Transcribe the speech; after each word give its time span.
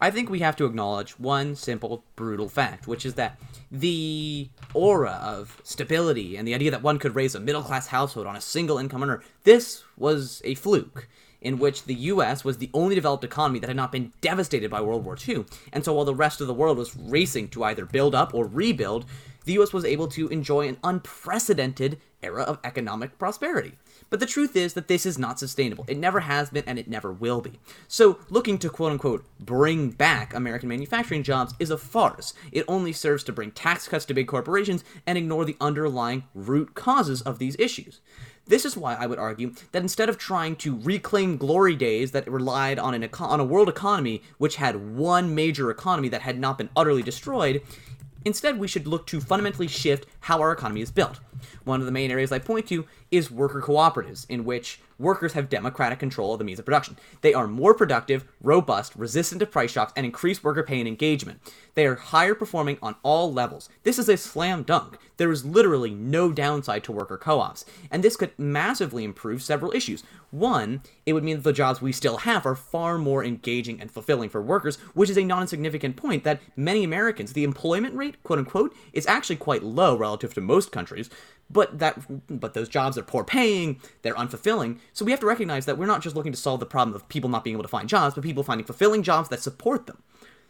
I 0.00 0.12
think 0.12 0.30
we 0.30 0.38
have 0.38 0.54
to 0.56 0.64
acknowledge 0.64 1.18
one 1.18 1.56
simple, 1.56 2.04
brutal 2.14 2.48
fact, 2.48 2.86
which 2.86 3.04
is 3.04 3.14
that 3.14 3.36
the 3.70 4.48
aura 4.72 5.20
of 5.20 5.60
stability 5.64 6.36
and 6.36 6.46
the 6.46 6.54
idea 6.54 6.70
that 6.70 6.84
one 6.84 7.00
could 7.00 7.16
raise 7.16 7.34
a 7.34 7.40
middle 7.40 7.62
class 7.62 7.88
household 7.88 8.28
on 8.28 8.36
a 8.36 8.40
single 8.40 8.78
income 8.78 9.02
earner, 9.02 9.22
this 9.42 9.82
was 9.96 10.40
a 10.44 10.54
fluke 10.54 11.08
in 11.40 11.58
which 11.58 11.84
the 11.84 11.94
US 11.94 12.44
was 12.44 12.58
the 12.58 12.70
only 12.72 12.94
developed 12.94 13.24
economy 13.24 13.58
that 13.58 13.68
had 13.68 13.76
not 13.76 13.90
been 13.90 14.12
devastated 14.20 14.70
by 14.70 14.80
World 14.80 15.04
War 15.04 15.16
II. 15.26 15.44
And 15.72 15.84
so 15.84 15.92
while 15.92 16.04
the 16.04 16.14
rest 16.14 16.40
of 16.40 16.46
the 16.46 16.54
world 16.54 16.78
was 16.78 16.96
racing 16.96 17.48
to 17.48 17.64
either 17.64 17.84
build 17.84 18.14
up 18.14 18.32
or 18.34 18.46
rebuild, 18.46 19.04
the 19.46 19.54
US 19.54 19.72
was 19.72 19.84
able 19.84 20.06
to 20.08 20.28
enjoy 20.28 20.68
an 20.68 20.78
unprecedented 20.84 21.98
era 22.22 22.42
of 22.42 22.58
economic 22.64 23.18
prosperity. 23.18 23.74
But 24.10 24.20
the 24.20 24.26
truth 24.26 24.56
is 24.56 24.74
that 24.74 24.88
this 24.88 25.04
is 25.04 25.18
not 25.18 25.38
sustainable. 25.38 25.84
It 25.88 25.98
never 25.98 26.20
has 26.20 26.50
been 26.50 26.64
and 26.66 26.78
it 26.78 26.88
never 26.88 27.12
will 27.12 27.40
be. 27.40 27.60
So, 27.86 28.18
looking 28.30 28.58
to 28.58 28.70
quote 28.70 28.92
unquote 28.92 29.24
bring 29.38 29.90
back 29.90 30.34
American 30.34 30.68
manufacturing 30.68 31.22
jobs 31.22 31.54
is 31.58 31.70
a 31.70 31.78
farce. 31.78 32.34
It 32.50 32.64
only 32.68 32.92
serves 32.92 33.24
to 33.24 33.32
bring 33.32 33.50
tax 33.50 33.86
cuts 33.86 34.04
to 34.06 34.14
big 34.14 34.26
corporations 34.26 34.84
and 35.06 35.18
ignore 35.18 35.44
the 35.44 35.56
underlying 35.60 36.24
root 36.34 36.74
causes 36.74 37.22
of 37.22 37.38
these 37.38 37.56
issues. 37.58 38.00
This 38.46 38.64
is 38.64 38.78
why 38.78 38.94
I 38.94 39.06
would 39.06 39.18
argue 39.18 39.52
that 39.72 39.82
instead 39.82 40.08
of 40.08 40.16
trying 40.16 40.56
to 40.56 40.78
reclaim 40.78 41.36
glory 41.36 41.76
days 41.76 42.12
that 42.12 42.30
relied 42.30 42.78
on 42.78 42.94
an 42.94 43.08
on 43.20 43.40
a 43.40 43.44
world 43.44 43.68
economy 43.68 44.22
which 44.38 44.56
had 44.56 44.96
one 44.96 45.34
major 45.34 45.70
economy 45.70 46.08
that 46.08 46.22
had 46.22 46.38
not 46.38 46.56
been 46.56 46.70
utterly 46.74 47.02
destroyed, 47.02 47.60
instead 48.24 48.58
we 48.58 48.66
should 48.66 48.86
look 48.86 49.06
to 49.08 49.20
fundamentally 49.20 49.68
shift 49.68 50.06
how 50.20 50.40
our 50.40 50.50
economy 50.50 50.80
is 50.80 50.90
built. 50.90 51.20
One 51.68 51.80
of 51.80 51.86
the 51.86 51.92
main 51.92 52.10
areas 52.10 52.32
I 52.32 52.38
point 52.38 52.66
to 52.68 52.86
is 53.10 53.30
worker 53.30 53.60
cooperatives, 53.60 54.24
in 54.30 54.46
which 54.46 54.80
workers 54.98 55.32
have 55.32 55.48
democratic 55.48 55.98
control 55.98 56.32
of 56.32 56.38
the 56.38 56.44
means 56.44 56.58
of 56.58 56.64
production. 56.64 56.96
They 57.20 57.34
are 57.34 57.46
more 57.46 57.74
productive, 57.74 58.24
robust, 58.42 58.94
resistant 58.96 59.40
to 59.40 59.46
price 59.46 59.70
shocks, 59.70 59.92
and 59.96 60.04
increase 60.04 60.42
worker 60.42 60.62
pay 60.62 60.78
and 60.78 60.88
engagement. 60.88 61.40
They 61.74 61.86
are 61.86 61.94
higher 61.94 62.34
performing 62.34 62.78
on 62.82 62.96
all 63.02 63.32
levels. 63.32 63.68
This 63.84 63.98
is 63.98 64.08
a 64.08 64.16
slam 64.16 64.64
dunk. 64.64 64.98
There 65.16 65.30
is 65.30 65.44
literally 65.44 65.94
no 65.94 66.32
downside 66.32 66.84
to 66.84 66.92
worker 66.92 67.16
co 67.16 67.40
ops, 67.40 67.64
and 67.90 68.02
this 68.02 68.16
could 68.16 68.36
massively 68.38 69.04
improve 69.04 69.42
several 69.42 69.72
issues. 69.72 70.02
One, 70.30 70.82
it 71.06 71.14
would 71.14 71.24
mean 71.24 71.36
that 71.36 71.42
the 71.42 71.52
jobs 71.52 71.80
we 71.80 71.92
still 71.92 72.18
have 72.18 72.44
are 72.44 72.54
far 72.54 72.98
more 72.98 73.24
engaging 73.24 73.80
and 73.80 73.90
fulfilling 73.90 74.28
for 74.28 74.42
workers, 74.42 74.76
which 74.94 75.08
is 75.08 75.16
a 75.16 75.24
non 75.24 75.42
insignificant 75.42 75.96
point 75.96 76.24
that 76.24 76.40
many 76.54 76.84
Americans, 76.84 77.32
the 77.32 77.44
employment 77.44 77.94
rate, 77.94 78.22
quote 78.22 78.38
unquote, 78.38 78.74
is 78.92 79.06
actually 79.06 79.36
quite 79.36 79.62
low 79.62 79.96
relative 79.96 80.34
to 80.34 80.40
most 80.40 80.70
countries, 80.70 81.08
but 81.50 81.78
that 81.78 81.98
but 82.28 82.54
those 82.54 82.68
jobs 82.68 82.98
are 82.98 83.02
poor 83.02 83.24
paying, 83.24 83.80
they're 84.02 84.14
unfulfilling. 84.14 84.78
So 84.98 85.04
we 85.04 85.12
have 85.12 85.20
to 85.20 85.26
recognize 85.26 85.64
that 85.66 85.78
we're 85.78 85.86
not 85.86 86.02
just 86.02 86.16
looking 86.16 86.32
to 86.32 86.38
solve 86.38 86.58
the 86.58 86.66
problem 86.66 86.92
of 86.92 87.08
people 87.08 87.30
not 87.30 87.44
being 87.44 87.54
able 87.54 87.62
to 87.62 87.68
find 87.68 87.88
jobs, 87.88 88.16
but 88.16 88.24
people 88.24 88.42
finding 88.42 88.66
fulfilling 88.66 89.04
jobs 89.04 89.28
that 89.28 89.40
support 89.40 89.86
them. 89.86 90.02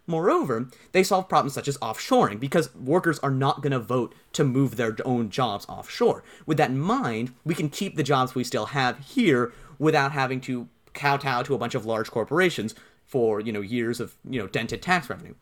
Moreover, 0.06 0.70
they 0.92 1.02
solve 1.02 1.28
problems 1.28 1.52
such 1.52 1.68
as 1.68 1.76
offshoring 1.82 2.40
because 2.40 2.74
workers 2.74 3.18
are 3.18 3.30
not 3.30 3.60
going 3.60 3.72
to 3.72 3.78
vote 3.78 4.14
to 4.32 4.44
move 4.44 4.76
their 4.76 4.96
own 5.04 5.28
jobs 5.28 5.66
offshore. 5.68 6.24
With 6.46 6.56
that 6.56 6.70
in 6.70 6.78
mind, 6.78 7.34
we 7.44 7.54
can 7.54 7.68
keep 7.68 7.96
the 7.96 8.02
jobs 8.02 8.34
we 8.34 8.42
still 8.42 8.64
have 8.64 8.98
here 9.00 9.52
without 9.78 10.12
having 10.12 10.40
to 10.40 10.66
kowtow 10.94 11.42
to 11.42 11.54
a 11.54 11.58
bunch 11.58 11.74
of 11.74 11.84
large 11.84 12.10
corporations 12.10 12.74
for, 13.04 13.40
you 13.40 13.52
know, 13.52 13.60
years 13.60 14.00
of, 14.00 14.14
you 14.26 14.40
know, 14.40 14.46
dented 14.46 14.80
tax 14.80 15.10
revenue. 15.10 15.34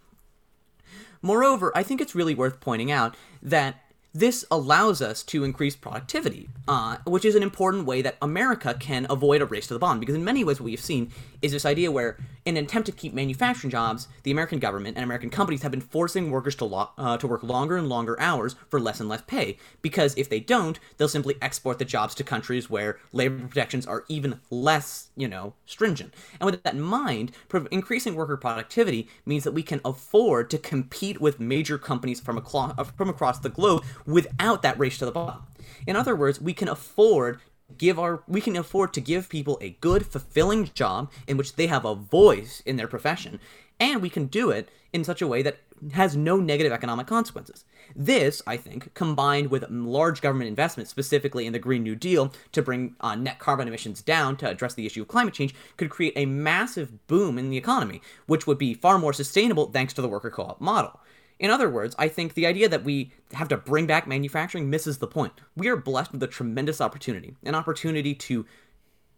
Moreover, 1.23 1.71
I 1.77 1.84
think 1.84 2.01
it's 2.01 2.17
really 2.17 2.34
worth 2.34 2.59
pointing 2.59 2.91
out 2.91 3.17
that 3.41 3.84
this 4.19 4.45
allows 4.50 5.03
us 5.03 5.22
to 5.25 5.45
increase 5.45 5.77
productivity, 5.77 6.48
uh, 6.67 6.97
which 7.06 7.25
is 7.25 7.34
an 7.34 7.42
important 7.42 7.84
way 7.84 8.00
that 8.03 8.17
America 8.22 8.75
can 8.78 9.06
avoid 9.11 9.42
a 9.42 9.47
race 9.47 9.67
to 9.67 9.75
the 9.75 9.81
bottom. 9.81 10.00
Because 10.00 10.14
in 10.14 10.25
many 10.25 10.42
ways, 10.42 10.59
what 10.59 10.64
we've 10.64 10.81
seen 10.81 11.12
is 11.42 11.53
this 11.53 11.67
idea 11.67 11.92
where, 11.92 12.17
in 12.44 12.56
an 12.56 12.64
attempt 12.64 12.87
to 12.87 12.92
keep 12.92 13.12
manufacturing 13.12 13.70
jobs, 13.70 14.09
the 14.22 14.31
American 14.31 14.59
government 14.59 14.97
and 14.97 15.05
American 15.05 15.28
companies 15.28 15.62
have 15.62 15.70
been 15.70 15.81
forcing 15.81 16.31
workers 16.31 16.56
to 16.56 16.64
lo- 16.64 16.91
uh, 16.97 17.17
to 17.19 17.27
work 17.27 17.42
longer 17.42 17.77
and 17.77 17.89
longer 17.89 18.19
hours 18.19 18.56
for 18.69 18.81
less 18.81 19.00
and 19.00 19.09
less 19.09 19.22
pay. 19.27 19.59
Because 19.83 20.14
if 20.17 20.28
they 20.31 20.41
don't, 20.41 20.78
they'll 20.97 21.09
simply 21.09 21.37
export 21.42 21.78
the 21.78 21.84
jobs 21.84 22.15
to 22.15 22.25
countries 22.25 22.71
where 22.71 22.99
labor 23.12 23.47
protections 23.47 23.87
are 23.87 24.05
even 24.09 24.41
less, 24.50 25.09
you 25.16 25.28
know, 25.28 25.53
stringent. 25.66 26.15
And 26.41 26.47
with 26.47 26.62
that 26.62 26.75
in 26.75 26.81
mind, 26.81 27.32
increasing 27.71 28.15
worker 28.15 28.37
productivity 28.37 29.09
means 29.26 29.44
that 29.44 29.53
we 29.53 29.62
can 29.62 29.81
afford 29.84 30.49
to 30.50 30.59
compete 30.59 31.21
with 31.21 31.38
major 31.38 31.76
companies 31.76 32.21
from, 32.21 32.43
from 32.43 33.09
across 33.09 33.38
the 33.41 33.50
globe 33.50 33.84
without 34.06 34.62
that 34.62 34.78
race 34.78 34.99
to 34.99 35.06
the 35.06 35.12
bottom. 35.12 35.43
In 35.87 35.97
other 35.97 36.17
words, 36.17 36.41
we 36.41 36.53
can 36.53 36.69
afford 36.69 37.41
give 37.77 37.99
our 37.99 38.22
we 38.28 38.41
can 38.41 38.56
afford 38.56 38.94
to 38.94 39.00
give 39.00 39.28
people 39.28 39.59
a 39.61 39.71
good 39.81 40.06
fulfilling 40.06 40.71
job 40.72 41.11
in 41.27 41.37
which 41.37 41.56
they 41.56 41.67
have 41.67 41.84
a 41.84 41.97
voice 41.97 42.62
in 42.65 42.77
their 42.77 42.87
profession 42.87 43.41
and 43.81 44.00
we 44.00 44.09
can 44.09 44.27
do 44.27 44.50
it 44.50 44.71
in 44.93 45.05
such 45.05 45.21
a 45.21 45.27
way 45.27 45.43
that 45.43 45.59
has 45.93 46.17
no 46.17 46.39
negative 46.39 46.72
economic 46.72 47.06
consequences. 47.06 47.65
This, 47.94 48.43
I 48.47 48.56
think, 48.56 48.94
combined 48.94 49.50
with 49.50 49.69
large 49.69 50.23
government 50.23 50.49
investment, 50.49 50.88
specifically 50.88 51.47
in 51.47 51.53
the 51.53 51.59
Green 51.59 51.83
New 51.83 51.94
Deal, 51.94 52.33
to 52.53 52.62
bring 52.62 52.97
uh, 53.00 53.15
net 53.15 53.38
carbon 53.38 53.69
emissions 53.69 54.00
down 54.00 54.37
to 54.38 54.49
address 54.49 54.75
the 54.75 54.87
issue 54.87 55.03
of 55.03 55.09
climate 55.09 55.34
change, 55.34 55.55
could 55.77 55.91
create 55.91 56.15
a 56.17 56.25
massive 56.27 57.06
boom 57.06 57.38
in 57.38 57.50
the 57.50 57.59
economy, 57.59 58.00
which 58.27 58.47
would 58.47 58.59
be 58.59 58.75
far 58.75 58.99
more 58.99 59.12
sustainable 59.12 59.67
thanks 59.67 59.93
to 59.93 60.00
the 60.03 60.09
worker 60.09 60.31
co 60.31 60.44
op 60.44 60.61
model. 60.61 60.99
In 61.39 61.51
other 61.51 61.69
words, 61.69 61.95
I 61.99 62.09
think 62.09 62.35
the 62.35 62.47
idea 62.47 62.69
that 62.69 62.85
we 62.85 63.13
have 63.33 63.49
to 63.49 63.57
bring 63.57 63.87
back 63.87 64.07
manufacturing 64.07 64.71
misses 64.71 64.99
the 64.99 65.07
point. 65.07 65.35
We 65.57 65.69
are 65.69 65.77
blessed 65.77 66.13
with 66.13 66.23
a 66.23 66.27
tremendous 66.27 66.81
opportunity, 66.81 67.37
an 67.45 67.55
opportunity 67.55 68.15
to 68.15 68.47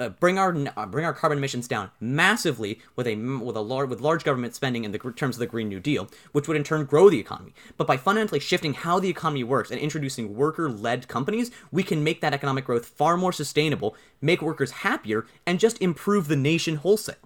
uh, 0.00 0.08
bring 0.08 0.38
our 0.38 0.56
uh, 0.76 0.86
bring 0.86 1.04
our 1.04 1.12
carbon 1.12 1.38
emissions 1.38 1.66
down 1.66 1.90
massively 1.98 2.80
with 2.94 3.06
a 3.06 3.16
with 3.16 3.56
a 3.56 3.60
large 3.60 3.88
with 3.88 4.00
large 4.00 4.22
government 4.22 4.54
spending 4.54 4.84
in 4.84 4.92
the 4.92 4.98
terms 4.98 5.36
of 5.36 5.40
the 5.40 5.46
Green 5.46 5.68
New 5.68 5.80
Deal, 5.80 6.08
which 6.32 6.46
would 6.46 6.56
in 6.56 6.62
turn 6.62 6.84
grow 6.86 7.10
the 7.10 7.18
economy. 7.18 7.52
But 7.76 7.86
by 7.86 7.96
fundamentally 7.96 8.40
shifting 8.40 8.74
how 8.74 9.00
the 9.00 9.08
economy 9.08 9.42
works 9.44 9.70
and 9.70 9.80
introducing 9.80 10.34
worker-led 10.36 11.08
companies, 11.08 11.50
we 11.72 11.82
can 11.82 12.04
make 12.04 12.20
that 12.20 12.34
economic 12.34 12.64
growth 12.64 12.86
far 12.86 13.16
more 13.16 13.32
sustainable, 13.32 13.96
make 14.20 14.40
workers 14.40 14.70
happier, 14.70 15.26
and 15.46 15.58
just 15.58 15.82
improve 15.82 16.28
the 16.28 16.36
nation 16.36 16.76
wholesale. 16.76 17.16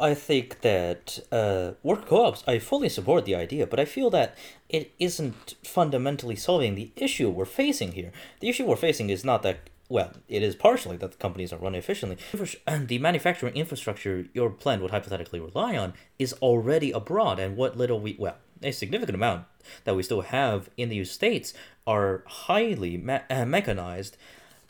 I 0.00 0.14
think 0.14 0.60
that 0.60 1.20
uh, 1.30 1.72
work 1.82 2.06
co-ops. 2.06 2.44
I 2.46 2.58
fully 2.58 2.88
support 2.88 3.24
the 3.24 3.34
idea, 3.34 3.66
but 3.66 3.80
I 3.80 3.84
feel 3.84 4.10
that 4.10 4.36
it 4.68 4.92
isn't 4.98 5.54
fundamentally 5.62 6.36
solving 6.36 6.74
the 6.74 6.90
issue 6.96 7.30
we're 7.30 7.44
facing 7.44 7.92
here. 7.92 8.12
The 8.40 8.48
issue 8.48 8.66
we're 8.66 8.76
facing 8.76 9.10
is 9.10 9.24
not 9.24 9.42
that. 9.42 9.58
Well, 9.90 10.12
it 10.28 10.42
is 10.42 10.54
partially 10.54 10.98
that 10.98 11.12
the 11.12 11.16
companies 11.16 11.50
are 11.50 11.56
running 11.56 11.78
efficiently. 11.78 12.18
And 12.66 12.88
The 12.88 12.98
manufacturing 12.98 13.54
infrastructure 13.54 14.26
your 14.34 14.50
plant 14.50 14.82
would 14.82 14.90
hypothetically 14.90 15.40
rely 15.40 15.76
on 15.78 15.94
is 16.18 16.34
already 16.34 16.90
abroad, 16.90 17.38
and 17.38 17.56
what 17.56 17.76
little 17.76 17.98
we 17.98 18.14
well, 18.18 18.36
a 18.62 18.70
significant 18.72 19.14
amount 19.14 19.46
that 19.84 19.96
we 19.96 20.02
still 20.02 20.22
have 20.22 20.68
in 20.76 20.90
the 20.90 21.04
States 21.04 21.54
are 21.86 22.22
highly 22.26 22.98
me- 22.98 23.20
uh, 23.30 23.46
mechanized, 23.46 24.16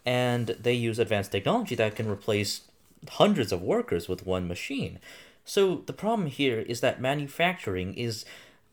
and 0.06 0.48
they 0.60 0.74
use 0.74 0.98
advanced 0.98 1.32
technology 1.32 1.74
that 1.74 1.96
can 1.96 2.08
replace 2.08 2.67
hundreds 3.08 3.52
of 3.52 3.62
workers 3.62 4.08
with 4.08 4.26
one 4.26 4.48
machine. 4.48 4.98
So 5.44 5.82
the 5.86 5.92
problem 5.92 6.28
here 6.28 6.60
is 6.60 6.80
that 6.80 7.00
manufacturing 7.00 7.94
is 7.94 8.24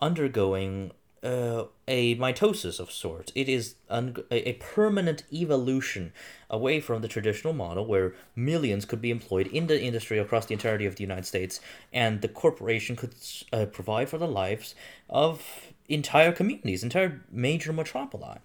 undergoing 0.01 0.91
uh, 1.23 1.65
a 1.87 2.15
mitosis 2.17 2.79
of 2.79 2.91
sorts. 2.91 3.31
It 3.33 3.49
is 3.49 3.75
un- 3.89 4.17
a 4.29 4.53
permanent 4.53 5.23
evolution 5.33 6.13
away 6.49 6.79
from 6.79 7.01
the 7.01 7.07
traditional 7.07 7.53
model 7.53 7.85
where 7.85 8.13
millions 8.35 8.85
could 8.85 9.01
be 9.01 9.09
employed 9.09 9.47
in 9.47 9.67
the 9.67 9.81
industry 9.81 10.19
across 10.19 10.45
the 10.45 10.53
entirety 10.53 10.85
of 10.85 10.97
the 10.97 11.03
United 11.03 11.25
States 11.25 11.59
and 11.91 12.21
the 12.21 12.27
corporation 12.27 12.95
could 12.95 13.15
uh, 13.51 13.65
provide 13.65 14.07
for 14.07 14.19
the 14.19 14.27
lives 14.27 14.75
of 15.09 15.71
entire 15.89 16.31
communities, 16.31 16.83
entire 16.83 17.21
major 17.31 17.73
metropoli. 17.73 18.37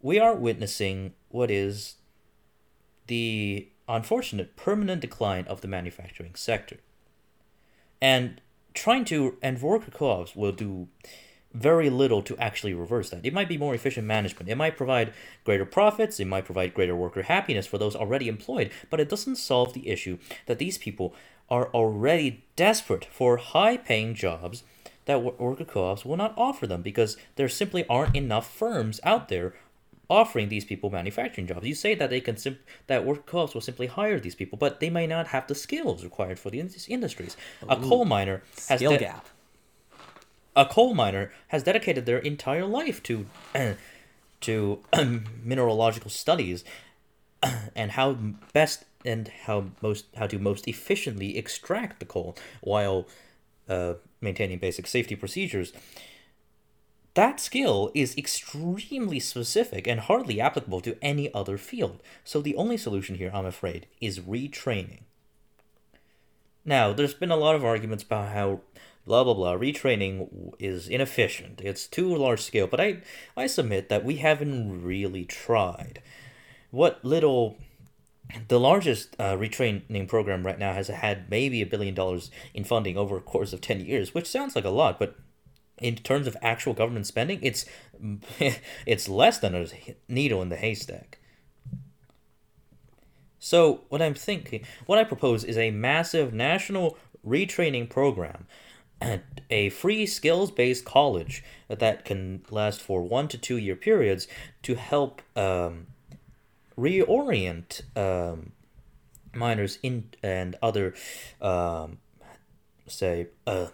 We 0.00 0.18
are 0.18 0.34
witnessing 0.34 1.12
what 1.28 1.50
is 1.50 1.96
the 3.08 3.68
unfortunate 3.88 4.56
permanent 4.56 5.00
decline 5.00 5.46
of 5.46 5.60
the 5.60 5.68
manufacturing 5.68 6.34
sector. 6.34 6.78
And 8.00 8.40
trying 8.74 9.04
to, 9.06 9.38
and 9.42 9.60
worker 9.60 9.90
co 9.90 10.10
ops 10.10 10.36
will 10.36 10.52
do 10.52 10.88
very 11.52 11.88
little 11.88 12.22
to 12.22 12.36
actually 12.36 12.74
reverse 12.74 13.10
that. 13.10 13.24
It 13.24 13.32
might 13.32 13.48
be 13.48 13.56
more 13.56 13.74
efficient 13.74 14.06
management. 14.06 14.50
It 14.50 14.56
might 14.56 14.76
provide 14.76 15.14
greater 15.44 15.64
profits, 15.64 16.20
it 16.20 16.26
might 16.26 16.44
provide 16.44 16.74
greater 16.74 16.94
worker 16.94 17.22
happiness 17.22 17.66
for 17.66 17.78
those 17.78 17.96
already 17.96 18.28
employed, 18.28 18.70
but 18.90 19.00
it 19.00 19.08
doesn't 19.08 19.36
solve 19.36 19.72
the 19.72 19.88
issue 19.88 20.18
that 20.46 20.58
these 20.58 20.76
people 20.76 21.14
are 21.48 21.68
already 21.68 22.44
desperate 22.56 23.06
for 23.06 23.38
high 23.38 23.76
paying 23.76 24.14
jobs 24.14 24.64
that 25.06 25.22
worker 25.40 25.64
co 25.64 25.84
ops 25.84 26.04
will 26.04 26.16
not 26.16 26.34
offer 26.36 26.66
them 26.66 26.82
because 26.82 27.16
there 27.36 27.48
simply 27.48 27.86
aren't 27.88 28.16
enough 28.16 28.52
firms 28.52 29.00
out 29.04 29.28
there 29.28 29.54
offering 30.08 30.48
these 30.48 30.64
people 30.64 30.90
manufacturing 30.90 31.46
jobs. 31.46 31.66
You 31.66 31.74
say 31.74 31.94
that 31.94 32.10
they 32.10 32.20
can 32.20 32.36
sim- 32.36 32.58
that 32.86 33.04
work 33.04 33.26
co-ops 33.26 33.54
will 33.54 33.60
simply 33.60 33.86
hire 33.86 34.20
these 34.20 34.34
people, 34.34 34.58
but 34.58 34.80
they 34.80 34.90
may 34.90 35.06
not 35.06 35.28
have 35.28 35.46
the 35.46 35.54
skills 35.54 36.04
required 36.04 36.38
for 36.38 36.50
the 36.50 36.60
industries. 36.88 37.36
Ooh, 37.64 37.68
a 37.68 37.76
coal 37.76 38.04
miner 38.04 38.42
has 38.68 38.78
skill 38.78 38.92
de- 38.92 38.98
gap. 38.98 39.26
A 40.54 40.64
coal 40.64 40.94
miner 40.94 41.32
has 41.48 41.62
dedicated 41.62 42.06
their 42.06 42.18
entire 42.18 42.64
life 42.64 43.02
to 43.04 43.26
to 44.42 44.80
mineralogical 45.42 46.10
studies 46.10 46.64
and 47.74 47.92
how 47.92 48.12
best 48.52 48.84
and 49.04 49.28
how 49.44 49.66
most 49.82 50.06
how 50.16 50.26
to 50.26 50.38
most 50.38 50.66
efficiently 50.68 51.36
extract 51.36 52.00
the 52.00 52.06
coal 52.06 52.36
while 52.60 53.06
uh, 53.68 53.94
maintaining 54.20 54.58
basic 54.58 54.86
safety 54.86 55.16
procedures. 55.16 55.72
That 57.16 57.40
skill 57.40 57.90
is 57.94 58.14
extremely 58.18 59.20
specific 59.20 59.86
and 59.86 60.00
hardly 60.00 60.38
applicable 60.38 60.82
to 60.82 60.98
any 61.00 61.32
other 61.32 61.56
field. 61.56 62.02
So 62.24 62.42
the 62.42 62.54
only 62.56 62.76
solution 62.76 63.14
here, 63.14 63.30
I'm 63.32 63.46
afraid, 63.46 63.86
is 64.02 64.20
retraining. 64.20 65.00
Now, 66.62 66.92
there's 66.92 67.14
been 67.14 67.30
a 67.30 67.36
lot 67.36 67.54
of 67.54 67.64
arguments 67.64 68.04
about 68.04 68.34
how 68.34 68.60
blah 69.06 69.24
blah 69.24 69.32
blah 69.32 69.56
retraining 69.56 70.52
is 70.58 70.88
inefficient. 70.88 71.62
It's 71.64 71.86
too 71.86 72.14
large 72.14 72.42
scale, 72.42 72.66
but 72.66 72.82
I 72.82 72.98
I 73.34 73.46
submit 73.46 73.88
that 73.88 74.04
we 74.04 74.16
haven't 74.16 74.84
really 74.84 75.24
tried. 75.24 76.02
What 76.70 77.02
little 77.02 77.56
the 78.48 78.60
largest 78.60 79.16
uh, 79.18 79.38
retraining 79.38 80.06
program 80.06 80.44
right 80.44 80.58
now 80.58 80.74
has 80.74 80.88
had 80.88 81.30
maybe 81.30 81.62
a 81.62 81.66
billion 81.66 81.94
dollars 81.94 82.30
in 82.52 82.64
funding 82.64 82.98
over 82.98 83.16
a 83.16 83.22
course 83.22 83.54
of 83.54 83.62
10 83.62 83.80
years, 83.86 84.12
which 84.12 84.28
sounds 84.28 84.54
like 84.54 84.66
a 84.66 84.68
lot, 84.68 84.98
but 84.98 85.16
in 85.80 85.96
terms 85.96 86.26
of 86.26 86.36
actual 86.42 86.74
government 86.74 87.06
spending, 87.06 87.38
it's 87.42 87.66
it's 88.86 89.08
less 89.08 89.38
than 89.38 89.54
a 89.54 89.66
needle 90.08 90.42
in 90.42 90.48
the 90.48 90.56
haystack. 90.56 91.18
So, 93.38 93.82
what 93.90 94.02
I'm 94.02 94.14
thinking, 94.14 94.64
what 94.86 94.98
I 94.98 95.04
propose 95.04 95.44
is 95.44 95.56
a 95.56 95.70
massive 95.70 96.32
national 96.32 96.96
retraining 97.24 97.88
program 97.88 98.46
and 99.00 99.22
a 99.50 99.68
free 99.68 100.06
skills 100.06 100.50
based 100.50 100.84
college 100.84 101.44
that 101.68 102.04
can 102.04 102.44
last 102.50 102.80
for 102.80 103.02
one 103.02 103.28
to 103.28 103.38
two 103.38 103.56
year 103.56 103.76
periods 103.76 104.26
to 104.62 104.74
help 104.74 105.22
um, 105.36 105.86
reorient 106.78 107.82
um, 107.96 108.52
miners 109.34 109.78
in 109.82 110.10
and 110.22 110.56
other, 110.62 110.94
um, 111.40 111.98
say, 112.86 113.28
uh, 113.46 113.68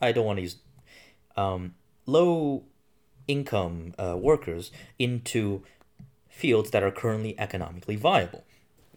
I 0.00 0.12
don't 0.12 0.24
want 0.24 0.38
to 0.38 0.42
use 0.42 0.56
um, 1.40 1.74
low 2.06 2.64
income 3.26 3.94
uh, 3.98 4.16
workers 4.18 4.70
into 4.98 5.62
fields 6.28 6.70
that 6.70 6.82
are 6.82 6.90
currently 6.90 7.38
economically 7.38 7.96
viable. 7.96 8.44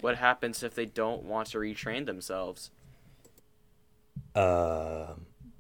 What 0.02 0.18
happens 0.18 0.64
if 0.64 0.76
they 0.76 0.86
don't 0.86 1.24
want 1.24 1.50
to 1.50 1.58
retrain 1.58 2.06
themselves? 2.06 2.72
Uh, 4.36 5.14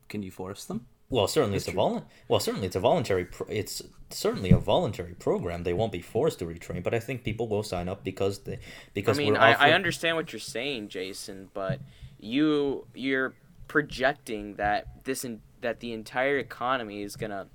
Can 0.09 0.23
you 0.23 0.31
force 0.31 0.65
them? 0.65 0.87
well, 1.09 1.27
certainly 1.27 1.57
it's 1.57 1.67
a 1.67 1.71
vol- 1.71 2.05
Well, 2.27 2.39
certainly 2.39 2.67
it's 2.67 2.75
a 2.75 2.79
voluntary. 2.79 3.25
Pro- 3.25 3.47
it's 3.47 3.83
certainly 4.09 4.49
a 4.49 4.57
voluntary 4.57 5.13
program. 5.13 5.63
They 5.63 5.73
won't 5.73 5.91
be 5.91 6.01
forced 6.01 6.39
to 6.39 6.45
retrain, 6.45 6.81
but 6.81 6.93
I 6.93 6.99
think 6.99 7.23
people 7.23 7.47
will 7.47 7.63
sign 7.63 7.87
up 7.87 8.03
because 8.03 8.39
they 8.39 8.59
because. 8.93 9.17
I 9.17 9.23
mean, 9.23 9.33
we're 9.33 9.39
I, 9.39 9.69
I 9.69 9.71
understand 9.73 10.17
what 10.17 10.33
you're 10.33 10.39
saying, 10.39 10.87
Jason, 10.87 11.49
but 11.53 11.79
you 12.19 12.87
you're 12.95 13.35
projecting 13.67 14.55
that 14.55 15.03
this 15.03 15.23
in, 15.23 15.41
that 15.63 15.79
the 15.79 15.91
entire 15.91 16.37
economy 16.37 17.01
is 17.01 17.15
gonna 17.15 17.47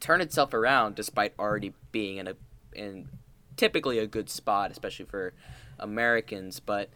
turn 0.00 0.20
itself 0.20 0.52
around 0.52 0.94
despite 0.94 1.32
already 1.38 1.72
being 1.92 2.18
in 2.18 2.28
a 2.28 2.34
in 2.74 3.08
typically 3.56 3.98
a 3.98 4.06
good 4.06 4.28
spot, 4.28 4.70
especially 4.70 5.06
for 5.06 5.32
Americans. 5.78 6.60
But 6.60 6.90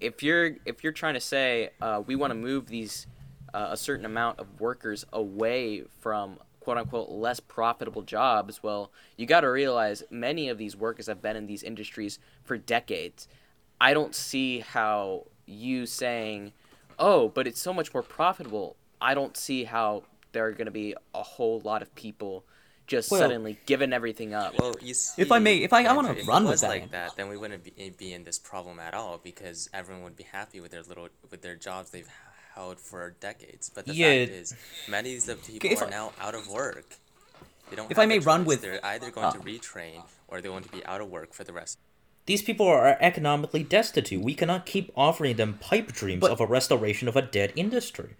if 0.00 0.22
you're 0.22 0.56
if 0.64 0.82
you're 0.82 0.92
trying 0.92 1.14
to 1.14 1.20
say 1.20 1.70
uh, 1.80 2.02
we 2.06 2.16
want 2.16 2.30
to 2.30 2.34
move 2.34 2.68
these 2.68 3.06
uh, 3.54 3.68
a 3.70 3.76
certain 3.76 4.04
amount 4.04 4.38
of 4.38 4.60
workers 4.60 5.04
away 5.12 5.84
from 6.00 6.38
quote 6.60 6.78
unquote 6.78 7.10
less 7.10 7.40
profitable 7.40 8.02
jobs, 8.02 8.62
well, 8.62 8.90
you 9.16 9.26
got 9.26 9.40
to 9.40 9.50
realize 9.50 10.02
many 10.10 10.48
of 10.48 10.58
these 10.58 10.76
workers 10.76 11.06
have 11.06 11.22
been 11.22 11.36
in 11.36 11.46
these 11.46 11.62
industries 11.62 12.18
for 12.44 12.56
decades. 12.56 13.28
I 13.80 13.94
don't 13.94 14.14
see 14.14 14.60
how 14.60 15.26
you 15.46 15.86
saying, 15.86 16.52
"Oh, 16.98 17.28
but 17.28 17.46
it's 17.46 17.60
so 17.60 17.72
much 17.72 17.92
more 17.94 18.02
profitable." 18.02 18.76
I 19.00 19.14
don't 19.14 19.36
see 19.36 19.64
how 19.64 20.04
there 20.32 20.46
are 20.46 20.52
going 20.52 20.66
to 20.66 20.70
be 20.72 20.94
a 21.14 21.22
whole 21.22 21.60
lot 21.64 21.82
of 21.82 21.94
people 21.94 22.44
just 22.86 23.10
Well- 23.10 23.20
suddenly 23.20 23.58
giving 23.66 23.92
everything 23.92 24.32
up. 24.34 24.58
Well, 24.58 24.74
you 24.80 24.94
see, 24.94 25.20
If 25.20 25.30
I 25.30 25.38
may- 25.38 25.58
if 25.58 25.72
I- 25.74 25.84
I 25.84 25.92
wanna 25.92 26.14
run 26.26 26.46
it 26.46 26.48
with 26.50 26.60
that. 26.62 26.68
like 26.68 26.90
that, 26.92 27.16
then 27.16 27.28
we 27.28 27.36
wouldn't 27.36 27.62
be, 27.62 27.90
be 27.90 28.12
in 28.14 28.24
this 28.24 28.38
problem 28.38 28.80
at 28.80 28.94
all 28.94 29.18
because 29.18 29.68
everyone 29.74 30.04
would 30.04 30.16
be 30.16 30.24
happy 30.24 30.58
with 30.60 30.70
their 30.70 30.82
little 30.82 31.08
with 31.30 31.42
their 31.42 31.54
jobs 31.54 31.90
they've 31.90 32.08
held 32.54 32.80
for 32.80 33.10
decades. 33.20 33.68
But 33.68 33.84
the 33.86 33.94
Yeah. 33.94 34.24
fact 34.24 34.32
is, 34.32 34.54
many 34.88 35.16
of 35.16 35.26
the 35.26 35.36
people 35.36 35.70
if 35.70 35.82
are 35.82 35.86
I- 35.86 35.90
now 35.90 36.12
out 36.18 36.34
of 36.34 36.48
work. 36.48 36.86
They 37.68 37.76
don't. 37.76 37.90
If 37.90 37.98
have 37.98 38.04
I 38.04 38.06
may 38.06 38.16
a 38.16 38.20
run 38.20 38.40
choice. 38.40 38.46
with- 38.48 38.62
they're 38.62 38.84
either 38.84 39.10
going 39.10 39.26
uh, 39.26 39.32
to 39.32 39.38
retrain 39.40 40.04
or 40.26 40.40
they're 40.40 40.50
going 40.50 40.64
to 40.64 40.70
be 40.72 40.82
out 40.86 41.02
of 41.02 41.10
work 41.10 41.34
for 41.34 41.44
the 41.44 41.52
rest. 41.52 41.78
These 42.24 42.40
people 42.40 42.66
are 42.66 42.96
economically 43.00 43.62
destitute. 43.64 44.22
We 44.22 44.34
cannot 44.34 44.64
keep 44.64 44.90
offering 44.96 45.36
them 45.36 45.58
pipe 45.58 45.92
dreams 45.92 46.20
But- 46.22 46.30
of 46.30 46.40
a 46.40 46.46
restoration 46.46 47.06
of 47.06 47.16
a 47.16 47.22
dead 47.22 47.52
industry. 47.54 48.16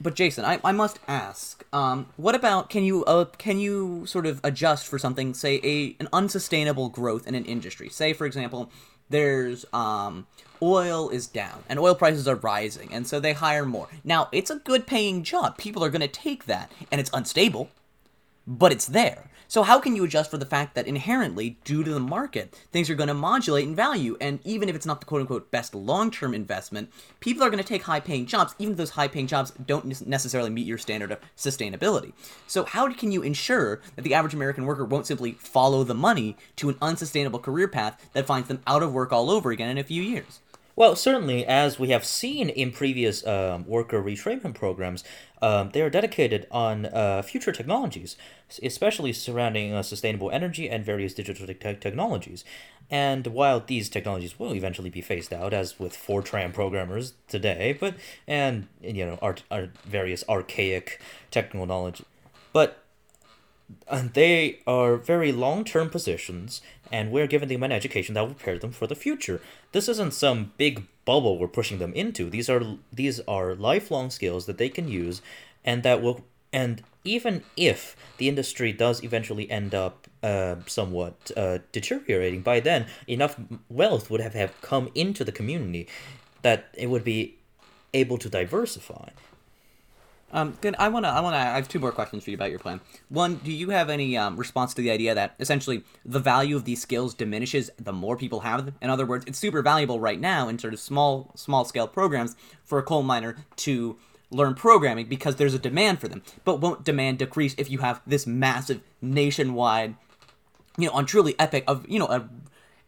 But 0.00 0.14
Jason, 0.14 0.44
I, 0.44 0.60
I 0.62 0.72
must 0.72 1.00
ask, 1.08 1.64
um, 1.72 2.06
what 2.16 2.34
about 2.34 2.70
can 2.70 2.84
you 2.84 3.04
uh, 3.04 3.24
can 3.24 3.58
you 3.58 4.06
sort 4.06 4.26
of 4.26 4.40
adjust 4.44 4.86
for 4.86 4.98
something, 4.98 5.34
say 5.34 5.60
a 5.64 5.96
an 6.00 6.08
unsustainable 6.12 6.88
growth 6.88 7.26
in 7.26 7.34
an 7.34 7.44
industry? 7.44 7.88
Say 7.88 8.12
for 8.12 8.26
example, 8.26 8.70
there's 9.10 9.64
um, 9.72 10.26
oil 10.62 11.08
is 11.08 11.26
down 11.26 11.64
and 11.68 11.78
oil 11.78 11.94
prices 11.94 12.28
are 12.28 12.36
rising, 12.36 12.92
and 12.92 13.06
so 13.06 13.18
they 13.18 13.32
hire 13.32 13.64
more. 13.64 13.88
Now 14.04 14.28
it's 14.30 14.50
a 14.50 14.56
good 14.56 14.86
paying 14.86 15.24
job. 15.24 15.58
People 15.58 15.84
are 15.84 15.90
going 15.90 16.00
to 16.00 16.08
take 16.08 16.46
that, 16.46 16.70
and 16.92 17.00
it's 17.00 17.10
unstable, 17.12 17.70
but 18.46 18.70
it's 18.72 18.86
there. 18.86 19.30
So 19.50 19.62
how 19.62 19.80
can 19.80 19.96
you 19.96 20.04
adjust 20.04 20.30
for 20.30 20.36
the 20.36 20.44
fact 20.44 20.74
that 20.74 20.86
inherently, 20.86 21.56
due 21.64 21.82
to 21.82 21.90
the 21.90 21.98
market, 21.98 22.54
things 22.70 22.90
are 22.90 22.94
going 22.94 23.08
to 23.08 23.14
modulate 23.14 23.66
in 23.66 23.74
value, 23.74 24.14
and 24.20 24.40
even 24.44 24.68
if 24.68 24.76
it's 24.76 24.84
not 24.84 25.00
the 25.00 25.06
quote 25.06 25.22
unquote 25.22 25.50
best 25.50 25.74
long 25.74 26.10
term 26.10 26.34
investment, 26.34 26.90
people 27.20 27.42
are 27.42 27.48
going 27.48 27.62
to 27.62 27.66
take 27.66 27.84
high 27.84 27.98
paying 27.98 28.26
jobs, 28.26 28.54
even 28.58 28.72
if 28.72 28.76
those 28.76 28.90
high 28.90 29.08
paying 29.08 29.26
jobs 29.26 29.52
don't 29.66 30.06
necessarily 30.06 30.50
meet 30.50 30.66
your 30.66 30.76
standard 30.76 31.10
of 31.10 31.18
sustainability. 31.34 32.12
So 32.46 32.64
how 32.64 32.92
can 32.92 33.10
you 33.10 33.22
ensure 33.22 33.80
that 33.96 34.02
the 34.02 34.12
average 34.12 34.34
American 34.34 34.66
worker 34.66 34.84
won't 34.84 35.06
simply 35.06 35.32
follow 35.32 35.82
the 35.82 35.94
money 35.94 36.36
to 36.56 36.68
an 36.68 36.76
unsustainable 36.82 37.38
career 37.38 37.68
path 37.68 38.06
that 38.12 38.26
finds 38.26 38.48
them 38.48 38.60
out 38.66 38.82
of 38.82 38.92
work 38.92 39.12
all 39.12 39.30
over 39.30 39.50
again 39.50 39.70
in 39.70 39.78
a 39.78 39.84
few 39.84 40.02
years? 40.02 40.40
Well, 40.78 40.94
certainly, 40.94 41.44
as 41.44 41.80
we 41.80 41.88
have 41.88 42.04
seen 42.04 42.48
in 42.48 42.70
previous 42.70 43.26
um, 43.26 43.66
worker 43.66 44.00
retraining 44.00 44.54
programs, 44.54 45.02
um, 45.42 45.70
they 45.72 45.82
are 45.82 45.90
dedicated 45.90 46.46
on 46.52 46.86
uh, 46.86 47.22
future 47.22 47.50
technologies, 47.50 48.16
especially 48.62 49.12
surrounding 49.12 49.72
uh, 49.72 49.82
sustainable 49.82 50.30
energy 50.30 50.70
and 50.70 50.84
various 50.84 51.14
digital 51.14 51.48
te- 51.48 51.54
technologies. 51.54 52.44
And 52.88 53.26
while 53.26 53.58
these 53.58 53.88
technologies 53.88 54.38
will 54.38 54.54
eventually 54.54 54.88
be 54.88 55.00
phased 55.00 55.32
out, 55.32 55.52
as 55.52 55.80
with 55.80 55.94
Fortran 55.94 56.54
programmers 56.54 57.14
today, 57.26 57.76
but 57.80 57.96
and 58.28 58.68
you 58.80 59.04
know, 59.04 59.18
art 59.20 59.42
various 59.84 60.22
archaic 60.28 61.00
knowledge, 61.34 62.02
but 62.52 62.84
and 63.88 64.12
they 64.14 64.60
are 64.66 64.96
very 64.96 65.32
long-term 65.32 65.90
positions 65.90 66.62
and 66.90 67.10
we're 67.10 67.26
giving 67.26 67.48
them 67.48 67.62
an 67.62 67.72
education 67.72 68.14
that 68.14 68.22
will 68.22 68.34
prepare 68.34 68.58
them 68.58 68.72
for 68.72 68.86
the 68.86 68.94
future. 68.94 69.40
This 69.72 69.88
isn't 69.88 70.14
some 70.14 70.52
big 70.56 70.86
bubble 71.04 71.38
we're 71.38 71.48
pushing 71.48 71.78
them 71.78 71.92
into. 71.92 72.30
These 72.30 72.48
are 72.48 72.62
these 72.92 73.20
are 73.20 73.54
lifelong 73.54 74.10
skills 74.10 74.46
that 74.46 74.58
they 74.58 74.68
can 74.68 74.88
use 74.88 75.20
and 75.64 75.82
that 75.82 76.02
will 76.02 76.24
and 76.52 76.82
even 77.04 77.42
if 77.56 77.96
the 78.18 78.28
industry 78.28 78.72
does 78.72 79.02
eventually 79.02 79.50
end 79.50 79.74
up 79.74 80.06
uh, 80.22 80.56
somewhat 80.66 81.30
uh, 81.36 81.58
deteriorating 81.72 82.42
by 82.42 82.60
then 82.60 82.86
enough 83.06 83.36
wealth 83.68 84.10
would 84.10 84.20
have, 84.20 84.34
have 84.34 84.58
come 84.60 84.90
into 84.94 85.24
the 85.24 85.32
community 85.32 85.86
that 86.42 86.68
it 86.74 86.88
would 86.88 87.04
be 87.04 87.36
able 87.94 88.18
to 88.18 88.28
diversify 88.28 89.08
Um, 90.30 90.58
good. 90.60 90.74
I 90.78 90.88
wanna, 90.88 91.08
I 91.08 91.20
wanna. 91.20 91.38
I 91.38 91.56
have 91.56 91.68
two 91.68 91.78
more 91.78 91.92
questions 91.92 92.22
for 92.24 92.30
you 92.30 92.36
about 92.36 92.50
your 92.50 92.58
plan. 92.58 92.80
One, 93.08 93.36
do 93.36 93.50
you 93.50 93.70
have 93.70 93.88
any 93.88 94.16
um, 94.16 94.36
response 94.36 94.74
to 94.74 94.82
the 94.82 94.90
idea 94.90 95.14
that 95.14 95.34
essentially 95.40 95.84
the 96.04 96.20
value 96.20 96.54
of 96.54 96.64
these 96.64 96.82
skills 96.82 97.14
diminishes 97.14 97.70
the 97.78 97.92
more 97.92 98.16
people 98.16 98.40
have 98.40 98.66
them? 98.66 98.74
In 98.82 98.90
other 98.90 99.06
words, 99.06 99.24
it's 99.26 99.38
super 99.38 99.62
valuable 99.62 100.00
right 100.00 100.20
now 100.20 100.48
in 100.48 100.58
sort 100.58 100.74
of 100.74 100.80
small, 100.80 101.32
small 101.34 101.64
scale 101.64 101.88
programs 101.88 102.36
for 102.62 102.78
a 102.78 102.82
coal 102.82 103.02
miner 103.02 103.36
to 103.56 103.96
learn 104.30 104.54
programming 104.54 105.06
because 105.06 105.36
there's 105.36 105.54
a 105.54 105.58
demand 105.58 106.00
for 106.00 106.08
them. 106.08 106.22
But 106.44 106.60
won't 106.60 106.84
demand 106.84 107.18
decrease 107.18 107.54
if 107.56 107.70
you 107.70 107.78
have 107.78 108.02
this 108.06 108.26
massive 108.26 108.82
nationwide, 109.00 109.94
you 110.76 110.88
know, 110.88 110.92
on 110.92 111.06
truly 111.06 111.34
epic 111.38 111.64
of 111.66 111.88
you 111.88 111.98
know 111.98 112.06
a 112.06 112.28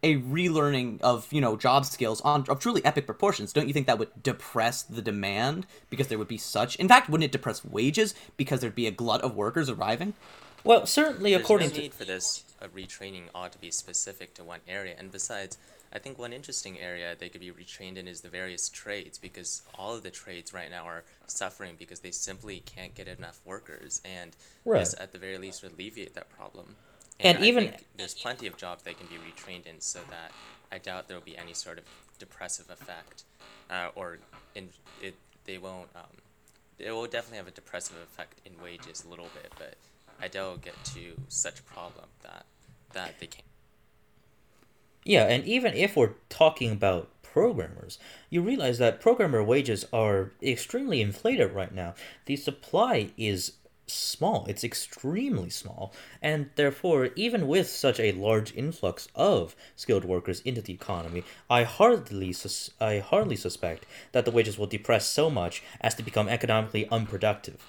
a 0.02 0.16
relearning 0.16 1.00
of 1.02 1.30
you 1.32 1.40
know 1.40 1.56
job 1.56 1.84
skills 1.84 2.20
on 2.22 2.44
of 2.48 2.58
truly 2.58 2.84
epic 2.84 3.06
proportions 3.06 3.52
don't 3.52 3.66
you 3.66 3.74
think 3.74 3.86
that 3.86 3.98
would 3.98 4.10
depress 4.22 4.82
the 4.82 5.02
demand 5.02 5.66
because 5.90 6.08
there 6.08 6.18
would 6.18 6.28
be 6.28 6.38
such 6.38 6.76
in 6.76 6.88
fact 6.88 7.08
wouldn't 7.08 7.24
it 7.24 7.32
depress 7.32 7.64
wages 7.64 8.14
because 8.36 8.60
there'd 8.60 8.74
be 8.74 8.86
a 8.86 8.90
glut 8.90 9.20
of 9.22 9.36
workers 9.36 9.68
arriving 9.68 10.14
well 10.64 10.86
certainly 10.86 11.32
There's 11.32 11.44
according 11.44 11.68
no 11.68 11.74
to 11.74 11.80
need 11.82 11.94
for 11.94 12.04
this 12.04 12.44
uh, 12.60 12.68
retraining 12.68 13.24
ought 13.34 13.52
to 13.52 13.58
be 13.58 13.70
specific 13.70 14.34
to 14.34 14.44
one 14.44 14.60
area. 14.68 14.94
And 14.98 15.10
besides, 15.10 15.56
I 15.92 15.98
think 15.98 16.18
one 16.18 16.32
interesting 16.32 16.78
area 16.78 17.16
they 17.18 17.28
could 17.28 17.40
be 17.40 17.50
retrained 17.50 17.96
in 17.96 18.06
is 18.06 18.20
the 18.20 18.28
various 18.28 18.68
trades 18.68 19.18
because 19.18 19.62
all 19.74 19.94
of 19.94 20.02
the 20.02 20.10
trades 20.10 20.52
right 20.52 20.70
now 20.70 20.84
are 20.84 21.04
suffering 21.26 21.76
because 21.78 22.00
they 22.00 22.10
simply 22.10 22.60
can't 22.60 22.94
get 22.94 23.08
enough 23.08 23.40
workers. 23.44 24.00
And 24.04 24.36
Right. 24.64 24.80
this, 24.80 24.94
at 24.98 25.12
the 25.12 25.18
very 25.18 25.38
least, 25.38 25.62
would 25.62 25.72
alleviate 25.72 26.14
that 26.14 26.28
problem. 26.28 26.76
And 27.22 27.38
I 27.38 27.42
even- 27.42 27.74
there's 27.96 28.14
plenty 28.14 28.46
of 28.46 28.56
jobs 28.56 28.82
they 28.82 28.94
can 28.94 29.06
be 29.06 29.16
retrained 29.16 29.66
in, 29.66 29.80
so 29.80 30.00
that 30.10 30.32
I 30.72 30.78
doubt 30.78 31.08
there 31.08 31.16
will 31.16 31.24
be 31.24 31.36
any 31.36 31.54
sort 31.54 31.78
of 31.78 31.84
depressive 32.18 32.70
effect, 32.70 33.24
uh, 33.68 33.90
or 33.94 34.18
in 34.54 34.70
it 35.00 35.14
they 35.44 35.58
won't. 35.58 35.88
Um, 35.94 36.22
it 36.78 36.92
will 36.92 37.06
definitely 37.06 37.38
have 37.38 37.48
a 37.48 37.52
depressive 37.52 37.96
effect 37.96 38.40
in 38.44 38.60
wages 38.62 39.04
a 39.04 39.08
little 39.08 39.28
bit, 39.34 39.52
but 39.58 39.74
I 40.20 40.28
doubt 40.28 40.44
it'll 40.44 40.56
get 40.58 40.84
to 40.94 41.16
such 41.28 41.60
a 41.60 41.62
problem 41.62 42.08
that 42.22 42.46
that 42.92 43.18
they 43.20 43.26
can't. 43.26 43.44
Yeah, 45.04 45.24
and 45.24 45.44
even 45.46 45.74
if 45.74 45.96
we're 45.96 46.14
talking 46.28 46.72
about 46.72 47.08
programmers, 47.22 47.98
you 48.28 48.42
realize 48.42 48.78
that 48.78 49.00
programmer 49.00 49.42
wages 49.42 49.84
are 49.92 50.32
extremely 50.42 51.00
inflated 51.00 51.52
right 51.52 51.72
now. 51.72 51.94
The 52.26 52.36
supply 52.36 53.12
is 53.16 53.52
small, 53.90 54.46
it's 54.48 54.64
extremely 54.64 55.50
small, 55.50 55.92
and 56.22 56.50
therefore, 56.56 57.10
even 57.16 57.48
with 57.48 57.68
such 57.68 58.00
a 58.00 58.12
large 58.12 58.54
influx 58.54 59.08
of 59.14 59.54
skilled 59.76 60.04
workers 60.04 60.40
into 60.40 60.60
the 60.60 60.72
economy, 60.72 61.24
I 61.48 61.64
hardly 61.64 62.32
sus- 62.32 62.70
I 62.80 62.98
hardly 62.98 63.36
suspect 63.36 63.86
that 64.12 64.24
the 64.24 64.30
wages 64.30 64.58
will 64.58 64.66
depress 64.66 65.06
so 65.06 65.30
much 65.30 65.62
as 65.80 65.94
to 65.96 66.02
become 66.02 66.28
economically 66.28 66.88
unproductive. 66.90 67.64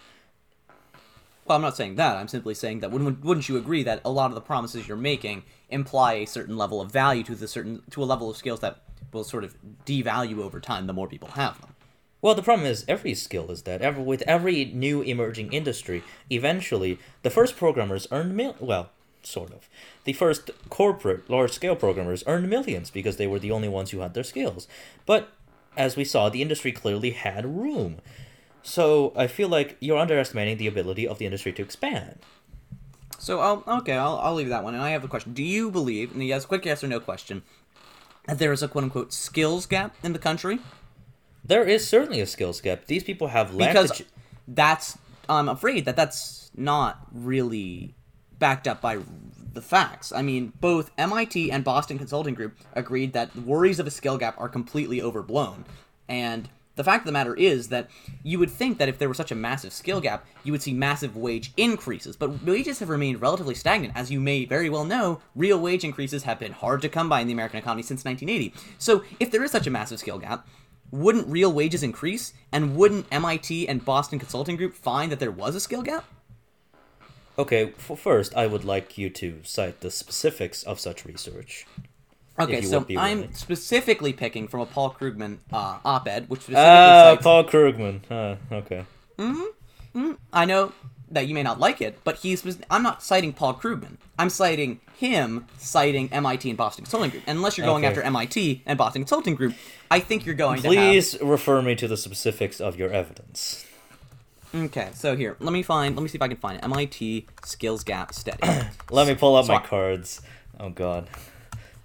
Well, 1.46 1.56
I'm 1.56 1.62
not 1.62 1.76
saying 1.76 1.96
that. 1.96 2.18
I'm 2.18 2.28
simply 2.28 2.54
saying 2.54 2.80
that 2.80 2.92
wouldn't, 2.92 3.24
wouldn't 3.26 3.50
you 3.50 3.58
agree 3.58 3.84
that 3.84 4.02
a 4.06 4.12
lot 4.12 4.32
of 4.32 4.36
the 4.36 4.42
promises 4.42 4.88
you're 4.88 4.96
making 4.96 5.44
imply 5.70 6.14
a 6.14 6.26
certain 6.26 6.56
level 6.56 6.80
of 6.80 6.92
value 6.92 7.24
to 7.24 7.36
the 7.36 7.48
certain 7.48 7.82
to 7.90 8.04
a 8.04 8.06
level 8.06 8.30
of 8.30 8.38
skills 8.38 8.60
that 8.62 8.84
will 9.12 9.24
sort 9.24 9.44
of 9.44 9.58
devalue 9.86 10.38
over 10.40 10.60
time 10.60 10.88
the 10.88 10.94
more 10.94 11.08
people 11.08 11.30
have 11.30 11.60
them. 11.60 11.76
Well, 12.22 12.36
the 12.36 12.44
problem 12.44 12.68
is 12.68 12.86
every 12.88 13.16
skill 13.16 13.50
is 13.50 13.64
that 13.64 13.82
every, 13.82 14.04
with 14.04 14.22
every 14.24 14.66
new 14.66 15.02
emerging 15.02 15.54
industry, 15.54 16.04
eventually 16.30 17.00
the 17.24 17.32
first 17.32 17.58
programmers 17.58 18.08
earned 18.12 18.36
mil- 18.36 18.56
well, 18.60 18.92
sort 19.24 19.52
of. 19.52 19.68
The 20.04 20.14
first 20.14 20.52
corporate 20.70 21.30
large 21.30 21.52
scale 21.52 21.76
programmers 21.76 22.24
earned 22.28 22.50
millions 22.50 22.92
because 22.92 23.18
they 23.18 23.28
were 23.28 23.40
the 23.40 23.52
only 23.52 23.68
ones 23.68 23.92
who 23.92 24.00
had 24.00 24.14
their 24.14 24.24
skills. 24.24 24.68
But 25.06 25.30
as 25.76 25.96
we 25.96 26.06
saw, 26.06 26.30
the 26.30 26.42
industry 26.42 26.72
clearly 26.72 27.12
had 27.12 27.46
room. 27.46 27.98
So 28.64 29.14
I 29.16 29.28
feel 29.28 29.50
like 29.50 29.78
you're 29.80 29.98
underestimating 29.98 30.58
the 30.58 30.68
ability 30.68 31.08
of 31.08 31.18
the 31.18 31.26
industry 31.26 31.52
to 31.54 31.64
expand. 31.64 32.20
So 33.18 33.40
I'll 33.40 33.64
okay, 33.80 33.94
I'll, 33.94 34.18
I'll 34.18 34.34
leave 34.34 34.50
that 34.50 34.64
one. 34.64 34.74
And 34.74 34.84
I 34.84 34.92
have 34.92 35.04
a 35.04 35.08
question. 35.08 35.34
Do 35.34 35.44
you 35.44 35.72
believe, 35.72 36.12
and 36.12 36.24
yes, 36.24 36.46
quick 36.46 36.66
yes 36.66 36.84
or 36.84 36.88
no 36.88 37.00
question, 37.00 37.44
that 38.28 38.40
there 38.40 38.52
is 38.52 38.62
a 38.64 38.68
quote 38.68 38.84
unquote 38.84 39.14
skills 39.14 39.66
gap 39.66 39.96
in 40.04 40.14
the 40.14 40.20
country? 40.20 40.60
There 41.44 41.64
is 41.64 41.88
certainly 41.88 42.22
a 42.22 42.28
skills 42.28 42.62
gap. 42.62 42.86
These 42.86 43.04
people 43.04 43.28
have 43.28 43.54
lacked 43.54 43.74
Because 43.74 44.04
that's 44.48 44.98
I'm 45.30 45.50
afraid 45.50 45.86
that 45.86 45.96
that's 45.96 46.52
not 46.56 47.08
really 47.12 47.96
backed 48.38 48.68
up 48.68 48.82
by 48.82 49.00
the 49.54 49.62
facts. 49.62 50.12
I 50.12 50.22
mean, 50.22 50.54
both 50.60 50.92
MIT 50.98 51.52
and 51.52 51.64
Boston 51.64 51.98
Consulting 51.98 52.34
Group 52.34 52.58
agreed 52.74 53.14
that 53.14 53.36
worries 53.36 53.80
of 53.80 53.88
a 53.88 53.92
skill 53.92 54.18
gap 54.18 54.36
are 54.40 54.50
completely 54.50 55.02
overblown. 55.02 55.66
And 56.08 56.50
the 56.76 56.84
fact 56.84 57.02
of 57.02 57.06
the 57.06 57.12
matter 57.12 57.36
is 57.36 57.68
that 57.68 57.90
you 58.24 58.40
would 58.40 58.50
think 58.50 58.78
that 58.78 58.90
if 58.90 58.98
there 58.98 59.08
were 59.08 59.14
such 59.14 59.32
a 59.32 59.36
massive 59.36 59.74
skill 59.74 60.02
gap, 60.02 60.26
you 60.44 60.52
would 60.52 60.62
see 60.62 60.74
massive 60.74 61.16
wage 61.16 61.52
increases. 61.58 62.16
But 62.16 62.44
wages 62.44 62.80
have 62.80 62.90
remained 62.90 63.22
relatively 63.22 63.56
stagnant. 63.56 63.94
As 63.96 64.10
you 64.10 64.20
may 64.20 64.46
very 64.46 64.70
well 64.70 64.86
know, 64.86 65.22
real 65.36 65.60
wage 65.60 65.84
increases 65.84 66.24
have 66.24 66.40
been 66.40 66.54
hard 66.54 66.82
to 66.82 66.90
come 66.90 67.10
by 67.10 67.20
in 67.20 67.28
the 67.28 67.34
American 67.34 67.60
economy 67.60 67.84
since 67.84 68.06
1980. 68.06 68.54
So 68.78 69.04
if 69.20 69.32
there 69.32 69.44
is 69.44 69.52
such 69.52 69.68
a 69.68 69.72
massive 69.72 70.00
skill 70.00 70.18
gap, 70.18 70.48
wouldn't 70.92 71.28
real 71.28 71.52
wages 71.52 71.84
increase? 71.84 72.34
And 72.52 72.76
wouldn't 72.76 73.06
MIT 73.12 73.68
and 73.68 73.84
Boston 73.84 74.20
Consulting 74.20 74.56
Group 74.58 74.74
find 74.76 75.12
that 75.12 75.20
there 75.20 75.32
was 75.32 75.56
a 75.56 75.60
skill 75.60 75.82
gap? 75.82 76.06
Okay, 77.40 77.74
f- 77.78 77.98
first, 78.00 78.36
I 78.36 78.46
would 78.48 78.66
like 78.66 78.98
you 78.98 79.10
to 79.12 79.40
cite 79.44 79.80
the 79.80 79.90
specifics 79.90 80.64
of 80.64 80.80
such 80.80 81.06
research. 81.06 81.66
Okay, 82.40 82.62
so 82.62 82.86
I'm 82.98 83.34
specifically 83.34 84.14
picking 84.14 84.48
from 84.48 84.62
a 84.62 84.66
Paul 84.66 84.96
Krugman 85.00 85.38
uh, 85.52 85.78
op-ed, 85.86 86.30
which 86.30 86.42
specifically 86.42 86.66
Ah, 86.70 87.12
cites. 87.14 87.24
Paul 87.24 87.44
Krugman. 87.46 88.02
Ah, 88.10 88.38
okay. 88.52 88.86
I 90.34 90.46
know 90.46 90.72
that 91.12 91.28
you 91.28 91.34
may 91.34 91.44
not 91.44 91.60
like 91.60 91.82
it, 91.82 92.00
but 92.04 92.18
he's. 92.18 92.58
I'm 92.70 92.84
not 92.84 93.04
citing 93.04 93.34
Paul 93.34 93.54
Krugman. 93.56 93.98
I'm 94.18 94.30
citing 94.30 94.80
him 94.98 95.46
citing 95.58 96.12
MIT 96.12 96.50
and 96.50 96.58
Boston 96.58 96.86
Consulting 96.86 97.12
Group. 97.12 97.24
And 97.28 97.38
unless 97.38 97.58
you're 97.58 97.68
going 97.68 97.84
Okay. 97.84 97.90
after 97.90 98.02
MIT 98.02 98.64
and 98.66 98.78
Boston 98.78 99.02
Consulting 99.04 99.36
Group, 99.36 99.54
I 99.90 100.00
think 100.00 100.26
you're 100.26 100.36
going 100.36 100.62
to 100.62 100.68
have. 100.68 100.74
Please 100.76 101.18
refer 101.22 101.62
me 101.62 101.76
to 101.76 101.88
the 101.88 101.98
specifics 101.98 102.60
of 102.62 102.78
your 102.78 102.90
evidence. 102.92 103.66
Okay, 104.54 104.90
so 104.94 105.16
here, 105.16 105.38
let 105.40 105.54
me 105.54 105.64
find. 105.64 105.96
Let 105.96 106.04
me 106.04 106.10
see 106.10 106.18
if 106.18 106.22
I 106.22 106.28
can 106.28 106.38
find 106.38 106.58
it. 106.58 106.64
MIT 106.66 107.26
skills 107.46 107.84
gap 107.86 108.14
study. 108.14 108.38
Let 108.92 109.08
me 109.08 109.16
pull 109.16 109.36
up 109.38 109.46
So 109.46 109.54
my 109.54 109.60
cards. 109.62 110.22
Oh 110.60 110.70
God. 110.70 111.08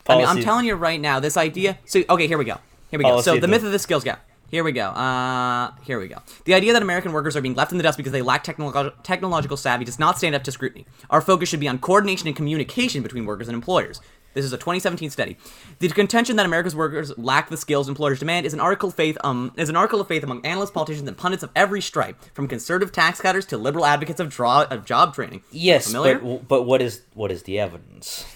I 0.08 0.16
mean, 0.18 0.26
I'm 0.26 0.40
telling 0.40 0.66
you 0.66 0.74
right 0.74 1.00
now, 1.00 1.20
this 1.20 1.36
idea. 1.36 1.78
So, 1.84 2.02
okay, 2.10 2.26
here 2.26 2.38
we 2.38 2.44
go. 2.44 2.58
Here 2.90 2.98
we 2.98 3.04
go. 3.04 3.20
So, 3.20 3.32
Policy 3.32 3.34
the 3.36 3.40
the- 3.42 3.48
myth 3.48 3.62
of 3.64 3.70
the 3.72 3.78
skills 3.78 4.02
gap. 4.04 4.24
Here 4.50 4.62
we 4.62 4.72
go. 4.72 4.88
Uh, 4.90 5.72
here 5.82 5.98
we 5.98 6.08
go. 6.08 6.18
The 6.44 6.54
idea 6.54 6.72
that 6.72 6.82
American 6.82 7.12
workers 7.12 7.36
are 7.36 7.40
being 7.40 7.54
left 7.54 7.72
in 7.72 7.78
the 7.78 7.82
dust 7.82 7.96
because 7.96 8.12
they 8.12 8.22
lack 8.22 8.44
technolo- 8.44 8.92
technological 9.02 9.56
savvy 9.56 9.84
does 9.84 9.98
not 9.98 10.18
stand 10.18 10.34
up 10.34 10.44
to 10.44 10.52
scrutiny. 10.52 10.86
Our 11.10 11.20
focus 11.20 11.48
should 11.48 11.60
be 11.60 11.68
on 11.68 11.78
coordination 11.78 12.28
and 12.28 12.36
communication 12.36 13.02
between 13.02 13.26
workers 13.26 13.48
and 13.48 13.54
employers. 13.54 14.00
This 14.34 14.44
is 14.44 14.52
a 14.52 14.58
2017 14.58 15.08
study. 15.08 15.38
The 15.78 15.88
contention 15.88 16.36
that 16.36 16.44
America's 16.44 16.76
workers 16.76 17.16
lack 17.16 17.48
the 17.48 17.56
skills 17.56 17.88
employers 17.88 18.18
demand 18.18 18.44
is 18.44 18.52
an 18.52 18.60
article 18.60 18.90
of 18.90 18.94
faith. 18.94 19.16
Um, 19.24 19.50
is 19.56 19.70
an 19.70 19.76
article 19.76 19.98
of 19.98 20.08
faith 20.08 20.22
among 20.22 20.44
analysts, 20.44 20.72
politicians, 20.72 21.08
and 21.08 21.16
pundits 21.16 21.42
of 21.42 21.50
every 21.56 21.80
stripe, 21.80 22.22
from 22.34 22.46
conservative 22.46 22.92
tax 22.92 23.18
cutters 23.18 23.46
to 23.46 23.56
liberal 23.56 23.86
advocates 23.86 24.20
of, 24.20 24.28
draw, 24.28 24.64
of 24.64 24.84
job 24.84 25.14
training. 25.14 25.42
Yes, 25.50 25.86
Familiar? 25.86 26.18
but 26.18 26.46
but 26.48 26.62
what 26.64 26.82
is 26.82 27.00
what 27.14 27.32
is 27.32 27.44
the 27.44 27.58
evidence? 27.58 28.26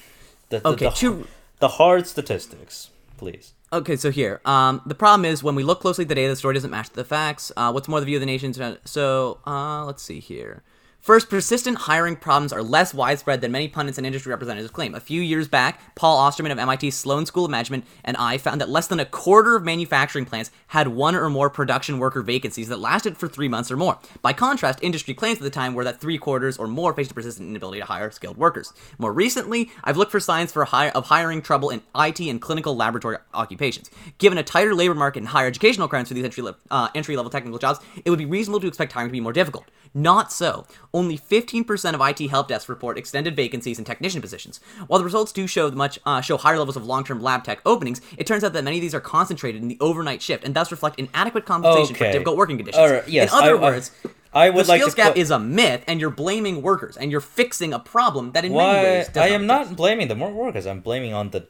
The, 0.48 0.60
the, 0.60 0.68
Okay, 0.70 0.84
the, 0.86 0.90
two- 0.90 1.26
the 1.58 1.68
hard 1.68 2.06
statistics, 2.06 2.88
please. 3.18 3.52
Okay, 3.72 3.94
so 3.94 4.10
here, 4.10 4.40
um, 4.44 4.82
the 4.84 4.96
problem 4.96 5.24
is 5.24 5.44
when 5.44 5.54
we 5.54 5.62
look 5.62 5.78
closely 5.80 6.02
at 6.02 6.08
the 6.08 6.14
data, 6.16 6.30
the 6.30 6.36
story 6.36 6.54
doesn't 6.54 6.72
match 6.72 6.90
the 6.90 7.04
facts. 7.04 7.52
Uh, 7.56 7.70
what's 7.70 7.86
more, 7.86 8.00
the 8.00 8.06
view 8.06 8.16
of 8.16 8.20
the 8.20 8.26
nation's. 8.26 8.58
So, 8.84 9.38
uh, 9.46 9.84
let's 9.84 10.02
see 10.02 10.18
here. 10.18 10.64
First, 11.00 11.30
persistent 11.30 11.78
hiring 11.78 12.14
problems 12.14 12.52
are 12.52 12.62
less 12.62 12.92
widespread 12.92 13.40
than 13.40 13.52
many 13.52 13.68
pundits 13.68 13.96
and 13.96 14.06
industry 14.06 14.28
representatives 14.28 14.70
claim. 14.70 14.94
A 14.94 15.00
few 15.00 15.22
years 15.22 15.48
back, 15.48 15.80
Paul 15.94 16.18
Osterman 16.18 16.52
of 16.52 16.58
MIT's 16.58 16.94
Sloan 16.94 17.24
School 17.24 17.46
of 17.46 17.50
Management 17.50 17.86
and 18.04 18.18
I 18.18 18.36
found 18.36 18.60
that 18.60 18.68
less 18.68 18.86
than 18.86 19.00
a 19.00 19.06
quarter 19.06 19.56
of 19.56 19.64
manufacturing 19.64 20.26
plants 20.26 20.50
had 20.68 20.88
one 20.88 21.14
or 21.14 21.30
more 21.30 21.48
production 21.48 21.98
worker 21.98 22.20
vacancies 22.20 22.68
that 22.68 22.80
lasted 22.80 23.16
for 23.16 23.28
three 23.28 23.48
months 23.48 23.70
or 23.70 23.78
more. 23.78 23.98
By 24.20 24.34
contrast, 24.34 24.78
industry 24.82 25.14
claims 25.14 25.38
at 25.38 25.42
the 25.42 25.48
time 25.48 25.72
were 25.72 25.84
that 25.84 26.02
three 26.02 26.18
quarters 26.18 26.58
or 26.58 26.66
more 26.66 26.92
faced 26.92 27.12
a 27.12 27.14
persistent 27.14 27.48
inability 27.48 27.80
to 27.80 27.86
hire 27.86 28.10
skilled 28.10 28.36
workers. 28.36 28.74
More 28.98 29.14
recently, 29.14 29.70
I've 29.82 29.96
looked 29.96 30.12
for 30.12 30.20
signs 30.20 30.52
for 30.52 30.64
of 30.70 31.06
hiring 31.06 31.40
trouble 31.40 31.70
in 31.70 31.80
IT 31.96 32.20
and 32.20 32.42
clinical 32.42 32.76
laboratory 32.76 33.16
occupations. 33.32 33.90
Given 34.18 34.36
a 34.36 34.42
tighter 34.42 34.74
labor 34.74 34.94
market 34.94 35.20
and 35.20 35.28
higher 35.28 35.46
educational 35.46 35.86
requirements 35.86 36.10
for 36.10 36.14
these 36.14 36.24
entry, 36.24 36.42
le- 36.42 36.56
uh, 36.70 36.88
entry 36.94 37.16
level 37.16 37.30
technical 37.30 37.58
jobs, 37.58 37.80
it 38.04 38.10
would 38.10 38.18
be 38.18 38.26
reasonable 38.26 38.60
to 38.60 38.68
expect 38.68 38.92
hiring 38.92 39.08
to 39.08 39.12
be 39.12 39.20
more 39.20 39.32
difficult. 39.32 39.64
Not 39.92 40.30
so. 40.30 40.66
Only 40.92 41.16
15% 41.16 41.94
of 41.94 42.00
IT 42.00 42.28
help 42.30 42.48
desks 42.48 42.68
report 42.68 42.98
extended 42.98 43.36
vacancies 43.36 43.78
in 43.78 43.84
technician 43.84 44.20
positions. 44.20 44.58
While 44.88 44.98
the 44.98 45.04
results 45.04 45.30
do 45.30 45.46
show 45.46 45.70
much 45.70 45.98
uh, 46.04 46.20
show 46.20 46.36
higher 46.36 46.58
levels 46.58 46.76
of 46.76 46.84
long-term 46.84 47.22
lab 47.22 47.44
tech 47.44 47.60
openings, 47.64 48.00
it 48.18 48.26
turns 48.26 48.42
out 48.42 48.52
that 48.54 48.64
many 48.64 48.78
of 48.78 48.80
these 48.82 48.94
are 48.94 49.00
concentrated 49.00 49.62
in 49.62 49.68
the 49.68 49.76
overnight 49.80 50.20
shift 50.20 50.44
and 50.44 50.54
thus 50.54 50.70
reflect 50.72 50.98
inadequate 50.98 51.44
compensation 51.46 51.94
for 51.94 52.10
difficult 52.10 52.36
working 52.36 52.56
conditions. 52.56 52.90
Right, 52.90 53.08
yes, 53.08 53.32
in 53.32 53.38
other 53.38 53.54
I- 53.56 53.58
I- 53.58 53.62
words, 53.70 53.90
I 54.32 54.50
would 54.50 54.64
the 54.64 54.68
like 54.68 54.80
skills 54.80 54.94
to 54.94 54.96
gap 54.96 55.08
put- 55.12 55.18
is 55.18 55.30
a 55.30 55.38
myth, 55.38 55.82
and 55.86 56.00
you're 56.00 56.10
blaming 56.10 56.60
workers, 56.62 56.96
and 56.96 57.10
you're 57.12 57.20
fixing 57.20 57.72
a 57.72 57.78
problem 57.78 58.32
that 58.32 58.44
in 58.44 58.52
many 58.52 58.64
Why? 58.64 58.82
ways 58.82 59.06
does 59.08 59.16
I 59.16 59.28
am 59.28 59.46
not 59.46 59.76
blaming 59.76 60.08
the 60.08 60.14
more 60.16 60.30
workers. 60.32 60.66
I'm 60.66 60.80
blaming 60.80 61.12
on 61.14 61.30
the. 61.30 61.46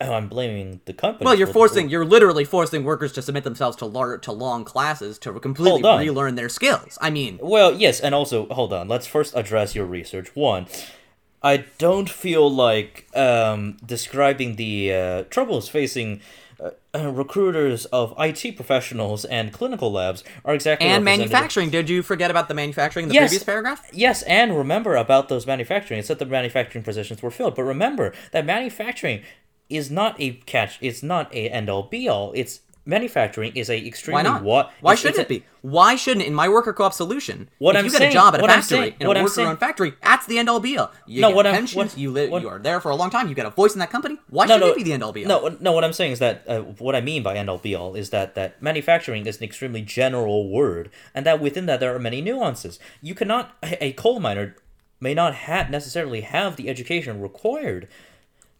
Oh, 0.00 0.12
I'm 0.12 0.28
blaming 0.28 0.80
the 0.84 0.92
company. 0.92 1.24
Well, 1.26 1.34
you're 1.34 1.46
for- 1.48 1.54
forcing, 1.68 1.88
you're 1.88 2.04
literally 2.04 2.44
forcing 2.44 2.84
workers 2.84 3.12
to 3.14 3.22
submit 3.22 3.44
themselves 3.44 3.76
to 3.78 3.86
lar- 3.86 4.18
to 4.18 4.32
long 4.32 4.64
classes 4.64 5.18
to 5.20 5.32
completely 5.40 5.82
relearn 5.82 6.34
their 6.34 6.48
skills. 6.48 6.98
I 7.00 7.10
mean, 7.10 7.38
Well, 7.42 7.74
yes, 7.74 8.00
and 8.00 8.14
also 8.14 8.46
hold 8.48 8.72
on. 8.72 8.88
Let's 8.88 9.06
first 9.06 9.34
address 9.36 9.74
your 9.74 9.86
research. 9.86 10.34
One, 10.34 10.66
I 11.42 11.64
don't 11.78 12.08
feel 12.10 12.50
like 12.50 13.06
um, 13.16 13.76
describing 13.84 14.56
the 14.56 14.92
uh, 14.92 15.22
troubles 15.30 15.68
facing 15.68 16.20
uh, 16.60 16.70
uh, 16.92 17.12
recruiters 17.12 17.84
of 17.86 18.12
IT 18.18 18.56
professionals 18.56 19.24
and 19.24 19.52
clinical 19.52 19.92
labs 19.92 20.24
are 20.44 20.54
exactly 20.54 20.88
and 20.88 21.04
manufacturing. 21.04 21.70
Did 21.70 21.88
you 21.88 22.02
forget 22.02 22.32
about 22.32 22.48
the 22.48 22.54
manufacturing 22.54 23.04
in 23.04 23.08
the 23.10 23.14
Yes. 23.14 23.30
previous 23.30 23.44
paragraph? 23.44 23.88
Yes, 23.92 24.22
and 24.22 24.56
remember 24.58 24.96
about 24.96 25.28
those 25.28 25.46
manufacturing. 25.46 26.00
It 26.00 26.06
said 26.06 26.18
the 26.18 26.26
manufacturing 26.26 26.82
positions 26.82 27.22
were 27.22 27.30
filled, 27.30 27.54
but 27.54 27.62
remember 27.62 28.12
that 28.32 28.44
manufacturing 28.44 29.22
is 29.68 29.90
not 29.90 30.16
a 30.18 30.32
catch. 30.46 30.78
It's 30.80 31.02
not 31.02 31.32
a 31.34 31.48
end 31.50 31.68
all 31.68 31.82
be 31.84 32.08
all. 32.08 32.32
It's 32.34 32.60
manufacturing 32.86 33.52
is 33.54 33.68
a 33.68 33.86
extremely 33.86 34.22
Why 34.22 34.30
not? 34.30 34.42
what? 34.42 34.70
Why 34.80 34.92
it's- 34.92 35.02
shouldn't 35.02 35.18
it's 35.20 35.30
it 35.30 35.42
be? 35.42 35.44
Why 35.60 35.94
shouldn't 35.94 36.24
in 36.24 36.32
my 36.32 36.48
worker 36.48 36.72
co-op 36.72 36.94
solution? 36.94 37.50
What 37.58 37.74
if 37.74 37.80
I'm 37.80 37.84
you 37.84 37.90
get 37.90 37.98
saying- 37.98 38.10
a 38.12 38.14
job 38.14 38.34
at 38.34 38.40
a 38.42 38.46
factory 38.46 38.62
saying- 38.78 38.94
in 39.00 39.06
a 39.06 39.10
I'm 39.10 39.22
worker-owned 39.24 39.60
factory, 39.60 39.92
that's 40.02 40.24
the 40.24 40.38
end 40.38 40.48
all 40.48 40.58
be 40.60 40.78
all. 40.78 40.90
You 41.06 41.20
No, 41.20 41.28
get 41.28 41.36
what 41.36 41.46
I'm- 41.46 41.54
pensions. 41.56 41.76
what- 41.76 41.98
you 41.98 42.10
live. 42.10 42.30
what- 42.30 42.40
you 42.40 42.48
are 42.48 42.58
there 42.58 42.80
for 42.80 42.90
a 42.90 42.96
long 42.96 43.10
time. 43.10 43.28
You 43.28 43.34
get 43.34 43.44
a 43.44 43.50
voice 43.50 43.74
in 43.74 43.78
that 43.80 43.90
company. 43.90 44.16
Why 44.30 44.46
No, 44.46 44.54
should 44.54 44.60
no, 44.62 44.66
it 44.68 44.76
be 44.76 44.82
the 44.84 44.94
end 44.94 45.02
all 45.02 45.12
be 45.12 45.26
all? 45.26 45.50
No, 45.50 45.56
no. 45.60 45.72
What 45.72 45.84
I'm 45.84 45.92
saying 45.92 46.12
is 46.12 46.18
that 46.20 46.44
uh, 46.48 46.60
what 46.60 46.96
I 46.96 47.02
mean 47.02 47.22
by 47.22 47.36
end 47.36 47.50
all 47.50 47.58
be 47.58 47.74
all 47.74 47.94
is 47.94 48.08
that 48.08 48.34
that 48.36 48.62
manufacturing 48.62 49.26
is 49.26 49.36
an 49.36 49.44
extremely 49.44 49.82
general 49.82 50.48
word, 50.48 50.88
and 51.14 51.26
that 51.26 51.40
within 51.40 51.66
that 51.66 51.80
there 51.80 51.94
are 51.94 51.98
many 51.98 52.22
nuances. 52.22 52.78
You 53.02 53.14
cannot 53.14 53.54
a 53.62 53.84
a 53.88 53.92
coal 53.92 54.18
miner 54.20 54.56
may 55.00 55.12
not 55.14 55.34
ha- 55.34 55.66
necessarily 55.70 56.22
have 56.22 56.56
the 56.56 56.68
education 56.70 57.20
required 57.20 57.86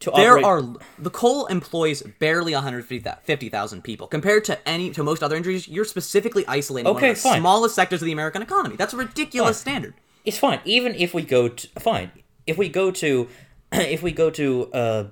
to 0.00 0.10
there 0.14 0.38
operate- 0.38 0.44
are 0.44 0.84
the 0.98 1.10
coal 1.10 1.46
employs 1.46 2.02
barely 2.20 2.54
150,000 2.54 3.82
people 3.82 4.06
compared 4.06 4.44
to 4.44 4.68
any 4.68 4.90
to 4.90 5.02
most 5.02 5.22
other 5.22 5.34
industries. 5.36 5.66
You're 5.68 5.84
specifically 5.84 6.44
isolating 6.46 6.92
one 6.92 7.02
of 7.02 7.08
the 7.16 7.20
fine. 7.20 7.40
smallest 7.40 7.74
sectors 7.74 8.00
of 8.02 8.06
the 8.06 8.12
American 8.12 8.42
economy. 8.42 8.76
That's 8.76 8.92
a 8.94 8.96
ridiculous 8.96 9.56
Fine. 9.62 9.72
standard. 9.72 9.94
it's 10.24 10.38
fine 10.38 10.60
even 10.64 10.94
if 10.94 11.14
we 11.14 11.22
go 11.22 11.48
to 11.48 11.68
fine 11.80 12.10
if 12.46 12.56
we 12.58 12.68
go 12.68 12.90
to 12.90 13.28
if 13.72 14.02
we 14.02 14.12
go 14.12 14.30
to 14.30 14.70
uh 14.72 15.04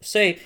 say 0.00 0.38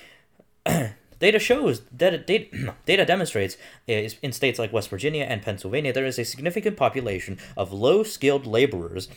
data 1.19 1.39
shows 1.39 1.81
that 1.91 2.25
data, 2.27 2.73
data 2.85 3.05
demonstrates 3.13 3.57
is 3.87 4.15
in 4.21 4.31
states 4.31 4.57
like 4.59 4.71
west 4.73 4.89
virginia 4.89 5.23
and 5.25 5.41
pennsylvania 5.41 5.91
there 5.93 6.05
is 6.05 6.17
a 6.19 6.23
significant 6.25 6.75
population 6.77 7.37
of 7.57 7.71
low 7.73 8.03
skilled 8.03 8.45
laborers 8.45 9.07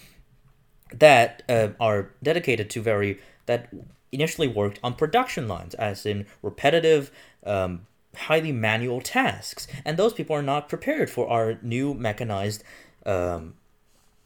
that 0.93 1.43
uh, 1.49 1.69
are 1.81 2.11
dedicated 2.23 2.69
to 2.71 2.83
very 2.83 3.19
that 3.47 3.69
initially 4.13 4.49
worked 4.49 4.79
on 4.83 4.95
production 4.95 5.49
lines 5.49 5.75
as 5.75 6.07
in 6.07 6.27
repetitive 6.43 7.11
um, 7.45 7.87
highly 8.15 8.53
manual 8.53 9.01
tasks 9.01 9.67
and 9.85 9.97
those 9.97 10.13
people 10.13 10.37
are 10.37 10.43
not 10.43 10.69
prepared 10.69 11.11
for 11.11 11.29
our 11.29 11.59
new 11.63 11.95
mechanized 11.95 12.63
um, 13.07 13.55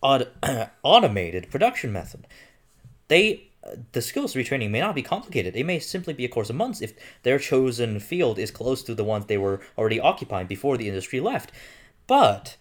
aut- 0.02 0.32
automated 0.82 1.48
production 1.50 1.92
method 1.92 2.26
they 3.08 3.46
the 3.92 4.02
skills 4.02 4.34
retraining 4.34 4.70
may 4.70 4.80
not 4.80 4.94
be 4.94 5.02
complicated. 5.02 5.56
It 5.56 5.66
may 5.66 5.78
simply 5.78 6.14
be 6.14 6.24
a 6.24 6.28
course 6.28 6.50
of 6.50 6.56
months 6.56 6.80
if 6.80 6.94
their 7.22 7.38
chosen 7.38 7.98
field 8.00 8.38
is 8.38 8.50
close 8.50 8.82
to 8.84 8.94
the 8.94 9.04
ones 9.04 9.26
they 9.26 9.38
were 9.38 9.60
already 9.76 10.00
occupying 10.00 10.46
before 10.46 10.76
the 10.76 10.88
industry 10.88 11.20
left. 11.20 11.52
But 12.06 12.56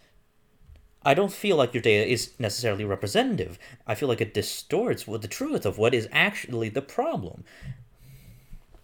I 1.05 1.13
don't 1.13 1.31
feel 1.31 1.55
like 1.55 1.73
your 1.73 1.83
data 1.83 2.05
is 2.11 2.31
necessarily 2.39 2.83
representative. 2.83 3.59
I 3.85 3.93
feel 3.95 4.09
like 4.09 4.21
it 4.21 4.33
distorts 4.33 5.05
what 5.07 5.21
the 5.21 5.27
truth 5.27 5.65
of 5.65 5.77
what 5.77 5.93
is 5.93 6.07
actually 6.11 6.69
the 6.69 6.81
problem. 6.81 7.43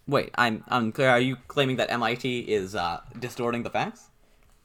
Wait, 0.06 0.30
I'm 0.36 0.64
unclear. 0.68 1.08
Are 1.10 1.20
you 1.20 1.36
claiming 1.48 1.76
that 1.76 1.90
MIT 1.90 2.40
is 2.40 2.74
uh, 2.74 3.00
distorting 3.18 3.62
the 3.64 3.70
facts? 3.70 4.08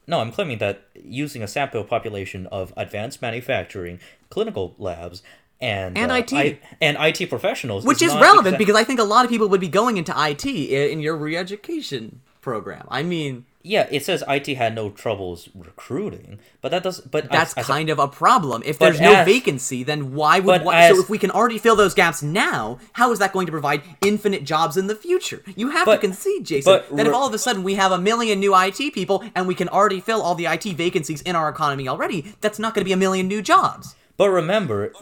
No, 0.07 0.19
I'm 0.19 0.31
claiming 0.31 0.59
that 0.59 0.83
using 0.95 1.43
a 1.43 1.47
sample 1.47 1.83
population 1.83 2.47
of 2.47 2.73
advanced 2.77 3.21
manufacturing 3.21 3.99
clinical 4.29 4.75
labs 4.77 5.21
and 5.59 5.97
And 5.97 6.11
uh, 6.11 6.15
IT. 6.15 6.33
I- 6.33 6.59
and 6.79 6.95
IT 6.99 7.27
professionals, 7.29 7.83
Which 7.85 8.01
is 8.01 8.13
not 8.13 8.21
relevant 8.21 8.47
exact- 8.47 8.59
because 8.59 8.75
I 8.75 8.83
think 8.83 8.99
a 8.99 9.03
lot 9.03 9.25
of 9.25 9.31
people 9.31 9.49
would 9.49 9.59
be 9.61 9.67
going 9.67 9.97
into 9.97 10.13
IT 10.15 10.45
i- 10.45 10.89
in 10.91 10.99
your 11.01 11.17
re-education 11.17 12.21
program. 12.41 12.87
I 12.89 13.01
mean, 13.03 13.45
Yeah, 13.63 13.87
it 13.91 14.05
says 14.05 14.23
IT 14.27 14.47
had 14.55 14.75
no 14.75 14.89
troubles 14.89 15.49
recruiting, 15.53 16.39
but 16.61 16.69
that 16.69 16.83
does. 16.83 17.01
But 17.01 17.29
that's 17.29 17.51
as, 17.53 17.63
as 17.63 17.65
kind 17.65 17.89
of 17.89 17.99
a 17.99 18.07
problem. 18.07 18.61
If 18.65 18.79
there's 18.79 19.01
no 19.01 19.13
as- 19.13 19.25
vacancy, 19.25 19.83
then 19.83 20.13
why 20.13 20.39
would 20.39 20.59
but 20.59 20.63
why, 20.63 20.89
so 20.89 20.99
if 21.01 21.09
we 21.09 21.17
can 21.17 21.31
already 21.31 21.57
fill 21.57 21.75
those 21.75 21.93
gaps 21.93 22.23
now, 22.23 22.79
how 22.93 23.11
is 23.11 23.19
that 23.19 23.33
going 23.33 23.45
to 23.47 23.51
provide 23.51 23.81
infinite 24.01 24.43
jobs 24.45 24.77
in 24.77 24.87
the 24.87 24.95
future? 24.95 25.43
You 25.55 25.71
have 25.71 25.85
to 25.87 25.97
concede, 25.97 26.45
Jason, 26.45 26.71
but 26.71 26.95
that 26.95 27.07
if 27.07 27.13
all 27.13 27.27
of 27.27 27.33
a 27.33 27.37
sudden 27.39 27.63
we 27.63 27.73
have 27.75 27.91
a 27.91 27.97
million 27.99 28.39
new 28.39 28.55
IT 28.55 28.93
people 28.93 29.23
and 29.35 29.47
we 29.47 29.55
can 29.55 29.67
already 29.67 29.99
fill 29.99 30.21
all 30.21 30.35
the 30.35 30.45
IT 30.45 30.63
vacancies 30.63 31.21
in 31.23 31.35
our 31.35 31.49
economy 31.49 31.87
already, 31.87 32.35
that's 32.41 32.59
not 32.59 32.73
going 32.73 32.81
to 32.81 32.85
be 32.85 32.93
a 32.93 32.97
million 32.97 33.27
new 33.27 33.41
jobs. 33.41 33.95
But 34.17 34.29
remember, 34.31 34.93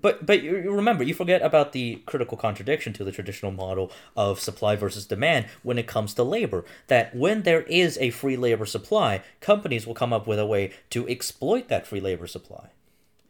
but 0.00 0.26
but 0.26 0.42
you 0.42 0.58
you 0.58 0.72
remember, 0.72 1.02
you 1.02 1.14
forget 1.14 1.40
about 1.40 1.72
the 1.72 2.02
critical 2.04 2.36
contradiction 2.36 2.92
to 2.92 3.04
the 3.04 3.10
traditional 3.10 3.50
model 3.50 3.90
of 4.14 4.38
supply 4.38 4.76
versus 4.76 5.06
demand 5.06 5.46
when 5.62 5.78
it 5.78 5.86
comes 5.86 6.12
to 6.14 6.22
labor. 6.22 6.64
That 6.88 7.16
when 7.16 7.42
there 7.42 7.62
is 7.62 7.96
a 7.98 8.10
free 8.10 8.36
labor 8.36 8.66
supply, 8.66 9.22
companies 9.40 9.86
will 9.86 9.94
come 9.94 10.12
up 10.12 10.26
with 10.26 10.38
a 10.38 10.46
way 10.46 10.72
to 10.90 11.08
exploit 11.08 11.68
that 11.68 11.86
free 11.86 12.00
labor 12.00 12.26
supply. 12.26 12.68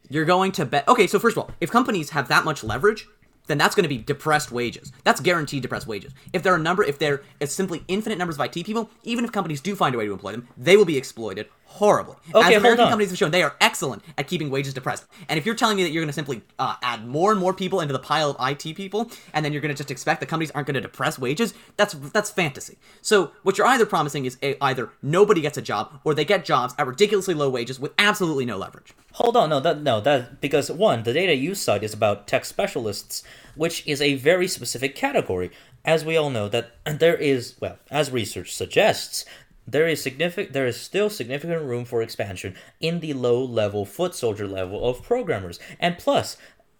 You're 0.09 0.25
going 0.25 0.51
to 0.53 0.65
bet. 0.65 0.87
Okay, 0.89 1.07
so 1.07 1.19
first 1.19 1.37
of 1.37 1.43
all, 1.43 1.51
if 1.61 1.71
companies 1.71 2.09
have 2.09 2.27
that 2.27 2.43
much 2.43 2.61
leverage, 2.61 3.07
then 3.47 3.57
that's 3.57 3.75
going 3.75 3.83
to 3.83 3.89
be 3.89 3.97
depressed 3.97 4.51
wages. 4.51 4.91
That's 5.03 5.21
guaranteed 5.21 5.61
depressed 5.61 5.87
wages. 5.87 6.13
If 6.31 6.43
there 6.43 6.53
are 6.53 6.57
a 6.57 6.61
number, 6.61 6.83
if 6.83 6.99
there 6.99 7.23
is 7.39 7.53
simply 7.53 7.83
infinite 7.87 8.17
numbers 8.17 8.39
of 8.39 8.45
IT 8.45 8.65
people, 8.65 8.89
even 9.03 9.25
if 9.25 9.31
companies 9.31 9.61
do 9.61 9.75
find 9.75 9.93
a 9.95 9.97
way 9.97 10.05
to 10.05 10.13
employ 10.13 10.31
them, 10.31 10.47
they 10.57 10.77
will 10.77 10.85
be 10.85 10.97
exploited 10.97 11.47
horribly. 11.65 12.15
Okay, 12.35 12.53
As 12.53 12.57
American 12.57 12.85
companies 12.85 13.09
have 13.09 13.17
shown, 13.17 13.31
they 13.31 13.41
are 13.41 13.55
excellent 13.59 14.03
at 14.17 14.27
keeping 14.27 14.51
wages 14.51 14.75
depressed. 14.75 15.05
And 15.27 15.39
if 15.39 15.45
you're 15.45 15.55
telling 15.55 15.75
me 15.75 15.83
that 15.83 15.91
you're 15.91 16.03
going 16.03 16.07
to 16.07 16.13
simply 16.13 16.43
uh, 16.59 16.75
add 16.83 17.07
more 17.07 17.31
and 17.31 17.39
more 17.39 17.53
people 17.53 17.81
into 17.81 17.93
the 17.93 17.99
pile 17.99 18.29
of 18.29 18.47
IT 18.47 18.75
people, 18.75 19.09
and 19.33 19.43
then 19.43 19.51
you're 19.51 19.61
going 19.61 19.73
to 19.73 19.77
just 19.77 19.89
expect 19.89 20.19
that 20.19 20.27
companies 20.27 20.51
aren't 20.51 20.67
going 20.67 20.75
to 20.75 20.81
depress 20.81 21.17
wages, 21.17 21.53
that's 21.75 21.93
that's 21.93 22.29
fantasy. 22.29 22.77
So 23.01 23.31
what 23.41 23.57
you're 23.57 23.67
either 23.67 23.87
promising 23.87 24.25
is 24.25 24.37
a, 24.43 24.55
either 24.63 24.91
nobody 25.01 25.41
gets 25.41 25.57
a 25.57 25.63
job, 25.63 25.99
or 26.03 26.13
they 26.13 26.25
get 26.25 26.45
jobs 26.45 26.75
at 26.77 26.85
ridiculously 26.85 27.33
low 27.33 27.49
wages 27.49 27.79
with 27.79 27.91
absolutely 27.97 28.45
no 28.45 28.57
leverage. 28.57 28.93
Hold 29.17 29.37
on, 29.37 29.49
no, 29.49 29.59
that 29.59 29.81
no, 29.81 30.01
that 30.01 30.41
because 30.41 30.71
one, 30.71 31.03
the 31.03 31.13
data 31.13 31.35
you 31.35 31.53
cite 31.53 31.83
is 31.83 31.93
about 31.93 32.27
tech 32.27 32.45
specialists, 32.45 33.23
which 33.55 33.85
is 33.87 34.01
a 34.01 34.15
very 34.15 34.47
specific 34.47 34.95
category. 34.95 35.51
As 35.85 36.03
we 36.03 36.17
all 36.17 36.31
know, 36.31 36.49
that 36.49 36.71
there 36.85 37.15
is 37.15 37.55
well, 37.59 37.77
as 37.91 38.09
research 38.09 38.55
suggests, 38.55 39.23
there 39.67 39.87
is 39.87 40.01
significant, 40.01 40.53
there 40.53 40.65
is 40.65 40.79
still 40.79 41.11
significant 41.11 41.61
room 41.61 41.85
for 41.85 42.01
expansion 42.01 42.55
in 42.79 43.01
the 43.01 43.13
low-level 43.13 43.85
foot 43.85 44.15
soldier 44.15 44.47
level 44.47 44.83
of 44.83 45.03
programmers, 45.03 45.59
and 45.79 45.99
plus, 45.99 46.35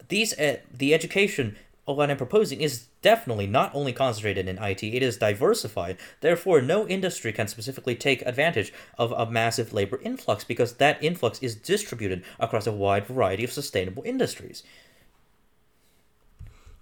these 0.09 0.37
uh, 0.39 0.57
the 0.73 0.95
education 0.95 1.55
what 1.85 2.09
I'm 2.09 2.17
proposing 2.17 2.61
is 2.61 2.87
definitely 3.01 3.45
not 3.45 3.73
only 3.75 3.91
concentrated 3.91 4.47
in 4.47 4.57
IT, 4.57 4.83
it 4.83 5.03
is 5.03 5.17
diversified. 5.17 5.97
Therefore, 6.21 6.61
no 6.61 6.87
industry 6.87 7.33
can 7.33 7.47
specifically 7.47 7.95
take 7.95 8.21
advantage 8.21 8.73
of 8.97 9.11
a 9.11 9.29
massive 9.29 9.73
labor 9.73 9.99
influx 10.01 10.43
because 10.43 10.73
that 10.75 11.03
influx 11.03 11.39
is 11.43 11.55
distributed 11.55 12.23
across 12.39 12.67
a 12.67 12.71
wide 12.71 13.05
variety 13.05 13.43
of 13.43 13.51
sustainable 13.51 14.03
industries. 14.05 14.63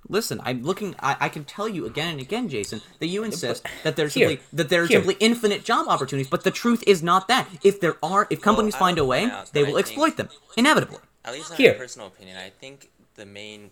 Listen, 0.08 0.42
I'm 0.44 0.62
looking. 0.62 0.96
I, 1.00 1.16
I 1.22 1.30
can 1.30 1.46
tell 1.46 1.70
you 1.70 1.86
again 1.86 2.10
and 2.10 2.20
again, 2.20 2.50
Jason, 2.50 2.82
that 3.00 3.08
you 3.08 3.24
insist 3.24 3.66
that 3.84 3.96
there's 3.96 4.14
Here, 4.14 4.28
simply 4.28 4.46
that 4.52 4.70
there's 4.70 4.90
here. 4.90 5.00
simply 5.00 5.16
infinite 5.20 5.64
job 5.64 5.88
opportunities. 5.88 6.30
But 6.30 6.44
the 6.44 6.52
truth 6.52 6.84
is 6.86 7.02
not 7.02 7.28
that. 7.30 7.48
If 7.64 7.80
there 7.80 7.96
are, 8.04 8.28
if 8.30 8.42
companies 8.42 8.76
I 8.76 8.80
find 8.80 8.98
a 8.98 9.06
way, 9.06 9.26
out 9.26 9.54
they 9.54 9.62
that 9.62 9.70
will 9.70 9.78
I 9.78 9.80
exploit 9.80 10.18
them 10.18 10.28
inevitably. 10.58 10.98
At 11.24 11.34
least 11.34 11.52
in 11.52 11.58
Here. 11.58 11.72
my 11.74 11.78
personal 11.78 12.08
opinion, 12.08 12.36
I 12.36 12.50
think 12.50 12.90
the 13.16 13.26
main 13.26 13.70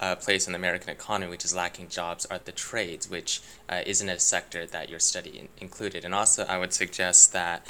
uh, 0.00 0.16
place 0.16 0.46
in 0.46 0.52
the 0.52 0.58
American 0.58 0.88
economy 0.88 1.30
which 1.30 1.44
is 1.44 1.54
lacking 1.54 1.88
jobs 1.88 2.26
are 2.26 2.40
the 2.44 2.52
trades, 2.52 3.08
which 3.08 3.40
uh, 3.68 3.82
isn't 3.86 4.08
a 4.08 4.18
sector 4.18 4.66
that 4.66 4.88
your 4.88 4.98
study 4.98 5.38
in- 5.38 5.48
included. 5.58 6.04
And 6.04 6.14
also, 6.14 6.44
I 6.44 6.58
would 6.58 6.72
suggest 6.72 7.32
that 7.32 7.66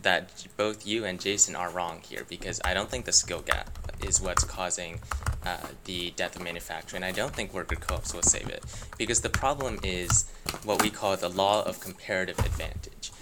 that 0.00 0.46
both 0.56 0.86
you 0.86 1.04
and 1.04 1.20
Jason 1.20 1.54
are 1.54 1.68
wrong 1.68 2.00
here 2.08 2.24
because 2.26 2.62
I 2.64 2.72
don't 2.72 2.88
think 2.88 3.04
the 3.04 3.12
skill 3.12 3.42
gap 3.42 3.78
is 4.02 4.22
what's 4.22 4.42
causing 4.42 5.00
uh, 5.44 5.58
the 5.84 6.12
death 6.16 6.34
of 6.34 6.42
manufacturing. 6.42 7.02
I 7.02 7.12
don't 7.12 7.34
think 7.34 7.52
worker 7.52 7.76
co-ops 7.76 8.14
will 8.14 8.22
save 8.22 8.48
it 8.48 8.64
because 8.96 9.20
the 9.20 9.28
problem 9.28 9.78
is 9.82 10.30
what 10.64 10.82
we 10.82 10.88
call 10.88 11.14
the 11.18 11.28
law 11.28 11.62
of 11.62 11.78
comparative 11.80 12.38
advantage. 12.38 13.12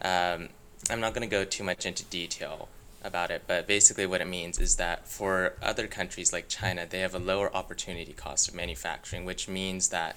Um, 0.00 0.48
I'm 0.88 1.00
not 1.00 1.12
going 1.12 1.28
to 1.28 1.30
go 1.30 1.44
too 1.44 1.62
much 1.62 1.84
into 1.84 2.04
detail 2.04 2.68
about 3.04 3.30
it, 3.30 3.42
but 3.46 3.66
basically 3.66 4.06
what 4.06 4.20
it 4.20 4.26
means 4.26 4.58
is 4.58 4.76
that 4.76 5.06
for 5.06 5.54
other 5.62 5.86
countries 5.86 6.32
like 6.32 6.48
China, 6.48 6.86
they 6.88 7.00
have 7.00 7.14
a 7.14 7.18
lower 7.18 7.54
opportunity 7.54 8.12
cost 8.12 8.48
of 8.48 8.54
manufacturing, 8.54 9.24
which 9.24 9.46
means 9.46 9.90
that 9.90 10.16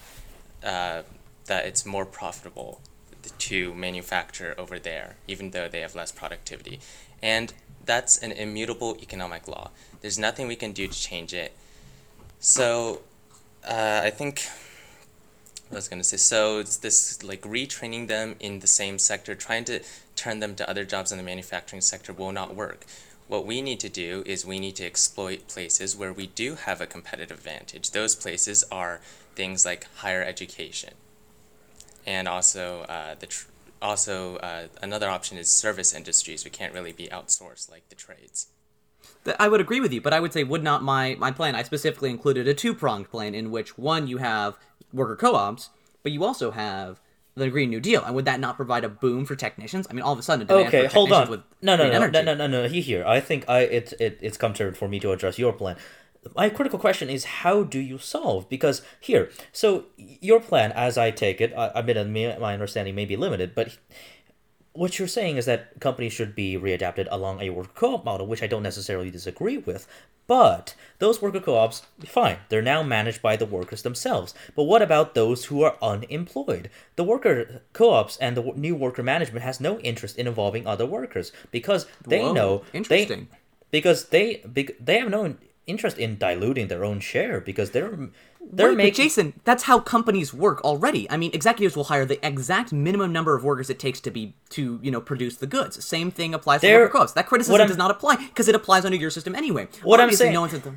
uh, 0.63 1.03
that 1.45 1.65
it's 1.65 1.85
more 1.85 2.05
profitable 2.05 2.81
to 3.37 3.73
manufacture 3.73 4.55
over 4.57 4.79
there, 4.79 5.17
even 5.27 5.51
though 5.51 5.67
they 5.67 5.81
have 5.81 5.95
less 5.95 6.11
productivity. 6.11 6.79
And 7.21 7.53
that's 7.85 8.17
an 8.17 8.31
immutable 8.31 8.97
economic 9.01 9.47
law. 9.47 9.71
There's 10.01 10.17
nothing 10.19 10.47
we 10.47 10.55
can 10.55 10.71
do 10.71 10.87
to 10.87 10.93
change 10.93 11.33
it. 11.33 11.55
So 12.39 13.01
uh, 13.65 14.01
I 14.03 14.09
think 14.11 14.47
I 15.71 15.75
was 15.75 15.87
gonna 15.87 16.03
say. 16.03 16.17
So 16.17 16.59
it's 16.59 16.77
this 16.77 17.23
like 17.23 17.41
retraining 17.41 18.07
them 18.07 18.35
in 18.39 18.59
the 18.59 18.67
same 18.67 18.99
sector, 18.99 19.35
trying 19.35 19.65
to 19.65 19.81
turn 20.15 20.39
them 20.39 20.55
to 20.55 20.69
other 20.69 20.85
jobs 20.85 21.11
in 21.11 21.17
the 21.17 21.23
manufacturing 21.23 21.81
sector 21.81 22.13
will 22.13 22.31
not 22.31 22.55
work. 22.55 22.85
What 23.27 23.45
we 23.45 23.61
need 23.61 23.79
to 23.81 23.89
do 23.89 24.23
is 24.25 24.45
we 24.45 24.59
need 24.59 24.77
to 24.77 24.85
exploit 24.85 25.47
places 25.49 25.95
where 25.95 26.13
we 26.13 26.27
do 26.27 26.55
have 26.55 26.79
a 26.79 26.85
competitive 26.85 27.37
advantage. 27.37 27.91
Those 27.91 28.15
places 28.15 28.63
are 28.71 29.01
things 29.35 29.65
like 29.65 29.87
higher 29.95 30.23
education, 30.23 30.93
and 32.05 32.27
also 32.27 32.81
uh, 32.83 33.15
the 33.15 33.27
tr- 33.27 33.49
also 33.81 34.37
uh, 34.37 34.67
another 34.81 35.09
option 35.09 35.37
is 35.37 35.49
service 35.49 35.93
industries. 35.93 36.45
We 36.45 36.51
can't 36.51 36.73
really 36.73 36.93
be 36.93 37.07
outsourced 37.07 37.69
like 37.69 37.89
the 37.89 37.95
trades. 37.95 38.47
I 39.39 39.49
would 39.49 39.59
agree 39.59 39.81
with 39.81 39.91
you, 39.91 40.01
but 40.01 40.13
I 40.13 40.19
would 40.21 40.31
say 40.31 40.43
would 40.45 40.63
not 40.63 40.81
my 40.81 41.15
my 41.19 41.31
plan. 41.31 41.55
I 41.55 41.63
specifically 41.63 42.09
included 42.09 42.47
a 42.47 42.53
two 42.53 42.73
pronged 42.73 43.09
plan 43.09 43.35
in 43.35 43.51
which 43.51 43.77
one 43.77 44.07
you 44.07 44.17
have 44.17 44.55
worker 44.93 45.15
co-ops, 45.15 45.69
but 46.03 46.11
you 46.11 46.23
also 46.23 46.51
have 46.51 47.01
the 47.35 47.49
Green 47.49 47.69
New 47.69 47.79
Deal. 47.79 48.03
And 48.03 48.15
would 48.15 48.25
that 48.25 48.39
not 48.39 48.55
provide 48.55 48.83
a 48.83 48.89
boom 48.89 49.25
for 49.25 49.35
technicians? 49.35 49.87
I 49.89 49.93
mean, 49.93 50.01
all 50.01 50.13
of 50.13 50.19
a 50.19 50.23
sudden, 50.23 50.43
a 50.43 50.45
demand 50.45 50.67
Okay, 50.67 50.87
for 50.87 50.93
hold 50.93 51.11
on. 51.11 51.29
With 51.29 51.41
No, 51.61 51.75
no, 51.75 51.89
no, 51.89 52.07
no, 52.07 52.21
no, 52.21 52.33
no, 52.33 52.47
no. 52.47 52.67
He 52.67 52.81
here. 52.81 53.05
I 53.05 53.19
think 53.19 53.45
I 53.47 53.61
it, 53.61 53.93
it 53.99 54.19
it's 54.21 54.37
come 54.37 54.53
turn 54.53 54.73
for 54.73 54.87
me 54.87 54.99
to 54.99 55.11
address 55.11 55.37
your 55.37 55.53
plan. 55.53 55.77
My 56.35 56.49
critical 56.49 56.79
question 56.79 57.09
is 57.09 57.23
how 57.25 57.63
do 57.63 57.79
you 57.79 57.97
solve? 57.97 58.49
Because 58.49 58.81
here, 58.99 59.29
so 59.53 59.85
your 59.97 60.41
plan, 60.41 60.73
as 60.73 60.97
I 60.97 61.11
take 61.11 61.39
it, 61.39 61.53
I, 61.55 61.67
I 61.67 61.79
admit 61.79 61.97
my 62.09 62.37
my 62.39 62.53
understanding 62.53 62.95
may 62.95 63.05
be 63.05 63.15
limited, 63.15 63.53
but 63.55 63.77
what 64.77 64.99
you're 64.99 65.07
saying 65.07 65.37
is 65.37 65.45
that 65.45 65.79
companies 65.79 66.13
should 66.13 66.35
be 66.35 66.55
readapted 66.55 67.07
along 67.09 67.41
a 67.41 67.49
worker 67.49 67.71
co-op 67.73 68.05
model, 68.05 68.27
which 68.27 68.43
I 68.43 68.47
don't 68.47 68.63
necessarily 68.63 69.09
disagree 69.09 69.57
with. 69.57 69.87
But 70.27 70.75
those 70.99 71.21
worker 71.21 71.39
co-ops, 71.39 71.83
fine, 72.05 72.37
they're 72.49 72.61
now 72.61 72.83
managed 72.83 73.21
by 73.21 73.37
the 73.37 73.45
workers 73.45 73.81
themselves. 73.81 74.35
But 74.55 74.63
what 74.63 74.81
about 74.81 75.15
those 75.15 75.45
who 75.45 75.63
are 75.63 75.77
unemployed? 75.81 76.69
The 76.95 77.03
worker 77.03 77.61
co-ops 77.73 78.17
and 78.17 78.37
the 78.37 78.43
new 78.55 78.75
worker 78.75 79.01
management 79.01 79.43
has 79.43 79.59
no 79.59 79.79
interest 79.79 80.17
in 80.17 80.27
involving 80.27 80.67
other 80.67 80.85
workers 80.85 81.31
because 81.49 81.87
they 82.05 82.19
Whoa, 82.19 82.33
know 82.33 82.63
interesting. 82.73 83.29
They, 83.31 83.37
because 83.71 84.09
they 84.09 84.43
they 84.79 84.99
have 84.99 85.09
no 85.09 85.35
interest 85.65 85.97
in 85.97 86.17
diluting 86.17 86.67
their 86.67 86.85
own 86.85 86.99
share 86.99 87.41
because 87.41 87.71
they're 87.71 88.09
they're 88.51 88.69
but 88.69 88.77
making 88.77 88.93
Jason, 89.05 89.33
that's 89.43 89.63
how 89.63 89.79
companies 89.79 90.33
work 90.33 90.63
already. 90.63 91.09
I 91.09 91.17
mean, 91.17 91.31
executives 91.33 91.75
will 91.75 91.85
hire 91.85 92.05
the 92.05 92.25
exact 92.25 92.71
minimum 92.71 93.11
number 93.11 93.35
of 93.35 93.43
workers 93.43 93.69
it 93.69 93.79
takes 93.79 93.99
to 94.01 94.11
be 94.11 94.35
to 94.51 94.79
you 94.81 94.91
know 94.91 95.01
produce 95.01 95.37
the 95.37 95.47
goods. 95.47 95.83
Same 95.83 96.11
thing 96.11 96.33
applies 96.33 96.61
to 96.61 96.73
worker 96.73 96.91
co-ops. 96.93 97.13
That 97.13 97.27
criticism 97.27 97.67
does 97.67 97.77
not 97.77 97.91
apply 97.91 98.15
because 98.17 98.47
it 98.47 98.55
applies 98.55 98.85
under 98.85 98.97
your 98.97 99.09
system 99.11 99.35
anyway. 99.35 99.67
What 99.83 99.99
I'm 99.99 100.11
saying- 100.11 100.33
no 100.33 100.41
one's 100.41 100.53
at 100.53 100.63
the. 100.63 100.73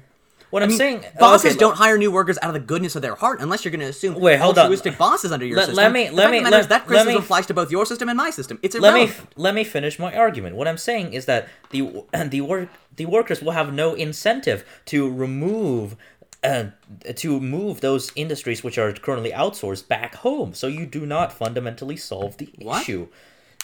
what 0.50 0.62
I 0.62 0.64
I'm 0.64 0.68
mean, 0.70 0.78
saying. 0.78 1.04
Oh, 1.06 1.20
bosses 1.20 1.52
okay, 1.52 1.61
don't 1.61 1.76
hire 1.76 1.96
new 1.96 2.11
workers 2.11 2.37
out 2.42 2.48
of 2.48 2.54
the 2.54 2.59
goodness 2.61 2.96
of 2.96 3.02
their 3.02 3.14
heart 3.14 3.40
unless 3.40 3.64
you're 3.64 3.70
going 3.70 3.80
to 3.83 3.87
assume 3.87 4.14
Wait, 4.14 4.40
hold 4.40 4.59
on. 4.59 4.64
altruistic 4.64 4.98
bosses 4.98 5.30
under 5.30 5.46
your 5.46 5.56
Let- 5.59 5.66
system. 5.66 5.85
let 5.85 5.92
me- 5.92 6.11
let 6.11 6.30
me- 6.33 6.38
of 6.38 6.44
the 6.44 6.48
is 6.48 6.52
let- 6.52 6.68
that 6.70 6.78
let 6.80 6.87
criticism 6.88 7.14
me- 7.14 7.18
applies 7.20 7.46
to 7.46 7.54
both 7.54 7.70
your 7.70 7.87
system 7.87 8.09
and 8.09 8.16
my 8.16 8.30
system. 8.30 8.59
It's 8.62 8.74
irrelevant. 8.74 9.11
let 9.11 9.26
me 9.37 9.42
let 9.44 9.54
me 9.54 9.62
finish 9.64 9.98
my 10.00 10.12
argument. 10.12 10.56
What 10.56 10.66
I'm 10.66 10.76
saying 10.78 11.12
is 11.12 11.26
that 11.26 11.48
the 11.70 12.02
the 12.26 12.40
work 12.40 12.68
the 12.96 13.06
workers 13.06 13.40
will 13.40 13.52
have 13.52 13.72
no 13.72 13.94
incentive 13.94 14.64
to 14.87 15.09
remove 15.09 15.94
uh, 16.42 16.64
to 17.16 17.40
move 17.40 17.81
those 17.81 18.12
industries 18.16 18.62
which 18.64 18.79
are 18.79 18.92
currently 18.92 19.31
outsourced 19.31 19.87
back 19.88 20.14
home. 20.16 20.55
So 20.55 20.66
you 20.66 20.87
do 20.87 21.05
not 21.07 21.33
fundamentally 21.33 21.96
solve 21.96 22.37
the 22.38 22.48
What? 22.59 22.83
issue. 22.83 23.09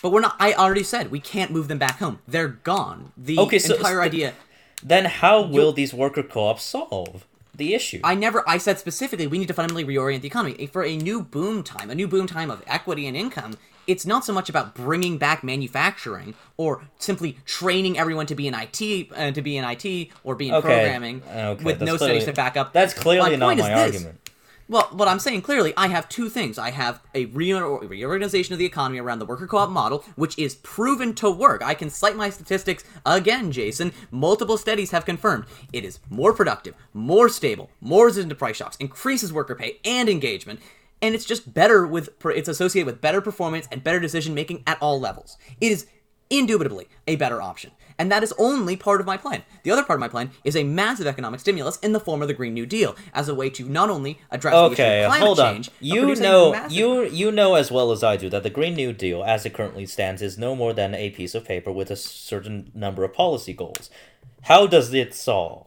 But 0.03 0.11
we're 0.12 0.21
not. 0.21 0.37
I 0.39 0.53
already 0.53 0.83
said 0.83 1.11
we 1.11 1.21
can't 1.21 1.51
move 1.51 1.69
them 1.69 1.79
back 1.79 1.99
home. 1.99 2.19
They're 2.29 2.49
gone. 2.49 3.12
The 3.17 3.39
Okay, 3.39 3.59
so- 3.59 3.77
entire 3.77 4.03
idea. 4.03 4.35
Then 4.83 5.07
how 5.07 5.41
will 5.41 5.73
these 5.73 5.95
worker 5.95 6.23
co-ops 6.23 6.62
solve 6.62 7.27
the 7.55 7.75
issue? 7.75 8.01
I 8.05 8.15
never. 8.15 8.45
I 8.47 8.59
said 8.59 8.79
specifically 8.79 9.27
we 9.27 9.39
need 9.39 9.49
to 9.49 9.55
fundamentally 9.55 9.87
reorient 9.97 10.21
the 10.21 10.29
economy 10.29 10.67
for 10.67 10.85
a 10.85 10.97
new 10.97 11.23
boom 11.23 11.62
time, 11.62 11.89
a 11.91 11.95
new 11.95 12.07
boom 12.07 12.27
time 12.27 12.51
of 12.51 12.62
equity 12.67 13.07
and 13.07 13.17
income. 13.17 13.57
It's 13.87 14.07
not 14.07 14.25
so 14.25 14.33
much 14.33 14.49
about 14.49 14.75
bringing 14.75 15.18
back 15.18 15.44
manufacturing 15.44 16.35
or 16.57 16.83
simply 16.99 17.38
training 17.44 17.99
everyone 17.99 18.27
to 18.27 18.35
be 18.35 18.46
in 18.49 18.55
IT, 18.55 19.12
uh, 19.14 19.31
to 19.31 19.42
be 19.42 19.57
in 19.57 19.64
IT 19.64 20.11
or 20.25 20.35
be 20.35 20.49
in 20.49 20.55
Okay, 20.55 20.66
programming 20.66 21.22
okay, 21.29 21.64
with 21.64 21.79
that's 21.79 21.90
no 21.90 21.96
studies 21.96 22.25
to 22.25 22.33
back 22.33 22.57
up. 22.57 22.72
That's 22.72 22.94
clearly 22.94 23.37
not 23.37 23.46
point 23.46 23.61
is 23.61 23.64
my 23.64 23.75
this. 23.75 23.94
argument. 23.94 24.20
Well, 24.68 24.88
what 24.90 25.07
I'm 25.07 25.20
saying 25.20 25.42
clearly, 25.42 25.72
I 25.77 25.87
have 25.87 26.09
two 26.09 26.29
things. 26.29 26.59
I 26.59 26.70
have 26.70 27.01
a 27.14 27.27
reorganization 27.27 28.53
of 28.53 28.59
the 28.59 28.64
economy 28.64 28.99
around 28.99 29.20
the 29.20 29.27
worker 29.27 29.46
co-op 29.46 29.70
model, 29.70 30.05
which 30.16 30.37
is 30.37 30.57
proven 30.57 31.14
to 31.16 31.31
work. 31.31 31.62
I 31.62 31.75
can 31.75 31.88
cite 31.88 32.16
my 32.16 32.31
statistics 32.31 32.83
again, 33.05 33.53
Jason. 33.53 33.92
Multiple 34.11 34.59
studies 34.59 34.90
have 34.90 35.05
confirmed 35.05 35.44
it 35.72 35.85
is 35.85 36.01
more 36.11 36.33
productive, 36.33 36.75
more 36.92 37.29
stable, 37.29 37.70
more 37.81 38.07
resistant 38.07 38.31
to 38.31 38.35
price 38.35 38.57
shocks, 38.57 38.77
increases 38.79 39.33
worker 39.33 39.55
pay 39.55 39.79
and 39.85 40.09
engagement, 40.09 40.59
and 41.07 41.14
it's 41.14 41.25
just 41.25 41.55
better 41.55 41.87
with 41.87 42.11
it's 42.27 42.49
associated 42.49 42.87
with 42.87 43.01
better 43.01 43.21
performance 43.21 43.66
and 43.71 43.83
better 43.85 44.01
decision 44.01 44.35
making 44.35 44.62
at 44.66 44.77
all 44.81 45.01
levels. 45.01 45.38
It 45.61 45.73
is 45.73 45.87
indubitably 46.29 46.88
a 47.07 47.16
better 47.16 47.40
option. 47.40 47.71
And 47.99 48.12
that 48.12 48.23
is 48.23 48.35
only 48.37 48.77
part 48.77 49.01
of 49.01 49.07
my 49.07 49.16
plan. 49.16 49.42
The 49.62 49.71
other 49.71 49.83
part 49.83 49.97
of 49.97 50.01
my 50.01 50.09
plan 50.09 50.31
is 50.45 50.55
a 50.55 50.64
massive 50.64 51.07
economic 51.07 51.40
stimulus 51.40 51.79
in 51.79 51.92
the 51.92 52.01
form 52.01 52.21
of 52.21 52.29
the 52.29 52.35
Green 52.35 52.53
New 52.53 52.66
Deal 52.66 52.95
as 53.14 53.29
a 53.29 53.35
way 53.35 53.49
to 53.51 53.66
not 53.66 53.88
only 53.88 54.21
address 54.31 54.53
the 54.53 54.64
issue 54.66 54.73
Okay, 54.75 55.05
of 55.05 55.09
climate 55.09 55.27
hold 55.27 55.40
on. 55.40 55.55
change, 55.55 55.71
You 55.81 56.14
know, 56.16 56.53
massive- 56.53 56.73
you 56.73 57.05
you 57.05 57.33
know 57.33 57.55
as 57.55 57.71
well 57.71 57.92
as 57.92 58.03
I 58.03 58.16
do 58.19 58.29
that 58.31 58.42
the 58.42 58.51
Green 58.51 58.75
New 58.75 58.92
Deal, 58.92 59.25
as 59.25 59.47
it 59.47 59.55
currently 59.55 59.87
stands, 59.87 60.21
is 60.21 60.37
no 60.37 60.55
more 60.55 60.75
than 60.75 60.95
a 60.95 61.09
piece 61.11 61.35
of 61.35 61.45
paper 61.47 61.73
with 61.73 61.90
a 61.90 61.97
certain 61.97 62.71
number 62.75 63.03
of 63.05 63.14
policy 63.14 63.55
goals. 63.55 63.88
How 64.42 64.66
does 64.66 64.92
it 64.92 65.14
solve? 65.14 65.66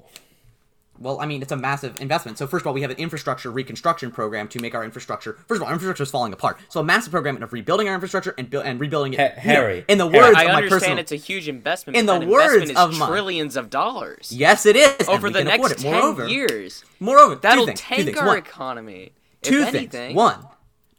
Well, 1.02 1.22
I 1.22 1.26
mean, 1.26 1.42
it's 1.42 1.52
a 1.54 1.56
massive 1.56 2.02
investment. 2.02 2.38
So 2.38 2.46
first 2.46 2.64
of 2.64 2.68
all, 2.68 2.74
we 2.74 2.82
have 2.82 2.92
an 2.92 2.98
infrastructure 2.98 3.50
reconstruction 3.52 4.12
program 4.12 4.50
to 4.50 4.60
make 4.60 4.76
our 4.76 4.84
infrastructure. 4.84 5.38
First 5.48 5.60
of 5.60 5.62
all, 5.64 5.68
our 5.68 5.74
infrastructure 5.74 6.04
is 6.04 6.12
falling 6.12 6.34
apart. 6.34 6.60
So 6.68 6.82
a 6.82 6.84
massive 6.84 7.12
program 7.12 7.42
of 7.42 7.54
rebuilding 7.54 7.88
our 7.88 7.94
infrastructure 7.94 8.36
and 8.38 8.50
buil- 8.50 8.62
and 8.62 8.80
rebuilding 8.82 9.14
it. 9.14 9.20
Ha- 9.20 9.26
you 9.42 9.48
know, 9.48 9.54
Harry, 9.62 9.86
in 9.88 9.98
the 9.98 10.10
Harry. 10.10 10.26
words 10.26 10.38
I 10.38 10.44
of 10.44 10.48
my 10.50 10.54
understand 10.56 10.70
personal. 10.82 10.98
it's 11.00 11.12
a 11.14 11.16
huge 11.16 11.48
investment. 11.48 11.96
In 11.98 12.06
the 12.06 12.20
that 12.20 12.28
words 12.28 12.54
investment 12.54 12.72
is 12.72 12.78
of 12.96 13.00
my- 13.00 13.08
trillions 13.08 13.56
of 13.56 13.70
dollars 13.70 14.32
yes, 14.34 14.66
it 14.66 14.76
is. 14.76 15.08
over 15.08 15.30
the 15.30 15.44
next 15.44 15.80
ten 15.80 15.92
Moreover, 15.94 16.28
years. 16.28 16.84
Moreover, 17.00 17.36
That'll 17.36 17.66
things, 17.66 17.80
tank 17.80 18.06
things. 18.06 18.18
our 18.18 18.28
One, 18.28 18.38
economy. 18.38 19.14
two 19.42 19.60
if 19.62 19.70
things. 19.72 19.76
anything. 19.96 20.16
One, 20.18 20.46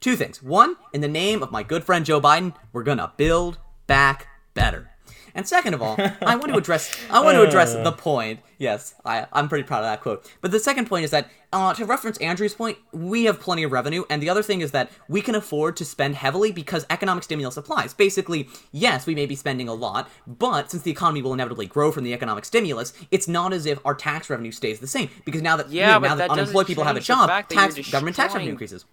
two 0.00 0.16
things. 0.16 0.42
One, 0.42 0.76
in 0.94 1.02
the 1.02 1.08
name 1.08 1.42
of 1.42 1.52
my 1.52 1.62
good 1.62 1.84
friend 1.84 2.06
Joe 2.06 2.20
Biden, 2.22 2.54
we're 2.72 2.84
gonna 2.84 3.12
build 3.18 3.58
back 3.86 4.28
better. 4.54 4.89
And 5.34 5.46
second 5.46 5.74
of 5.74 5.82
all, 5.82 5.96
I 6.22 6.36
want 6.36 6.52
to 6.52 6.58
address 6.58 6.94
I 7.10 7.20
want 7.20 7.36
to 7.36 7.42
address 7.42 7.74
the 7.74 7.92
point. 7.92 8.40
Yes, 8.58 8.94
I, 9.04 9.26
I'm 9.32 9.48
pretty 9.48 9.64
proud 9.64 9.78
of 9.78 9.84
that 9.84 10.00
quote. 10.02 10.30
But 10.40 10.50
the 10.50 10.60
second 10.60 10.86
point 10.86 11.04
is 11.04 11.10
that 11.12 11.30
uh, 11.52 11.74
to 11.74 11.84
reference 11.84 12.18
Andrew's 12.18 12.54
point, 12.54 12.78
we 12.92 13.24
have 13.24 13.40
plenty 13.40 13.62
of 13.62 13.72
revenue, 13.72 14.04
and 14.10 14.22
the 14.22 14.28
other 14.28 14.42
thing 14.42 14.60
is 14.60 14.70
that 14.70 14.90
we 15.08 15.20
can 15.22 15.34
afford 15.34 15.76
to 15.78 15.84
spend 15.84 16.14
heavily 16.14 16.52
because 16.52 16.86
economic 16.90 17.24
stimulus 17.24 17.56
applies. 17.56 17.94
Basically, 17.94 18.48
yes, 18.70 19.06
we 19.06 19.14
may 19.14 19.26
be 19.26 19.34
spending 19.34 19.66
a 19.66 19.74
lot, 19.74 20.08
but 20.26 20.70
since 20.70 20.82
the 20.82 20.90
economy 20.90 21.22
will 21.22 21.32
inevitably 21.32 21.66
grow 21.66 21.90
from 21.90 22.04
the 22.04 22.12
economic 22.12 22.44
stimulus, 22.44 22.92
it's 23.10 23.26
not 23.26 23.52
as 23.52 23.66
if 23.66 23.78
our 23.84 23.94
tax 23.94 24.30
revenue 24.30 24.52
stays 24.52 24.78
the 24.78 24.86
same 24.86 25.08
because 25.24 25.42
now 25.42 25.56
that 25.56 25.70
you 25.70 25.80
know, 25.80 25.98
now 25.98 26.14
that, 26.14 26.28
that 26.28 26.30
unemployed 26.30 26.66
people 26.66 26.84
have 26.84 26.96
a 26.96 27.00
job, 27.00 27.28
fact 27.28 27.48
that 27.48 27.54
you're 27.54 27.70
tax 27.84 27.90
government 27.90 28.16
tax 28.16 28.34
revenue 28.34 28.52
increases. 28.52 28.84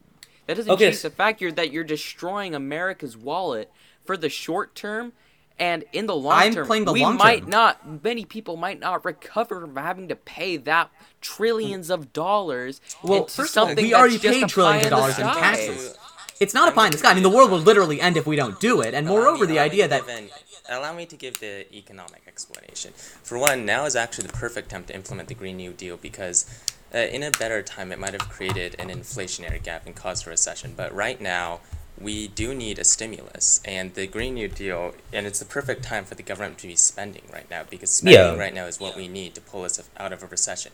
That 0.48 0.56
doesn't 0.56 0.72
Okay, 0.72 0.92
change 0.92 1.02
the 1.02 1.10
fact 1.10 1.42
you're, 1.42 1.52
that 1.52 1.72
you're 1.72 1.84
destroying 1.84 2.56
America's 2.56 3.18
wallet 3.18 3.70
for 4.06 4.16
the 4.16 4.30
short 4.30 4.74
term, 4.76 5.12
and 5.60 5.84
in 5.94 6.06
the 6.06 6.16
long 6.16 6.34
I'm 6.34 6.54
term, 6.54 6.68
playing 6.68 6.86
the 6.86 6.94
we 6.94 7.02
long 7.02 7.18
might 7.18 7.42
term. 7.42 7.50
not. 7.50 8.04
Many 8.04 8.26
people 8.26 8.58
might 8.58 8.80
not 8.80 9.04
recover 9.06 9.62
from 9.62 9.76
having 9.76 10.08
to 10.10 10.16
pay 10.16 10.58
that 10.58 10.90
trillions 11.22 11.90
of 11.90 12.14
dollars. 12.14 12.80
Well, 13.04 13.22
into 13.24 13.32
first 13.34 13.56
of 13.58 13.62
all, 13.64 13.68
something 13.70 13.84
we 13.86 13.94
already 13.94 14.20
paid 14.20 14.48
trillions 14.50 14.84
of 14.86 14.90
dollars 14.92 15.16
the 15.16 15.22
in 15.24 15.28
taxes. 15.34 15.98
It's 16.40 16.54
not 16.54 16.70
a 16.70 16.72
pie 16.72 16.86
in 16.86 16.92
the 16.92 17.00
sky. 17.00 17.10
I 17.12 17.14
mean, 17.16 17.24
the 17.24 17.30
world 17.32 17.50
will 17.50 17.58
literally 17.60 18.00
end 18.00 18.16
if 18.16 18.28
we 18.28 18.36
don't 18.36 18.60
do 18.60 18.82
it. 18.82 18.94
And 18.94 19.08
Allow 19.08 19.16
me- 19.18 19.24
moreover, 19.26 19.46
the 19.48 19.58
idea 19.58 19.88
that 19.88 20.06
give 20.06 20.16
an- 20.16 20.30
allow 20.70 20.94
me 20.94 21.08
to 21.08 21.16
give 21.16 21.40
the 21.40 21.66
economic 21.76 22.22
explanation. 22.28 22.92
For 23.24 23.40
one, 23.40 23.66
now 23.66 23.86
is 23.86 23.96
actually 23.96 24.28
the 24.28 24.34
perfect 24.34 24.70
time 24.70 24.84
to 24.86 24.94
implement 24.96 25.30
the 25.30 25.34
Green 25.34 25.58
New 25.58 25.72
Deal 25.74 25.98
because 25.98 26.46
uh, 26.94 27.00
in 27.00 27.24
a 27.24 27.32
better 27.32 27.64
time 27.64 27.92
it 27.92 27.98
might 27.98 28.12
have 28.14 28.30
created 28.30 28.76
an 28.78 28.90
inflationary 28.90 29.62
gap 29.64 29.88
and 29.88 29.96
caused 29.96 30.28
a 30.28 30.30
recession. 30.30 30.76
But 30.78 30.94
right 30.94 31.20
now, 31.20 31.62
we 32.00 32.28
do 32.28 32.54
need 32.54 32.78
a 32.80 32.84
stimulus, 32.84 33.60
and 33.66 33.94
the 33.96 34.06
Green 34.08 34.36
New 34.36 34.48
Deal, 34.48 34.94
and 35.12 35.26
it's 35.26 35.40
the 35.40 35.46
perfect 35.46 35.84
time 35.84 36.06
for 36.06 36.16
the 36.16 36.24
government 36.24 36.60
to 36.60 36.68
be 36.68 36.76
spending 36.76 37.24
right 37.34 37.50
now 37.50 37.64
because 37.70 37.90
spending 37.90 38.22
Yeah. 38.22 38.36
right 38.36 38.54
now 38.54 38.66
is 38.66 38.80
what 38.80 38.96
we 38.96 39.08
need 39.08 39.34
to 39.36 39.42
pull 39.42 39.64
us 39.64 39.82
out 39.98 40.14
of 40.14 40.22
a 40.22 40.28
recession. 40.28 40.72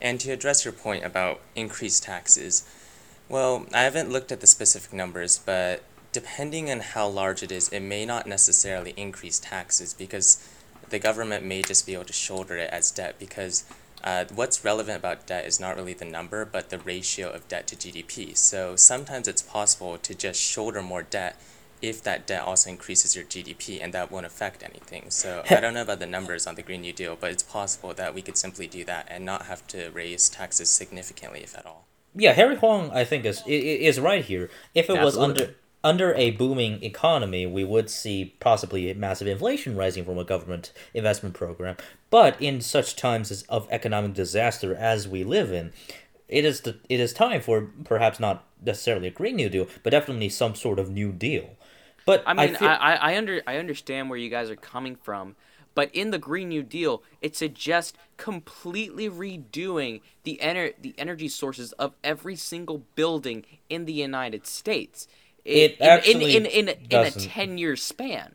And 0.00 0.20
to 0.20 0.32
address 0.32 0.64
your 0.64 0.72
point 0.72 1.04
about 1.04 1.40
increased 1.54 2.02
taxes, 2.02 2.64
well, 3.28 3.66
I 3.72 3.82
haven't 3.82 4.10
looked 4.10 4.32
at 4.32 4.40
the 4.40 4.46
specific 4.46 4.92
numbers, 4.92 5.38
but 5.38 5.82
depending 6.12 6.70
on 6.70 6.80
how 6.80 7.06
large 7.08 7.42
it 7.42 7.52
is, 7.52 7.68
it 7.68 7.80
may 7.80 8.04
not 8.04 8.26
necessarily 8.26 8.92
increase 8.96 9.38
taxes 9.38 9.94
because 9.94 10.38
the 10.90 10.98
government 10.98 11.44
may 11.44 11.62
just 11.62 11.86
be 11.86 11.94
able 11.94 12.04
to 12.04 12.12
shoulder 12.12 12.56
it 12.56 12.70
as 12.70 12.90
debt 12.90 13.16
because 13.18 13.64
uh, 14.04 14.24
what's 14.34 14.64
relevant 14.64 14.98
about 14.98 15.26
debt 15.26 15.44
is 15.46 15.58
not 15.60 15.76
really 15.76 15.94
the 15.94 16.04
number, 16.04 16.44
but 16.44 16.70
the 16.70 16.78
ratio 16.78 17.30
of 17.30 17.48
debt 17.48 17.66
to 17.68 17.76
GDP. 17.76 18.36
So 18.36 18.76
sometimes 18.76 19.26
it's 19.28 19.42
possible 19.42 19.98
to 19.98 20.14
just 20.14 20.40
shoulder 20.40 20.82
more 20.82 21.02
debt 21.02 21.40
if 21.82 22.02
that 22.02 22.26
debt 22.26 22.42
also 22.42 22.70
increases 22.70 23.14
your 23.14 23.24
GDP, 23.24 23.80
and 23.82 23.92
that 23.92 24.10
won't 24.10 24.24
affect 24.26 24.62
anything. 24.62 25.10
So 25.10 25.42
I 25.50 25.60
don't 25.60 25.74
know 25.74 25.82
about 25.82 25.98
the 25.98 26.06
numbers 26.06 26.46
on 26.46 26.54
the 26.54 26.62
Green 26.62 26.80
New 26.80 26.92
Deal, 26.92 27.16
but 27.20 27.30
it's 27.30 27.42
possible 27.42 27.92
that 27.94 28.14
we 28.14 28.22
could 28.22 28.36
simply 28.38 28.66
do 28.66 28.84
that 28.84 29.06
and 29.10 29.24
not 29.24 29.42
have 29.46 29.66
to 29.68 29.90
raise 29.90 30.28
taxes 30.28 30.70
significantly, 30.70 31.40
if 31.42 31.56
at 31.56 31.66
all. 31.66 31.84
Yeah, 32.14 32.32
Harry 32.32 32.56
Huang, 32.56 32.90
I 32.92 33.04
think 33.04 33.26
is 33.26 33.42
i- 33.46 33.50
i- 33.50 33.80
is 33.90 34.00
right 34.00 34.24
here. 34.24 34.48
If 34.74 34.88
it 34.88 34.98
was 35.04 35.18
under 35.18 35.54
under 35.86 36.12
a 36.14 36.32
booming 36.32 36.82
economy, 36.82 37.46
we 37.46 37.62
would 37.62 37.88
see 37.88 38.34
possibly 38.40 38.92
massive 38.94 39.28
inflation 39.28 39.76
rising 39.76 40.04
from 40.04 40.18
a 40.18 40.24
government 40.24 40.72
investment 40.92 41.32
program. 41.32 41.76
But 42.10 42.42
in 42.42 42.60
such 42.60 42.96
times 42.96 43.30
as 43.30 43.42
of 43.42 43.68
economic 43.70 44.12
disaster 44.12 44.74
as 44.74 45.06
we 45.06 45.22
live 45.22 45.52
in, 45.52 45.72
it 46.28 46.44
is 46.44 46.62
the 46.62 46.78
it 46.88 46.98
is 46.98 47.12
time 47.12 47.40
for 47.40 47.70
perhaps 47.84 48.18
not 48.18 48.44
necessarily 48.60 49.06
a 49.06 49.12
green 49.12 49.36
new 49.36 49.48
deal, 49.48 49.68
but 49.84 49.90
definitely 49.90 50.28
some 50.28 50.56
sort 50.56 50.80
of 50.80 50.90
new 50.90 51.12
deal. 51.12 51.50
But 52.04 52.24
I 52.26 52.34
mean, 52.34 52.56
I, 52.56 52.58
feel, 52.58 52.68
I, 52.68 52.94
I 52.94 53.16
under 53.16 53.40
I 53.46 53.58
understand 53.58 54.10
where 54.10 54.18
you 54.18 54.28
guys 54.28 54.50
are 54.50 54.56
coming 54.56 54.96
from, 54.96 55.36
but 55.76 55.94
in 55.94 56.10
the 56.10 56.18
Green 56.18 56.48
New 56.48 56.64
Deal, 56.64 57.04
it 57.22 57.36
suggests 57.36 57.92
completely 58.16 59.08
redoing 59.08 60.00
the 60.24 60.40
ener- 60.42 60.74
the 60.80 60.94
energy 60.98 61.28
sources 61.28 61.70
of 61.72 61.94
every 62.02 62.34
single 62.34 62.78
building 62.96 63.44
in 63.68 63.84
the 63.84 63.92
United 63.92 64.48
States. 64.48 65.06
It 65.46 65.76
in, 65.80 65.86
actually 65.86 66.36
in, 66.36 66.46
in, 66.46 66.68
in, 66.68 66.76
in 66.90 67.00
a 67.06 67.10
ten 67.10 67.58
year 67.58 67.76
span. 67.76 68.34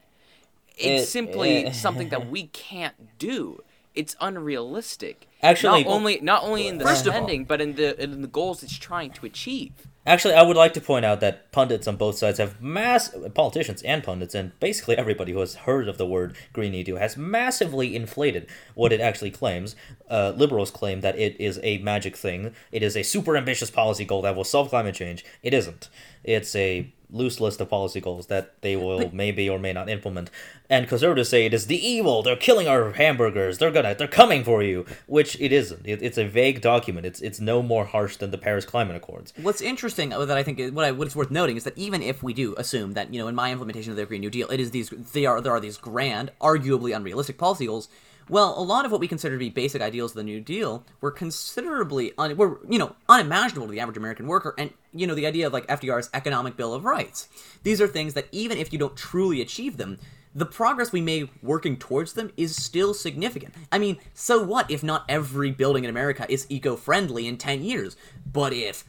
It's 0.77 1.03
It- 1.03 1.07
simply 1.07 1.65
eh. 1.65 1.71
something 1.71 2.09
that 2.09 2.29
we 2.35 2.47
can't 2.47 3.19
do. 3.19 3.63
It's 3.93 4.15
unrealistic. 4.21 5.27
Actually- 5.43 5.83
not 5.83 5.91
only 5.91 6.19
not 6.21 6.43
only 6.43 6.67
in 6.67 6.77
the 6.77 6.85
First 6.85 7.05
spending, 7.05 7.43
but 7.45 7.59
in 7.61 7.75
the 7.75 8.01
in 8.01 8.21
the 8.21 8.27
goals 8.27 8.63
it's 8.63 8.77
trying 8.77 9.11
to 9.11 9.25
achieve. 9.25 9.73
Actually, 10.03 10.33
I 10.33 10.41
would 10.41 10.57
like 10.57 10.73
to 10.73 10.81
point 10.81 11.05
out 11.05 11.19
that 11.19 11.51
pundits 11.51 11.87
on 11.87 11.95
both 11.95 12.17
sides 12.17 12.39
have 12.39 12.59
mass 12.59 13.13
politicians 13.35 13.83
and 13.83 14.03
pundits, 14.03 14.33
and 14.33 14.59
basically 14.59 14.97
everybody 14.97 15.31
who 15.31 15.39
has 15.41 15.53
heard 15.53 15.87
of 15.87 15.99
the 15.99 16.07
word 16.07 16.35
Green 16.53 16.71
New 16.71 16.83
Deal 16.83 16.97
has 16.97 17.15
massively 17.15 17.95
inflated 17.95 18.47
what 18.73 18.91
it 18.91 18.99
actually 18.99 19.29
claims. 19.29 19.75
Uh, 20.09 20.33
liberals 20.35 20.71
claim 20.71 21.01
that 21.01 21.19
it 21.19 21.39
is 21.39 21.59
a 21.61 21.77
magic 21.79 22.15
thing. 22.17 22.51
It 22.71 22.81
is 22.81 22.97
a 22.97 23.03
super 23.03 23.37
ambitious 23.37 23.69
policy 23.69 24.03
goal 24.03 24.23
that 24.23 24.35
will 24.35 24.43
solve 24.43 24.69
climate 24.69 24.95
change. 24.95 25.23
It 25.43 25.53
isn't. 25.53 25.87
It's 26.23 26.55
a 26.55 26.91
loose 27.11 27.39
list 27.39 27.59
of 27.61 27.69
policy 27.69 27.99
goals 27.99 28.27
that 28.27 28.59
they 28.61 28.75
will 28.75 29.09
maybe 29.13 29.49
or 29.49 29.59
may 29.59 29.73
not 29.73 29.89
implement. 29.89 30.29
And 30.69 30.87
conservatives 30.87 31.29
say 31.29 31.45
it 31.45 31.53
is 31.53 31.67
the 31.67 31.85
evil. 31.85 32.23
They're 32.23 32.35
killing 32.35 32.67
our 32.67 32.93
hamburgers. 32.93 33.57
They're 33.57 33.71
gonna. 33.71 33.95
They're 33.95 34.07
coming 34.07 34.43
for 34.43 34.63
you. 34.63 34.85
Which 35.07 35.39
it 35.39 35.51
isn't. 35.51 35.85
It, 35.85 36.01
it's 36.01 36.17
a 36.17 36.25
vague 36.25 36.61
document. 36.61 37.05
It's 37.05 37.21
it's 37.21 37.39
no 37.39 37.61
more 37.61 37.85
harsh 37.85 38.17
than 38.17 38.31
the 38.31 38.37
Paris 38.37 38.65
Climate 38.65 38.95
Accords. 38.95 39.33
What's 39.41 39.61
interesting 39.61 40.13
uh, 40.13 40.25
that 40.25 40.37
I 40.37 40.43
think 40.43 40.73
what 40.73 40.85
I 40.85 40.91
what 40.91 41.07
it's 41.07 41.15
worth 41.15 41.31
noting 41.31 41.57
is 41.57 41.63
that 41.65 41.77
even 41.77 42.01
if 42.01 42.23
we 42.23 42.33
do 42.33 42.55
assume 42.57 42.93
that 42.93 43.13
you 43.13 43.19
know 43.19 43.27
in 43.27 43.35
my 43.35 43.51
implementation 43.51 43.91
of 43.91 43.97
the 43.97 44.05
Green 44.05 44.21
New 44.21 44.29
Deal, 44.29 44.49
it 44.49 44.59
is 44.59 44.71
these 44.71 44.89
they 44.89 45.25
are 45.25 45.41
there 45.41 45.51
are 45.51 45.59
these 45.59 45.77
grand, 45.77 46.31
arguably 46.39 46.95
unrealistic 46.95 47.37
policy 47.37 47.65
goals. 47.65 47.89
Well, 48.31 48.57
a 48.57 48.63
lot 48.63 48.85
of 48.85 48.93
what 48.93 49.01
we 49.01 49.09
consider 49.09 49.35
to 49.35 49.39
be 49.39 49.49
basic 49.49 49.81
ideals 49.81 50.11
of 50.11 50.15
the 50.15 50.23
New 50.23 50.39
Deal 50.39 50.85
were 51.01 51.11
considerably 51.11 52.13
un, 52.17 52.37
were 52.37 52.61
you 52.69 52.79
know 52.79 52.95
unimaginable 53.09 53.67
to 53.67 53.71
the 53.73 53.81
average 53.81 53.97
American 53.97 54.25
worker, 54.25 54.55
and 54.57 54.71
you 54.93 55.05
know 55.05 55.15
the 55.15 55.27
idea 55.27 55.47
of 55.47 55.51
like 55.51 55.67
FDR's 55.67 56.09
economic 56.13 56.55
bill 56.55 56.73
of 56.73 56.85
rights. 56.85 57.27
These 57.63 57.81
are 57.81 57.89
things 57.89 58.13
that 58.13 58.29
even 58.31 58.57
if 58.57 58.71
you 58.71 58.79
don't 58.79 58.95
truly 58.95 59.41
achieve 59.41 59.75
them, 59.75 59.99
the 60.33 60.45
progress 60.45 60.93
we 60.93 61.01
made 61.01 61.27
working 61.43 61.75
towards 61.75 62.13
them 62.13 62.31
is 62.37 62.55
still 62.55 62.93
significant. 62.93 63.53
I 63.69 63.79
mean, 63.79 63.97
so 64.13 64.41
what 64.41 64.71
if 64.71 64.81
not 64.81 65.03
every 65.09 65.51
building 65.51 65.83
in 65.83 65.89
America 65.89 66.25
is 66.29 66.47
eco-friendly 66.47 67.27
in 67.27 67.35
10 67.35 67.65
years? 67.65 67.97
But 68.25 68.53
if 68.53 68.85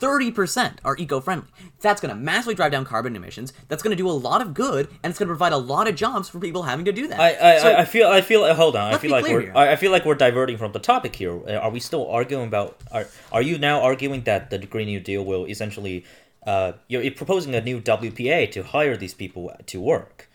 30% 0.00 0.78
are 0.84 0.96
eco-friendly. 0.96 1.46
That's 1.80 2.00
going 2.00 2.14
to 2.14 2.20
massively 2.20 2.54
drive 2.54 2.72
down 2.72 2.84
carbon 2.84 3.16
emissions. 3.16 3.52
That's 3.68 3.82
going 3.82 3.96
to 3.96 4.02
do 4.02 4.08
a 4.08 4.12
lot 4.12 4.40
of 4.42 4.54
good, 4.54 4.88
and 5.02 5.10
it's 5.10 5.18
going 5.18 5.26
to 5.28 5.32
provide 5.32 5.52
a 5.52 5.58
lot 5.58 5.88
of 5.88 5.94
jobs 5.94 6.28
for 6.28 6.38
people 6.40 6.62
having 6.64 6.84
to 6.86 6.92
do 6.92 7.06
that. 7.08 7.20
I 7.20 7.28
I, 7.54 7.58
So- 7.58 7.74
I- 7.74 7.84
feel 7.84 8.08
I 8.08 8.20
feel 8.20 8.54
hold 8.54 8.76
on. 8.76 8.94
I 8.94 8.98
feel 8.98 9.10
like 9.10 9.24
we're 9.24 9.40
here. 9.42 9.52
I 9.56 9.76
feel 9.76 9.90
like 9.92 10.04
we're 10.04 10.14
diverting 10.14 10.56
from 10.58 10.72
the 10.72 10.78
topic 10.78 11.16
here. 11.16 11.38
Uh, 11.46 11.54
Are 11.56 11.70
we 11.70 11.80
still 11.80 12.08
arguing 12.10 12.46
about 12.48 12.76
are 12.90 13.06
are 13.32 13.42
you 13.42 13.58
now 13.58 13.80
arguing 13.82 14.22
that 14.22 14.50
the 14.50 14.58
Green 14.58 14.86
New 14.86 15.00
Deal 15.00 15.24
will 15.24 15.44
essentially 15.46 16.04
uh 16.46 16.72
you're 16.88 17.10
proposing 17.10 17.54
a 17.54 17.60
new 17.60 17.80
WPA 17.80 18.50
to 18.52 18.62
hire 18.62 18.96
these 18.96 19.14
people 19.14 19.52
to 19.66 19.80
work? 19.80 20.28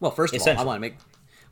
Well, 0.00 0.10
first 0.10 0.34
of 0.34 0.42
all, 0.42 0.48
I 0.58 0.64
want 0.64 0.76
to 0.76 0.80
make. 0.80 0.96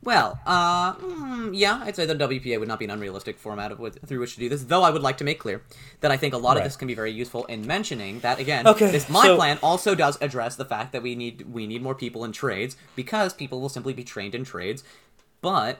Well, 0.05 0.39
uh, 0.45 0.93
mm, 0.93 1.49
yeah, 1.53 1.81
I'd 1.83 1.95
say 1.95 2.05
the 2.05 2.13
WPA 2.15 2.59
would 2.59 2.67
not 2.67 2.77
be 2.77 2.85
an 2.85 2.91
unrealistic 2.91 3.39
format 3.39 3.71
of 3.71 3.79
what, 3.79 3.99
through 4.07 4.19
which 4.19 4.35
to 4.35 4.39
do 4.39 4.47
this. 4.47 4.63
Though 4.63 4.83
I 4.83 4.91
would 4.91 5.01
like 5.01 5.17
to 5.17 5.23
make 5.23 5.39
clear 5.39 5.63
that 6.01 6.11
I 6.11 6.17
think 6.17 6.35
a 6.35 6.37
lot 6.37 6.57
of 6.57 6.63
this 6.63 6.75
can 6.75 6.87
be 6.87 6.93
very 6.93 7.11
useful 7.11 7.45
in 7.45 7.65
mentioning 7.65 8.19
that 8.19 8.39
again. 8.39 8.67
Okay, 8.67 8.91
this 8.91 9.09
my 9.09 9.23
so- 9.23 9.35
plan 9.35 9.57
also 9.63 9.95
does 9.95 10.17
address 10.21 10.55
the 10.55 10.65
fact 10.65 10.93
that 10.93 11.01
we 11.01 11.15
need 11.15 11.51
we 11.51 11.65
need 11.65 11.81
more 11.81 11.95
people 11.95 12.23
in 12.23 12.31
trades 12.31 12.77
because 12.95 13.33
people 13.33 13.59
will 13.59 13.69
simply 13.69 13.93
be 13.93 14.03
trained 14.03 14.35
in 14.35 14.43
trades, 14.43 14.83
but 15.41 15.79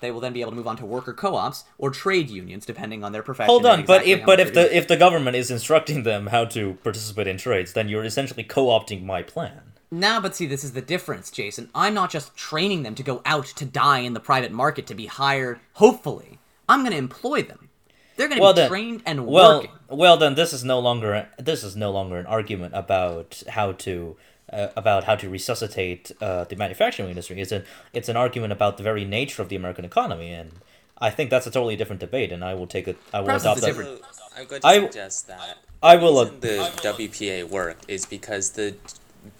they 0.00 0.10
will 0.10 0.20
then 0.20 0.32
be 0.32 0.40
able 0.40 0.52
to 0.52 0.56
move 0.56 0.66
on 0.66 0.76
to 0.78 0.86
worker 0.86 1.12
co-ops 1.12 1.64
or 1.76 1.90
trade 1.90 2.30
unions 2.30 2.64
depending 2.64 3.04
on 3.04 3.12
their 3.12 3.22
profession. 3.22 3.50
Hold 3.50 3.66
on, 3.66 3.84
but 3.84 4.06
if 4.06 4.24
but 4.24 4.40
if 4.40 4.54
the 4.54 4.64
doing. 4.64 4.76
if 4.76 4.88
the 4.88 4.96
government 4.96 5.36
is 5.36 5.50
instructing 5.50 6.02
them 6.02 6.28
how 6.28 6.46
to 6.46 6.78
participate 6.82 7.26
in 7.26 7.36
trades, 7.36 7.74
then 7.74 7.90
you're 7.90 8.04
essentially 8.04 8.42
co-opting 8.42 9.04
my 9.04 9.22
plan. 9.22 9.72
Now, 9.90 10.20
but 10.20 10.34
see, 10.34 10.46
this 10.46 10.64
is 10.64 10.72
the 10.72 10.80
difference, 10.82 11.30
Jason. 11.30 11.70
I'm 11.74 11.94
not 11.94 12.10
just 12.10 12.36
training 12.36 12.82
them 12.82 12.94
to 12.96 13.02
go 13.02 13.22
out 13.24 13.46
to 13.46 13.64
die 13.64 14.00
in 14.00 14.14
the 14.14 14.20
private 14.20 14.50
market 14.52 14.86
to 14.88 14.94
be 14.94 15.06
hired, 15.06 15.60
hopefully. 15.74 16.38
I'm 16.68 16.80
going 16.80 16.92
to 16.92 16.98
employ 16.98 17.42
them. 17.42 17.68
They're 18.16 18.28
going 18.28 18.38
to 18.38 18.42
Well 18.42 18.52
be 18.54 18.60
then, 18.62 18.68
trained 18.68 19.02
and 19.06 19.26
well, 19.26 19.58
working. 19.58 19.70
well 19.88 20.16
then 20.16 20.34
this 20.34 20.52
is 20.54 20.64
no 20.64 20.78
longer 20.80 21.28
this 21.38 21.62
is 21.62 21.76
no 21.76 21.90
longer 21.90 22.16
an 22.16 22.24
argument 22.26 22.72
about 22.74 23.42
how 23.50 23.72
to 23.72 24.16
uh, 24.52 24.68
about 24.74 25.04
how 25.04 25.16
to 25.16 25.28
resuscitate 25.28 26.10
uh, 26.22 26.44
the 26.44 26.56
manufacturing 26.56 27.10
industry. 27.10 27.38
It's 27.40 27.52
an 27.52 27.64
it's 27.92 28.08
an 28.08 28.16
argument 28.16 28.52
about 28.54 28.78
the 28.78 28.82
very 28.82 29.04
nature 29.04 29.42
of 29.42 29.50
the 29.50 29.56
American 29.56 29.84
economy, 29.84 30.32
and 30.32 30.50
I 30.98 31.10
think 31.10 31.28
that's 31.30 31.46
a 31.46 31.50
totally 31.50 31.76
different 31.76 32.00
debate. 32.00 32.32
And 32.32 32.42
I 32.42 32.54
will 32.54 32.66
take 32.66 32.88
it. 32.88 32.96
I 33.12 33.20
will 33.20 33.26
Perhaps 33.26 33.44
adopt 33.44 33.60
that. 33.60 33.66
different- 33.66 34.00
I'm 34.36 34.46
going 34.46 34.62
to 34.62 34.66
I- 34.66 34.80
suggest 34.80 35.28
that 35.28 35.58
I 35.82 35.96
will. 35.96 36.24
reason 36.24 36.40
the 36.40 36.56
WPA 36.82 37.44
work 37.48 37.78
is 37.86 38.06
because 38.06 38.50
the 38.52 38.76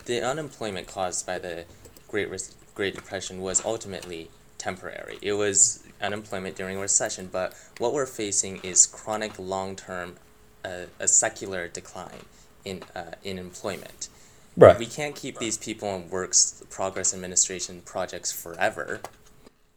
the 0.06 0.22
unemployment 0.22 0.86
caused 0.86 1.26
by 1.26 1.38
the 1.38 1.64
Great 2.08 2.30
Res- 2.30 2.54
Great 2.74 2.94
Depression 2.94 3.40
was 3.40 3.64
ultimately 3.64 4.30
temporary. 4.58 5.18
It 5.22 5.32
was 5.34 5.82
unemployment 6.00 6.56
during 6.56 6.76
a 6.76 6.80
recession, 6.80 7.28
but 7.32 7.54
what 7.78 7.92
we're 7.92 8.06
facing 8.06 8.58
is 8.62 8.86
chronic 8.86 9.32
long-term, 9.38 10.16
uh, 10.64 10.82
a 11.00 11.08
secular 11.08 11.68
decline 11.68 12.24
in 12.64 12.82
uh, 12.94 13.12
in 13.24 13.38
employment. 13.38 14.08
right. 14.56 14.78
We 14.78 14.86
can't 14.86 15.14
keep 15.14 15.38
these 15.38 15.56
people 15.58 15.88
on 15.88 16.10
works 16.10 16.62
progress 16.70 17.14
administration 17.14 17.82
projects 17.84 18.32
forever. 18.32 19.00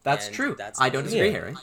That's 0.04 0.28
and 0.28 0.36
true. 0.36 0.56
that's 0.58 0.80
I 0.82 0.90
don't 0.90 1.04
not- 1.04 1.10
disagree, 1.12 1.28
Yeah. 1.32 1.40
Harry. 1.40 1.56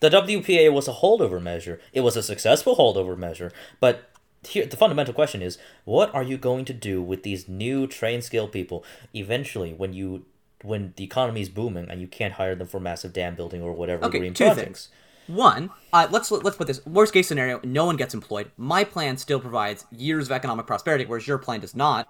The 0.00 0.10
WPA 0.10 0.72
was 0.72 0.88
a 0.88 0.92
holdover 0.92 1.40
measure. 1.42 1.80
It 1.92 2.02
was 2.02 2.16
a 2.16 2.22
successful 2.22 2.76
holdover 2.76 3.16
measure, 3.16 3.50
but 3.80 4.10
here 4.48 4.66
the 4.66 4.76
fundamental 4.76 5.14
question 5.14 5.42
is 5.42 5.58
what 5.84 6.14
are 6.14 6.22
you 6.22 6.36
going 6.36 6.64
to 6.64 6.72
do 6.72 7.02
with 7.02 7.22
these 7.22 7.48
new 7.48 7.86
trained 7.86 8.24
skilled 8.24 8.52
people 8.52 8.84
eventually 9.14 9.72
when 9.72 9.92
you 9.92 10.24
when 10.62 10.92
the 10.96 11.04
economy 11.04 11.40
is 11.40 11.48
booming 11.48 11.88
and 11.90 12.00
you 12.00 12.06
can't 12.06 12.34
hire 12.34 12.54
them 12.54 12.66
for 12.66 12.80
massive 12.80 13.12
dam 13.12 13.34
building 13.34 13.62
or 13.62 13.72
whatever 13.72 14.04
Okay, 14.06 14.18
green 14.18 14.34
two 14.34 14.44
projects? 14.44 14.88
One, 15.26 15.70
uh, 15.92 16.06
let's 16.10 16.30
let's 16.30 16.56
put 16.56 16.68
this 16.68 16.84
worst 16.86 17.12
case 17.12 17.26
scenario: 17.26 17.60
no 17.64 17.84
one 17.84 17.96
gets 17.96 18.14
employed. 18.14 18.50
My 18.56 18.84
plan 18.84 19.16
still 19.16 19.40
provides 19.40 19.84
years 19.90 20.26
of 20.26 20.32
economic 20.32 20.66
prosperity, 20.68 21.04
whereas 21.04 21.26
your 21.26 21.38
plan 21.38 21.60
does 21.60 21.74
not. 21.74 22.08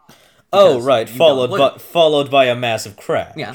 Oh 0.53 0.81
right, 0.81 1.09
followed 1.09 1.51
by 1.51 1.79
followed 1.79 2.31
by 2.31 2.45
a 2.45 2.55
massive 2.55 2.97
crash. 2.97 3.35
Yeah. 3.37 3.55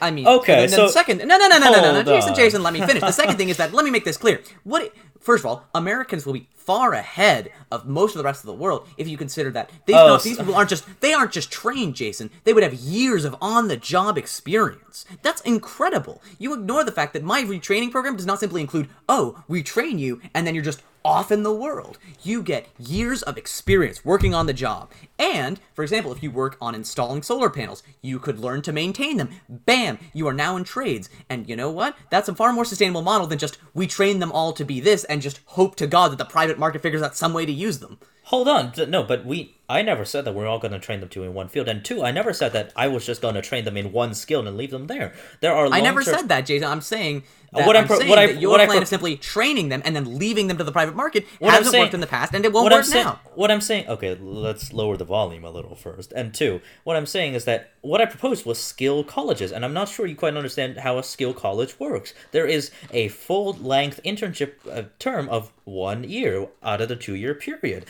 I 0.00 0.10
mean, 0.10 0.26
Okay, 0.26 0.64
and 0.64 0.70
then 0.72 0.76
so- 0.76 0.86
the 0.86 0.92
second, 0.92 1.18
no, 1.18 1.24
no, 1.24 1.48
no, 1.48 1.58
no, 1.58 1.70
no, 1.72 1.80
no, 1.80 1.92
no, 1.92 2.02
Jason, 2.02 2.30
on. 2.30 2.36
Jason, 2.36 2.62
let 2.62 2.72
me 2.72 2.80
finish. 2.82 3.00
The 3.00 3.12
second 3.12 3.36
thing 3.36 3.48
is 3.48 3.56
that 3.56 3.72
let 3.72 3.84
me 3.84 3.90
make 3.90 4.04
this 4.04 4.16
clear. 4.16 4.42
What? 4.62 4.92
First 5.24 5.42
of 5.42 5.46
all, 5.46 5.64
Americans 5.74 6.26
will 6.26 6.34
be 6.34 6.48
far 6.54 6.92
ahead 6.92 7.50
of 7.72 7.86
most 7.86 8.14
of 8.14 8.18
the 8.18 8.24
rest 8.24 8.42
of 8.42 8.46
the 8.46 8.54
world 8.54 8.86
if 8.96 9.08
you 9.08 9.16
consider 9.16 9.50
that 9.50 9.70
these, 9.86 9.96
Oh, 9.96 10.06
no, 10.06 10.16
these 10.18 10.36
people 10.36 10.54
aren't 10.54 10.70
just 10.70 10.84
they 11.00 11.12
aren't 11.14 11.32
just 11.32 11.50
trained, 11.50 11.94
Jason. 11.94 12.30
They 12.44 12.52
would 12.52 12.62
have 12.62 12.74
years 12.74 13.24
of 13.24 13.34
on-the-job 13.40 14.18
experience. 14.18 15.06
That's 15.22 15.40
incredible. 15.42 16.22
You 16.38 16.52
ignore 16.54 16.84
the 16.84 16.92
fact 16.92 17.14
that 17.14 17.22
my 17.22 17.42
retraining 17.42 17.90
program 17.90 18.16
does 18.16 18.26
not 18.26 18.38
simply 18.40 18.60
include, 18.60 18.88
oh, 19.08 19.42
we 19.48 19.62
train 19.62 19.98
you 19.98 20.20
and 20.34 20.46
then 20.46 20.54
you're 20.54 20.64
just 20.64 20.82
off 21.04 21.30
in 21.30 21.42
the 21.42 21.52
world. 21.52 21.98
You 22.22 22.42
get 22.42 22.68
years 22.78 23.22
of 23.22 23.36
experience 23.36 24.04
working 24.04 24.34
on 24.34 24.46
the 24.46 24.52
job. 24.52 24.90
And, 25.18 25.60
for 25.74 25.82
example, 25.82 26.12
if 26.12 26.22
you 26.22 26.30
work 26.30 26.56
on 26.60 26.74
installing 26.74 27.22
solar 27.22 27.50
panels, 27.50 27.82
you 28.00 28.18
could 28.18 28.38
learn 28.38 28.62
to 28.62 28.72
maintain 28.72 29.18
them. 29.18 29.30
Bam! 29.48 29.98
You 30.12 30.26
are 30.28 30.32
now 30.32 30.56
in 30.56 30.64
trades. 30.64 31.08
And 31.28 31.48
you 31.48 31.56
know 31.56 31.70
what? 31.70 31.96
That's 32.10 32.28
a 32.28 32.34
far 32.34 32.52
more 32.52 32.64
sustainable 32.64 33.02
model 33.02 33.26
than 33.26 33.38
just 33.38 33.58
we 33.74 33.86
train 33.86 34.18
them 34.18 34.32
all 34.32 34.52
to 34.54 34.64
be 34.64 34.80
this 34.80 35.04
and 35.04 35.22
just 35.22 35.40
hope 35.46 35.76
to 35.76 35.86
God 35.86 36.12
that 36.12 36.18
the 36.18 36.24
private 36.24 36.58
market 36.58 36.82
figures 36.82 37.02
out 37.02 37.16
some 37.16 37.34
way 37.34 37.46
to 37.46 37.52
use 37.52 37.78
them. 37.78 37.98
Hold 38.28 38.48
on, 38.48 38.72
no, 38.88 39.02
but 39.02 39.26
we 39.26 39.54
I 39.68 39.80
never 39.80 40.04
said 40.04 40.26
that 40.26 40.34
we're 40.34 40.46
all 40.46 40.58
going 40.58 40.72
to 40.72 40.78
train 40.78 41.00
them 41.00 41.08
to 41.10 41.22
in 41.24 41.32
one 41.32 41.48
field, 41.48 41.68
and 41.68 41.82
two, 41.82 42.04
I 42.04 42.10
never 42.10 42.34
said 42.34 42.52
that 42.52 42.70
I 42.76 42.86
was 42.88 43.06
just 43.06 43.22
going 43.22 43.34
to 43.34 43.40
train 43.40 43.64
them 43.64 43.78
in 43.78 43.92
one 43.92 44.12
skill 44.12 44.46
and 44.46 44.56
leave 44.58 44.70
them 44.70 44.88
there. 44.88 45.14
There 45.40 45.54
are 45.54 45.66
I 45.68 45.80
never 45.80 46.00
long-term- 46.00 46.14
said 46.20 46.28
that, 46.28 46.44
Jason. 46.44 46.68
I'm 46.68 46.82
saying 46.82 47.22
that, 47.54 47.66
what 47.66 47.74
I'm 47.74 47.86
pro- 47.86 47.96
saying 47.98 48.10
what 48.10 48.18
I- 48.18 48.26
that 48.26 48.40
your 48.40 48.50
what 48.50 48.60
I 48.60 48.66
plan 48.66 48.76
pro- 48.76 48.82
of 48.82 48.88
simply 48.88 49.16
training 49.16 49.70
them 49.70 49.80
and 49.86 49.96
then 49.96 50.18
leaving 50.18 50.48
them 50.48 50.58
to 50.58 50.64
the 50.64 50.72
private 50.72 50.94
market 50.94 51.24
What 51.38 51.48
I'm 51.48 51.54
hasn't 51.54 51.70
saying- 51.72 51.84
worked 51.84 51.94
in 51.94 52.00
the 52.00 52.06
past 52.06 52.34
and 52.34 52.44
it 52.44 52.52
won't 52.52 52.64
what 52.64 52.72
work 52.72 52.84
I'm 52.84 52.90
saying, 52.90 53.04
now. 53.06 53.20
What 53.36 53.50
I'm 53.50 53.62
saying, 53.62 53.88
okay, 53.88 54.18
let's 54.20 54.74
lower 54.74 54.98
the 54.98 55.04
volume 55.06 55.44
a 55.46 55.50
little 55.50 55.74
first. 55.76 56.12
And 56.12 56.34
two, 56.34 56.60
what 56.82 56.96
I'm 56.96 57.06
saying 57.06 57.32
is 57.32 57.46
that 57.46 57.70
what 57.80 58.02
I 58.02 58.04
proposed 58.06 58.44
was 58.44 58.58
skill 58.58 59.02
colleges, 59.02 59.50
and 59.50 59.64
I'm 59.64 59.72
not 59.72 59.88
sure 59.88 60.04
you 60.04 60.14
quite 60.14 60.36
understand 60.36 60.78
how 60.80 60.98
a 60.98 61.02
skill 61.02 61.32
college 61.32 61.80
works. 61.80 62.12
There 62.32 62.46
is 62.46 62.70
a 62.92 63.08
full 63.08 63.54
length 63.54 63.98
internship 64.04 64.52
uh, 64.70 64.82
term 64.98 65.26
of 65.30 65.52
one 65.64 66.04
year 66.04 66.48
out 66.62 66.82
of 66.82 66.88
the 66.90 66.96
two 66.96 67.14
year 67.14 67.34
period. 67.34 67.86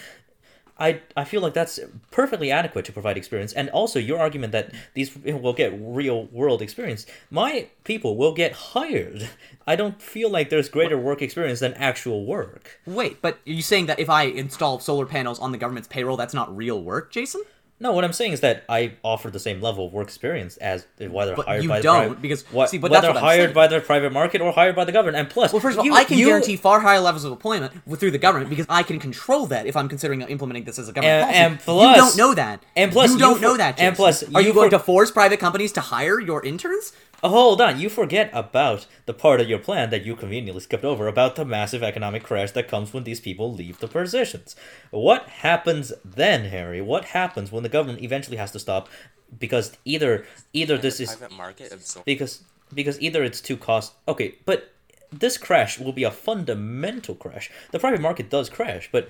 I, 0.78 1.00
I 1.16 1.24
feel 1.24 1.40
like 1.40 1.54
that's 1.54 1.78
perfectly 2.10 2.50
adequate 2.50 2.84
to 2.87 2.92
provide 2.92 3.16
experience, 3.16 3.52
and 3.52 3.70
also 3.70 3.98
your 3.98 4.18
argument 4.18 4.52
that 4.52 4.72
these 4.94 5.16
will 5.16 5.52
get 5.52 5.72
real 5.78 6.24
world 6.26 6.60
experience. 6.62 7.06
My 7.30 7.68
people 7.84 8.16
will 8.16 8.34
get 8.34 8.52
hired. 8.52 9.28
I 9.66 9.76
don't 9.76 10.02
feel 10.02 10.30
like 10.30 10.50
there's 10.50 10.68
greater 10.68 10.98
work 10.98 11.22
experience 11.22 11.60
than 11.60 11.74
actual 11.74 12.26
work. 12.26 12.80
Wait, 12.87 13.22
but 13.22 13.34
are 13.46 13.52
you 13.52 13.62
saying 13.62 13.87
that 13.87 14.00
if 14.00 14.10
I 14.10 14.24
install 14.24 14.80
solar 14.80 15.06
panels 15.06 15.38
on 15.38 15.52
the 15.52 15.58
government's 15.58 15.88
payroll, 15.88 16.16
that's 16.16 16.34
not 16.34 16.54
real 16.54 16.82
work, 16.82 17.10
Jason? 17.12 17.42
No, 17.85 17.92
what 17.92 18.03
I'm 18.03 18.14
saying 18.14 18.33
is 18.33 18.40
that 18.40 18.64
I 18.66 18.94
offer 19.03 19.29
the 19.31 19.38
same 19.38 19.61
level 19.61 19.87
of 19.88 19.92
work 19.92 20.07
experience 20.09 20.57
as 20.57 20.87
whether 20.99 21.37
But 21.37 21.44
hired 21.47 21.62
you 21.64 21.68
by 21.68 21.81
the 21.81 21.83
don't, 21.83 21.97
private, 22.07 22.23
because- 22.23 22.42
what, 22.51 22.70
see, 22.70 22.79
but 22.79 22.90
that's 22.90 23.03
whether 23.03 23.12
what 23.12 23.23
hired 23.23 23.53
by 23.53 23.66
the 23.66 23.79
private 23.79 24.11
market 24.11 24.40
or 24.40 24.53
hired 24.53 24.75
by 24.75 24.87
the 24.87 24.90
government. 24.92 25.18
And 25.18 25.29
plus, 25.29 25.53
Well, 25.53 25.61
first 25.61 25.75
of 25.75 25.81
all, 25.81 25.85
you- 25.85 25.92
I 25.94 26.05
can 26.05 26.16
you- 26.16 26.25
guarantee 26.25 26.57
far 26.57 26.81
higher 26.81 26.99
levels 27.01 27.25
of 27.25 27.33
employment 27.33 27.75
through 27.99 28.11
the 28.12 28.16
government 28.16 28.49
because 28.49 28.64
I 28.70 28.85
can 28.85 28.99
control 28.99 29.44
that 29.49 29.66
if 29.66 29.77
I'm 29.77 29.90
considering 29.90 30.23
implementing 30.23 30.64
this 30.64 30.79
as 30.79 30.88
a 30.88 30.92
government 30.92 31.25
And- 31.31 31.31
policy. 31.31 31.38
and 31.38 31.61
plus- 31.61 31.94
you 31.94 32.01
don't 32.01 32.16
know 32.16 32.35
that. 32.35 32.62
and 32.75 32.90
plus 32.90 33.09
you 33.11 33.16
you 33.16 33.20
don't 33.20 33.35
for- 33.37 33.42
know 33.42 33.57
that. 33.59 33.79
and 33.79 33.94
plus 33.94 34.23
are 34.35 34.40
you 34.40 34.49
you 34.49 34.55
going 34.55 34.70
to 34.70 34.79
force 34.79 35.11
private 35.11 35.38
companies 35.38 35.70
to 35.73 35.83
hire 35.83 36.18
your 36.18 36.42
interns? 36.42 36.92
Oh, 37.24 37.30
hold 37.30 37.60
on, 37.62 37.80
you 37.80 37.88
forget 37.88 38.28
about 38.34 38.87
the 39.06 39.14
part 39.14 39.40
of 39.40 39.48
your 39.48 39.58
plan 39.58 39.88
that 39.88 40.04
you 40.04 40.14
conveniently 40.14 40.60
skipped 40.60 40.84
over 40.84 41.08
about 41.08 41.37
the 41.37 41.44
massive 41.46 41.82
economic 41.82 42.22
crash 42.22 42.50
that 42.50 42.68
comes 42.68 42.92
when 42.92 43.04
these 43.04 43.18
people 43.18 43.50
leave 43.50 43.78
the 43.78 43.88
positions. 43.88 44.54
What 44.90 45.22
happens 45.28 45.90
then, 46.04 46.44
Harry? 46.50 46.82
What 46.82 47.06
happens 47.06 47.50
when 47.50 47.62
the 47.62 47.70
government 47.70 48.02
eventually 48.02 48.37
has 48.37 48.50
to 48.52 48.58
stop 48.58 48.90
because 49.38 49.76
either 49.87 50.26
either 50.52 50.76
this 50.76 51.00
is 51.00 51.16
private 51.16 51.34
market 51.34 51.72
absorb. 51.72 52.04
because 52.04 52.42
because 52.74 53.00
either 53.00 53.24
it's 53.24 53.40
too 53.40 53.56
cost 53.56 53.94
okay 54.06 54.34
but 54.44 54.70
this 55.10 55.37
crash 55.37 55.78
will 55.80 55.92
be 55.92 56.04
a 56.04 56.10
fundamental 56.10 57.14
crash 57.16 57.50
the 57.72 57.78
private 57.80 58.00
market 58.00 58.30
does 58.30 58.48
crash 58.48 58.88
but 58.92 59.08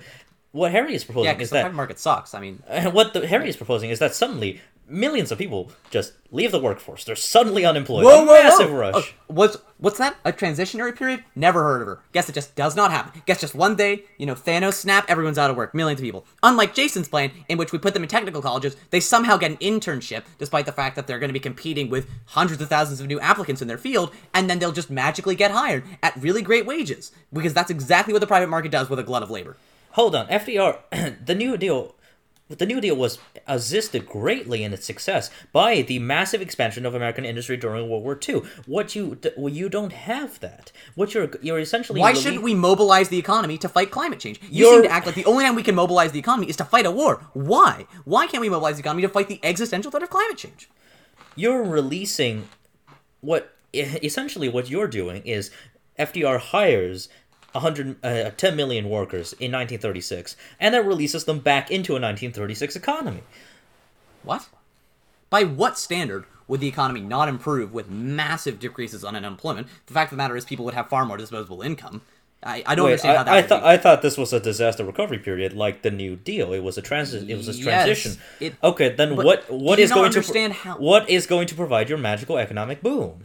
what 0.51 0.71
harry 0.71 0.95
is 0.95 1.03
proposing 1.03 1.35
Yeah, 1.35 1.41
is 1.41 1.49
the 1.49 1.55
that 1.55 1.61
private 1.63 1.75
market 1.75 1.99
sucks. 1.99 2.33
I 2.33 2.39
mean, 2.39 2.63
what 2.91 3.13
the 3.13 3.27
harry 3.27 3.49
is 3.49 3.57
proposing 3.57 3.89
is 3.91 3.99
that 3.99 4.15
suddenly 4.15 4.61
millions 4.87 5.31
of 5.31 5.37
people 5.37 5.71
just 5.89 6.13
leave 6.31 6.51
the 6.51 6.59
workforce 6.59 7.03
they're 7.03 7.15
suddenly 7.15 7.65
unemployed 7.65 8.03
whoa, 8.05 8.23
whoa, 8.23 8.33
massive 8.33 8.69
whoa. 8.69 8.77
rush 8.77 8.93
Oh, 8.95 9.33
what's 9.33 9.57
what's 9.77 9.97
that? 9.97 10.15
A 10.23 10.31
transitionary 10.31 10.95
period? 10.95 11.23
Never 11.35 11.63
heard 11.63 11.81
of 11.81 11.87
her. 11.87 11.99
Guess 12.13 12.29
it 12.29 12.33
just 12.33 12.55
does 12.55 12.75
not 12.75 12.91
happen. 12.91 13.21
Guess 13.25 13.41
just 13.41 13.55
one 13.55 13.75
day, 13.75 14.03
you 14.17 14.25
know, 14.25 14.33
Thanos 14.35 14.73
snap, 14.75 15.05
everyone's 15.09 15.37
out 15.37 15.49
of 15.49 15.57
work, 15.57 15.73
millions 15.73 15.99
of 15.99 16.03
people. 16.03 16.25
Unlike 16.43 16.73
Jason's 16.75 17.09
plan, 17.09 17.31
in 17.49 17.57
which 17.57 17.71
we 17.71 17.77
put 17.79 17.93
them 17.93 18.03
in 18.03 18.09
technical 18.09 18.41
colleges, 18.41 18.77
they 18.91 18.99
somehow 19.01 19.35
get 19.37 19.51
an 19.51 19.57
internship, 19.57 20.23
despite 20.37 20.65
the 20.65 20.71
fact 20.71 20.95
that 20.95 21.07
they're 21.07 21.19
going 21.19 21.29
to 21.29 21.33
be 21.33 21.39
competing 21.39 21.89
with 21.89 22.09
hundreds 22.27 22.61
of 22.61 22.69
thousands 22.69 23.01
of 23.01 23.07
new 23.07 23.19
applicants 23.19 23.61
in 23.61 23.67
their 23.67 23.77
field, 23.77 24.13
and 24.33 24.49
then 24.49 24.59
they'll 24.59 24.71
just 24.71 24.89
magically 24.89 25.35
get 25.35 25.51
hired 25.51 25.83
at 26.01 26.15
really 26.15 26.41
great 26.41 26.65
wages 26.65 27.11
because 27.33 27.53
that's 27.53 27.71
exactly 27.71 28.13
what 28.13 28.21
the 28.21 28.27
private 28.27 28.49
market 28.49 28.71
does 28.71 28.89
with 28.89 28.99
a 28.99 29.03
glut 29.03 29.23
of 29.23 29.29
labor. 29.29 29.57
hold 29.91 30.15
on 30.15 30.25
fdr 30.27 30.79
the 31.25 31.35
new 31.35 31.57
deal 31.57 31.95
the 32.47 32.65
New 32.65 32.79
Deal 32.79 32.95
was 32.95 33.17
assisted 33.47 34.05
greatly 34.05 34.63
in 34.63 34.73
its 34.73 34.85
success 34.85 35.31
by 35.51 35.81
the 35.81 35.99
massive 35.99 36.41
expansion 36.41 36.85
of 36.85 36.93
American 36.93 37.25
industry 37.25 37.57
during 37.57 37.89
World 37.89 38.03
War 38.03 38.19
II. 38.27 38.41
What 38.65 38.95
you 38.95 39.17
well, 39.35 39.53
you 39.53 39.69
don't 39.69 39.93
have 39.93 40.39
that. 40.41 40.71
What 40.95 41.13
you're 41.13 41.29
you're 41.41 41.59
essentially 41.59 41.99
Why 41.99 42.13
shouldn't 42.13 42.43
we 42.43 42.53
mobilize 42.53 43.09
the 43.09 43.17
economy 43.17 43.57
to 43.59 43.69
fight 43.69 43.91
climate 43.91 44.19
change? 44.19 44.39
You 44.49 44.65
seem 44.69 44.83
to 44.83 44.91
act 44.91 45.05
like 45.05 45.15
the 45.15 45.25
only 45.25 45.43
time 45.43 45.55
we 45.55 45.63
can 45.63 45.75
mobilize 45.75 46.11
the 46.11 46.19
economy 46.19 46.49
is 46.49 46.55
to 46.57 46.65
fight 46.65 46.85
a 46.85 46.91
war. 46.91 47.25
Why? 47.33 47.87
Why 48.03 48.27
can't 48.27 48.41
we 48.41 48.49
mobilize 48.49 48.75
the 48.75 48.81
economy 48.81 49.01
to 49.01 49.09
fight 49.09 49.27
the 49.27 49.39
existential 49.43 49.91
threat 49.91 50.03
of 50.03 50.09
climate 50.09 50.37
change? 50.37 50.69
you're 51.35 51.63
releasing 51.63 52.47
what 53.21 53.53
essentially 53.73 54.47
what 54.49 54.69
you're 54.69 54.87
doing 54.87 55.21
is 55.25 55.51
FDR 55.99 56.39
hires 56.39 57.09
100 57.55 57.95
uh, 58.03 58.29
10 58.35 58.55
million 58.55 58.89
workers 58.89 59.33
in 59.33 59.51
1936 59.51 60.35
and 60.59 60.75
that 60.75 60.85
releases 60.85 61.25
them 61.25 61.39
back 61.39 61.71
into 61.71 61.93
a 61.93 61.99
1936 62.01 62.75
economy. 62.75 63.21
What? 64.23 64.47
By 65.29 65.43
what 65.43 65.77
standard 65.77 66.25
would 66.47 66.59
the 66.59 66.67
economy 66.67 67.01
not 67.01 67.27
improve 67.27 67.73
with 67.73 67.89
massive 67.89 68.59
decreases 68.59 69.03
on 69.03 69.15
unemployment? 69.15 69.67
The 69.87 69.93
fact 69.93 70.11
of 70.11 70.17
the 70.17 70.23
matter 70.23 70.37
is, 70.37 70.45
people 70.45 70.65
would 70.65 70.73
have 70.75 70.89
far 70.89 71.05
more 71.05 71.17
disposable 71.17 71.61
income. 71.61 72.01
I, 72.43 72.61
I 72.67 72.75
don't 72.75 72.85
Wait, 72.85 72.91
understand 72.91 73.13
I, 73.13 73.17
how 73.17 73.23
that 73.23 73.33
I 73.33 73.41
thought. 73.41 73.63
I 73.63 73.77
thought 73.77 74.01
this 74.03 74.17
was 74.17 74.31
a 74.31 74.39
disaster 74.39 74.85
recovery 74.85 75.17
period 75.17 75.53
like 75.53 75.81
the 75.81 75.89
New 75.89 76.15
Deal. 76.15 76.53
It 76.53 76.59
was 76.59 76.77
a 76.77 76.81
transi- 76.83 77.27
it 77.27 77.35
was 77.35 77.47
a 77.49 77.53
Yes, 77.53 77.63
transition. 77.63 78.17
it- 78.39 78.53
okay, 78.63 78.89
then 78.89 79.15
what 79.15 79.49
what 79.51 79.79
is 79.79 79.91
going 79.91 80.11
to 80.11 80.17
understand 80.19 80.53
pro- 80.53 80.73
how- 80.73 80.77
what 80.79 81.09
is 81.09 81.25
going 81.25 81.47
to 81.47 81.55
provide 81.55 81.89
your 81.89 81.97
magical 81.97 82.37
economic 82.37 82.83
boom? 82.83 83.23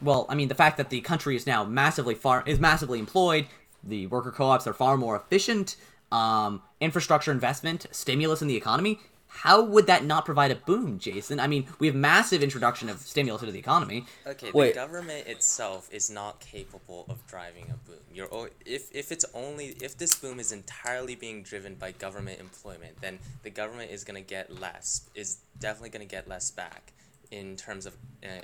Well, 0.00 0.26
I 0.28 0.34
mean, 0.34 0.48
the 0.48 0.54
fact 0.54 0.76
that 0.76 0.90
the 0.90 1.00
country 1.00 1.36
is 1.36 1.46
now 1.46 1.64
massively 1.64 2.14
far 2.14 2.42
is 2.46 2.60
massively 2.60 2.98
employed. 2.98 3.46
The 3.82 4.06
worker 4.08 4.30
co-ops 4.30 4.66
are 4.66 4.74
far 4.74 4.96
more 4.96 5.16
efficient. 5.16 5.76
Um, 6.12 6.62
infrastructure 6.80 7.32
investment, 7.32 7.86
stimulus 7.90 8.42
in 8.42 8.48
the 8.48 8.56
economy. 8.56 9.00
How 9.28 9.62
would 9.62 9.86
that 9.86 10.04
not 10.04 10.24
provide 10.24 10.50
a 10.50 10.54
boom, 10.54 10.98
Jason? 10.98 11.40
I 11.40 11.46
mean, 11.46 11.66
we 11.78 11.88
have 11.88 11.96
massive 11.96 12.42
introduction 12.42 12.88
of 12.88 13.00
stimulus 13.00 13.42
into 13.42 13.52
the 13.52 13.58
economy. 13.58 14.06
Okay, 14.26 14.50
Wait. 14.52 14.68
the 14.68 14.80
government 14.80 15.26
itself 15.26 15.90
is 15.92 16.08
not 16.08 16.40
capable 16.40 17.04
of 17.08 17.26
driving 17.26 17.64
a 17.64 17.76
boom. 17.86 17.98
You're 18.14 18.50
if 18.64 18.88
if 18.94 19.12
it's 19.12 19.26
only 19.34 19.76
if 19.82 19.98
this 19.98 20.14
boom 20.14 20.40
is 20.40 20.52
entirely 20.52 21.16
being 21.16 21.42
driven 21.42 21.74
by 21.74 21.92
government 21.92 22.40
employment, 22.40 23.00
then 23.02 23.18
the 23.42 23.50
government 23.50 23.90
is 23.90 24.04
gonna 24.04 24.22
get 24.22 24.58
less. 24.58 25.10
Is 25.14 25.38
definitely 25.58 25.90
gonna 25.90 26.06
get 26.06 26.26
less 26.28 26.50
back 26.50 26.92
in 27.30 27.56
terms 27.56 27.84
of 27.84 27.94
uh, 28.24 28.40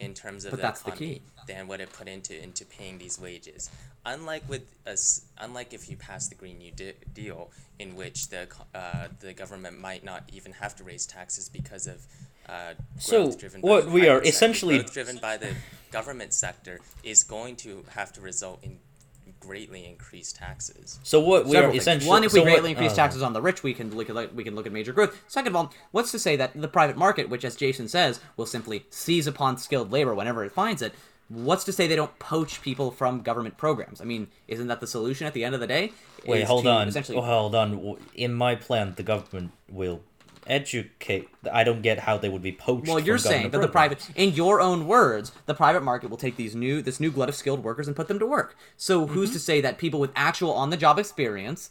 in 0.00 0.14
terms 0.14 0.44
of 0.44 0.50
But 0.52 0.60
the 0.60 0.62
the 0.62 0.72
economy 0.90 1.14
key. 1.14 1.22
than 1.46 1.66
what 1.68 1.80
it 1.80 1.92
put 1.92 2.08
into 2.08 2.40
into 2.42 2.64
paying 2.64 2.98
these 2.98 3.18
wages. 3.20 3.70
Unlike 4.06 4.48
with 4.48 4.62
us, 4.86 5.22
unlike 5.38 5.74
if 5.74 5.90
you 5.90 5.96
pass 5.96 6.28
the 6.28 6.34
Green 6.34 6.58
New 6.58 6.70
De- 6.72 6.94
Deal, 7.12 7.50
in 7.78 7.94
which 7.96 8.28
the 8.28 8.48
uh, 8.74 9.08
the 9.20 9.32
government 9.32 9.78
might 9.80 10.04
not 10.04 10.22
even 10.32 10.52
have 10.52 10.74
to 10.76 10.84
raise 10.84 11.04
taxes 11.06 11.48
because 11.48 11.86
of 11.86 12.06
uh, 12.48 12.74
So, 12.98 13.32
driven 13.32 13.60
by 13.60 13.68
what 13.68 13.84
the 13.86 13.90
we 13.90 14.08
are 14.08 14.16
sector. 14.16 14.28
essentially- 14.28 14.78
Growth 14.78 14.92
driven 14.94 15.18
by 15.18 15.36
the 15.36 15.54
government 15.90 16.32
sector 16.32 16.80
is 17.02 17.22
going 17.24 17.56
to 17.56 17.84
have 17.90 18.10
to 18.14 18.20
result 18.22 18.60
in 18.62 18.78
greatly 19.40 19.84
increase 19.86 20.32
taxes. 20.32 20.98
So 21.02 21.20
what 21.20 21.44
we 21.46 21.52
Several 21.52 21.72
are 21.72 21.76
essentially 21.76 22.08
One, 22.08 22.24
if 22.24 22.32
we 22.32 22.40
so 22.40 22.44
what- 22.44 22.50
greatly 22.52 22.70
increase 22.70 22.92
uh, 22.92 22.96
taxes 22.96 23.22
on 23.22 23.32
the 23.32 23.42
rich, 23.42 23.62
we 23.62 23.74
can 23.74 23.94
look 23.94 24.10
at 24.10 24.34
we 24.34 24.44
can 24.44 24.54
look 24.54 24.66
at 24.66 24.72
major 24.72 24.92
growth. 24.92 25.20
Second 25.28 25.48
of 25.52 25.56
all, 25.56 25.72
what's 25.90 26.10
to 26.12 26.18
say 26.18 26.36
that 26.36 26.52
the 26.60 26.68
private 26.68 26.96
market, 26.96 27.28
which 27.28 27.44
as 27.44 27.56
Jason 27.56 27.88
says, 27.88 28.20
will 28.36 28.46
simply 28.46 28.86
seize 28.90 29.26
upon 29.26 29.58
skilled 29.58 29.90
labor 29.92 30.14
whenever 30.14 30.44
it 30.44 30.52
finds 30.52 30.82
it, 30.82 30.94
what's 31.28 31.64
to 31.64 31.72
say 31.72 31.86
they 31.86 31.96
don't 31.96 32.18
poach 32.18 32.62
people 32.62 32.90
from 32.90 33.20
government 33.22 33.56
programs? 33.58 34.00
I 34.00 34.04
mean, 34.04 34.28
isn't 34.48 34.66
that 34.68 34.80
the 34.80 34.86
solution 34.86 35.26
at 35.26 35.34
the 35.34 35.44
end 35.44 35.54
of 35.54 35.60
the 35.60 35.66
day? 35.66 35.92
Wait, 36.26 36.44
hold 36.44 36.66
on. 36.66 36.88
Essentially, 36.88 37.18
Oh, 37.18 37.22
hold 37.22 37.54
on. 37.54 37.96
In 38.14 38.34
my 38.34 38.54
plan, 38.54 38.94
the 38.96 39.02
government 39.02 39.52
will 39.68 40.00
educate. 40.48 41.28
I 41.52 41.64
don't 41.64 41.82
get 41.82 42.00
how 42.00 42.18
they 42.18 42.28
would 42.28 42.42
be 42.42 42.52
poached. 42.52 42.88
well, 42.88 42.98
you're 42.98 43.18
saying 43.18 43.50
that 43.50 43.60
the 43.60 43.68
private, 43.68 44.08
in 44.16 44.32
your 44.34 44.60
own 44.60 44.86
words, 44.86 45.32
the 45.46 45.54
private 45.54 45.82
market 45.82 46.10
will 46.10 46.16
take 46.16 46.36
these 46.36 46.54
new 46.54 46.82
this 46.82 46.98
new 47.00 47.10
glut 47.10 47.28
of 47.28 47.34
skilled 47.34 47.62
workers 47.62 47.86
and 47.86 47.94
put 47.96 48.08
them 48.08 48.18
to 48.18 48.26
work. 48.26 48.56
So 48.76 49.04
Mm-hmm. 49.04 49.14
who's 49.14 49.32
to 49.32 49.38
say 49.38 49.60
that 49.60 49.78
people 49.78 50.00
with 50.00 50.10
actual 50.16 50.52
on 50.52 50.70
the 50.70 50.76
job 50.76 50.98
experience 50.98 51.70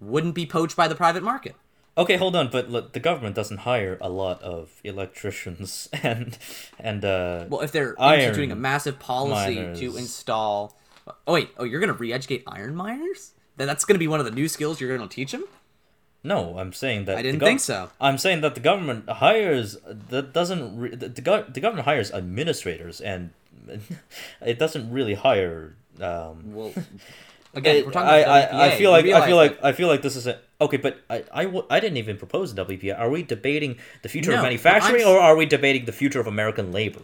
wouldn't 0.00 0.34
be 0.34 0.46
poached 0.46 0.76
by 0.76 0.88
the 0.88 0.94
private 0.94 1.22
market? 1.22 1.54
Okay, 1.98 2.16
hold 2.16 2.36
on, 2.36 2.48
but 2.50 2.70
look, 2.70 2.92
the 2.92 3.00
government 3.00 3.34
doesn't 3.34 3.58
hire 3.58 3.98
a 4.00 4.08
lot 4.08 4.40
of 4.42 4.80
electricians 4.84 5.88
and 6.02 6.38
and 6.78 7.04
uh. 7.04 7.46
Well, 7.48 7.60
if 7.62 7.72
they're 7.72 7.94
instituting 8.00 8.52
a 8.52 8.56
massive 8.56 8.98
policy 8.98 9.56
to 9.76 9.96
install. 9.96 10.78
Oh 11.26 11.32
wait, 11.32 11.50
oh 11.58 11.64
you're 11.64 11.80
gonna 11.80 11.92
re-educate 11.94 12.44
iron 12.46 12.74
miners? 12.76 13.32
Then 13.56 13.66
that's 13.66 13.84
gonna 13.84 13.98
be 13.98 14.06
one 14.08 14.20
of 14.20 14.26
the 14.26 14.32
new 14.32 14.48
skills 14.48 14.80
you're 14.80 14.96
gonna 14.96 15.08
teach 15.08 15.32
them. 15.32 15.44
No, 16.22 16.58
I'm 16.58 16.72
saying 16.72 17.06
that 17.06 17.16
I 17.18 17.22
didn't 17.22 17.40
gov- 17.40 17.44
think 17.46 17.60
so. 17.60 17.90
I'm 18.00 18.18
saying 18.18 18.42
that 18.42 18.54
the 18.54 18.60
government 18.60 19.08
hires 19.08 19.78
that 19.86 20.32
doesn't 20.34 20.78
re- 20.78 20.94
the, 20.94 21.08
the, 21.08 21.22
gov- 21.22 21.54
the 21.54 21.60
government 21.60 21.86
hires 21.86 22.12
administrators 22.12 23.00
and 23.00 23.30
it 24.42 24.58
doesn't 24.58 24.90
really 24.92 25.14
hire 25.14 25.74
um 26.00 26.52
Well, 26.54 26.72
again, 27.54 27.84
we're 27.86 27.92
talking 27.92 28.08
I, 28.10 28.16
about 28.18 28.54
I, 28.54 28.66
I 28.66 28.76
feel 28.76 28.90
like 28.90 29.06
I 29.06 29.26
feel 29.26 29.36
like 29.36 29.56
that- 29.60 29.64
I 29.66 29.72
feel 29.72 29.88
like 29.88 30.02
this 30.02 30.16
is 30.16 30.26
a 30.26 30.38
okay, 30.60 30.76
but 30.76 30.98
I, 31.08 31.24
I, 31.32 31.44
w- 31.44 31.64
I 31.70 31.80
didn't 31.80 31.96
even 31.96 32.16
propose 32.18 32.54
the 32.54 32.64
WPA. 32.66 32.98
Are 32.98 33.08
we 33.08 33.22
debating 33.22 33.78
the 34.02 34.08
future 34.10 34.30
No, 34.32 34.36
of 34.38 34.42
manufacturing, 34.42 35.04
or 35.04 35.18
are 35.18 35.34
we 35.36 35.46
debating 35.46 35.86
the 35.86 35.92
future 35.92 36.20
of 36.20 36.26
American 36.26 36.70
labor? 36.70 37.00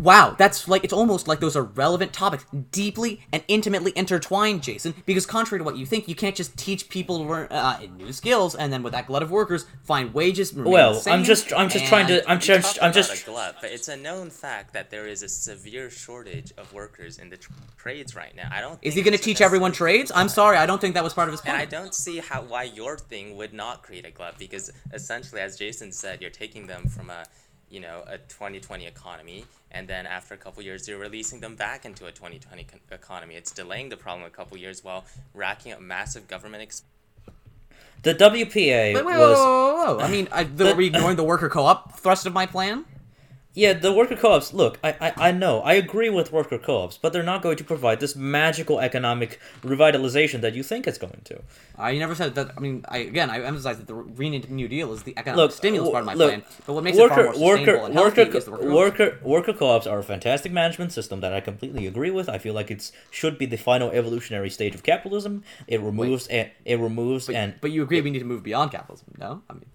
Wow, 0.00 0.34
that's 0.38 0.66
like 0.66 0.82
it's 0.82 0.94
almost 0.94 1.28
like 1.28 1.40
those 1.40 1.56
are 1.56 1.62
relevant 1.62 2.14
topics, 2.14 2.46
deeply 2.72 3.20
and 3.32 3.44
intimately 3.48 3.92
intertwined, 3.94 4.62
Jason. 4.62 4.94
Because 5.04 5.26
contrary 5.26 5.60
to 5.60 5.64
what 5.64 5.76
you 5.76 5.84
think, 5.84 6.08
you 6.08 6.14
can't 6.14 6.34
just 6.34 6.56
teach 6.56 6.88
people 6.88 7.18
to 7.18 7.24
learn 7.24 7.48
uh, 7.48 7.80
new 7.98 8.10
skills 8.10 8.54
and 8.54 8.72
then 8.72 8.82
with 8.82 8.94
that 8.94 9.08
glut 9.08 9.22
of 9.22 9.30
workers 9.30 9.66
find 9.84 10.14
wages. 10.14 10.54
Well, 10.54 10.98
the 10.98 11.10
I'm 11.10 11.22
just 11.22 11.52
I'm 11.52 11.68
just 11.68 11.84
trying 11.84 12.06
to 12.06 12.28
I'm 12.30 12.40
just 12.40 12.76
talk 12.76 12.84
I'm 12.84 12.94
just 12.94 13.22
a 13.22 13.26
glut, 13.26 13.56
but 13.60 13.72
it's 13.72 13.88
a 13.88 13.96
known 13.96 14.30
fact 14.30 14.72
that 14.72 14.90
there 14.90 15.06
is 15.06 15.22
a 15.22 15.28
severe 15.28 15.90
shortage 15.90 16.54
of 16.56 16.72
workers 16.72 17.18
in 17.18 17.28
the 17.28 17.36
tr- 17.36 17.52
trades 17.76 18.16
right 18.16 18.34
now. 18.34 18.48
I 18.50 18.62
don't. 18.62 18.78
Is 18.80 18.94
he 18.94 19.02
going 19.02 19.16
to 19.16 19.22
teach 19.22 19.42
everyone 19.42 19.72
trades? 19.72 20.10
I'm 20.14 20.30
sorry, 20.30 20.56
I 20.56 20.64
don't 20.64 20.80
think 20.80 20.94
that 20.94 21.04
was 21.04 21.12
part 21.12 21.28
of 21.28 21.32
his 21.32 21.40
And 21.40 21.50
plan. 21.50 21.60
I 21.60 21.66
don't 21.66 21.94
see 21.94 22.20
how 22.20 22.40
why 22.40 22.62
your 22.62 22.96
thing 22.96 23.36
would 23.36 23.52
not 23.52 23.82
create 23.82 24.06
a 24.06 24.10
glut 24.10 24.38
because 24.38 24.70
essentially, 24.94 25.42
as 25.42 25.58
Jason 25.58 25.92
said, 25.92 26.22
you're 26.22 26.30
taking 26.30 26.66
them 26.66 26.88
from 26.88 27.10
a 27.10 27.24
you 27.70 27.80
know 27.80 28.02
a 28.06 28.18
2020 28.18 28.86
economy, 28.86 29.44
and 29.70 29.86
then 29.88 30.06
after 30.06 30.34
a 30.34 30.36
couple 30.36 30.62
years, 30.62 30.88
you're 30.88 30.98
releasing 30.98 31.40
them 31.40 31.54
back 31.56 31.84
into 31.84 32.06
a 32.06 32.12
2020 32.12 32.64
con- 32.64 32.80
economy. 32.90 33.36
It's 33.36 33.52
delaying 33.52 33.88
the 33.88 33.96
problem 33.96 34.26
a 34.26 34.30
couple 34.30 34.56
years 34.56 34.82
while 34.84 35.04
racking 35.34 35.72
up 35.72 35.80
massive 35.80 36.26
government 36.28 36.62
expenses. 36.62 36.86
the 38.02 38.14
WPA 38.14 38.94
Wait, 38.94 38.94
wait, 38.94 39.04
was 39.04 39.38
whoa, 39.38 39.74
whoa, 39.74 39.94
whoa. 39.96 40.00
I 40.00 40.10
mean, 40.10 40.26
I, 40.32 40.44
the, 40.44 40.64
The- 40.64 40.72
are 40.72 40.76
we 40.76 40.86
ignoring 40.86 41.16
the 41.16 41.22
worker 41.24 41.48
co-op 41.48 41.98
thrust 41.98 42.26
of 42.26 42.32
my 42.32 42.46
plan? 42.46 42.84
Yeah, 43.52 43.72
the 43.72 43.92
worker 43.92 44.14
co-ops. 44.14 44.52
Look, 44.54 44.78
I, 44.84 44.90
I 45.00 45.28
I 45.28 45.30
know 45.32 45.60
I 45.62 45.74
agree 45.74 46.08
with 46.08 46.30
worker 46.30 46.56
co-ops, 46.56 46.96
but 46.96 47.12
they're 47.12 47.24
not 47.24 47.42
going 47.42 47.56
to 47.56 47.64
provide 47.64 47.98
this 47.98 48.14
magical 48.14 48.78
economic 48.78 49.40
revitalization 49.62 50.40
that 50.42 50.54
you 50.54 50.62
think 50.62 50.86
it's 50.86 50.98
going 50.98 51.22
to. 51.24 51.42
I 51.76 51.98
never 51.98 52.14
said 52.14 52.36
that. 52.36 52.52
I 52.56 52.60
mean, 52.60 52.84
I 52.88 52.98
again, 52.98 53.28
I 53.28 53.42
emphasize 53.42 53.78
that 53.78 53.88
the 53.88 53.94
Green 53.94 54.40
New 54.48 54.68
Deal 54.68 54.92
is 54.92 55.02
the 55.02 55.14
economic 55.16 55.36
Look, 55.42 55.52
stimulus 55.52 55.88
w- 55.88 55.92
part 55.92 56.02
of 56.02 56.06
my 56.06 56.14
look, 56.14 56.30
plan. 56.30 56.44
But 56.64 56.72
what 56.74 56.84
makes 56.84 56.96
it 56.96 57.08
far 57.08 57.24
more 57.24 57.34
sustainable 57.34 57.86
and 57.86 57.94
healthy 57.94 58.22
worker, 58.22 58.38
is 58.38 58.44
the 58.44 58.50
worker 58.52 58.62
co-ops. 58.62 58.98
worker, 58.98 59.18
worker 59.24 59.52
co-ops 59.52 59.86
are 59.88 59.98
a 59.98 60.04
fantastic 60.04 60.52
management 60.52 60.92
system 60.92 61.20
that 61.20 61.32
I 61.32 61.40
completely 61.40 61.88
agree 61.88 62.12
with. 62.12 62.28
I 62.28 62.38
feel 62.38 62.54
like 62.54 62.70
it 62.70 62.92
should 63.10 63.36
be 63.36 63.46
the 63.46 63.56
final 63.58 63.90
evolutionary 63.90 64.50
stage 64.50 64.76
of 64.76 64.84
capitalism. 64.84 65.42
It 65.66 65.80
removes 65.80 66.28
and 66.28 66.50
it 66.64 66.78
removes 66.78 67.26
But, 67.26 67.34
and 67.34 67.54
but 67.60 67.72
you 67.72 67.82
agree 67.82 68.00
we 68.00 68.10
need 68.10 68.20
to 68.20 68.24
move 68.24 68.44
beyond 68.44 68.70
capitalism? 68.70 69.08
No, 69.18 69.42
I 69.50 69.54
mean, 69.54 69.66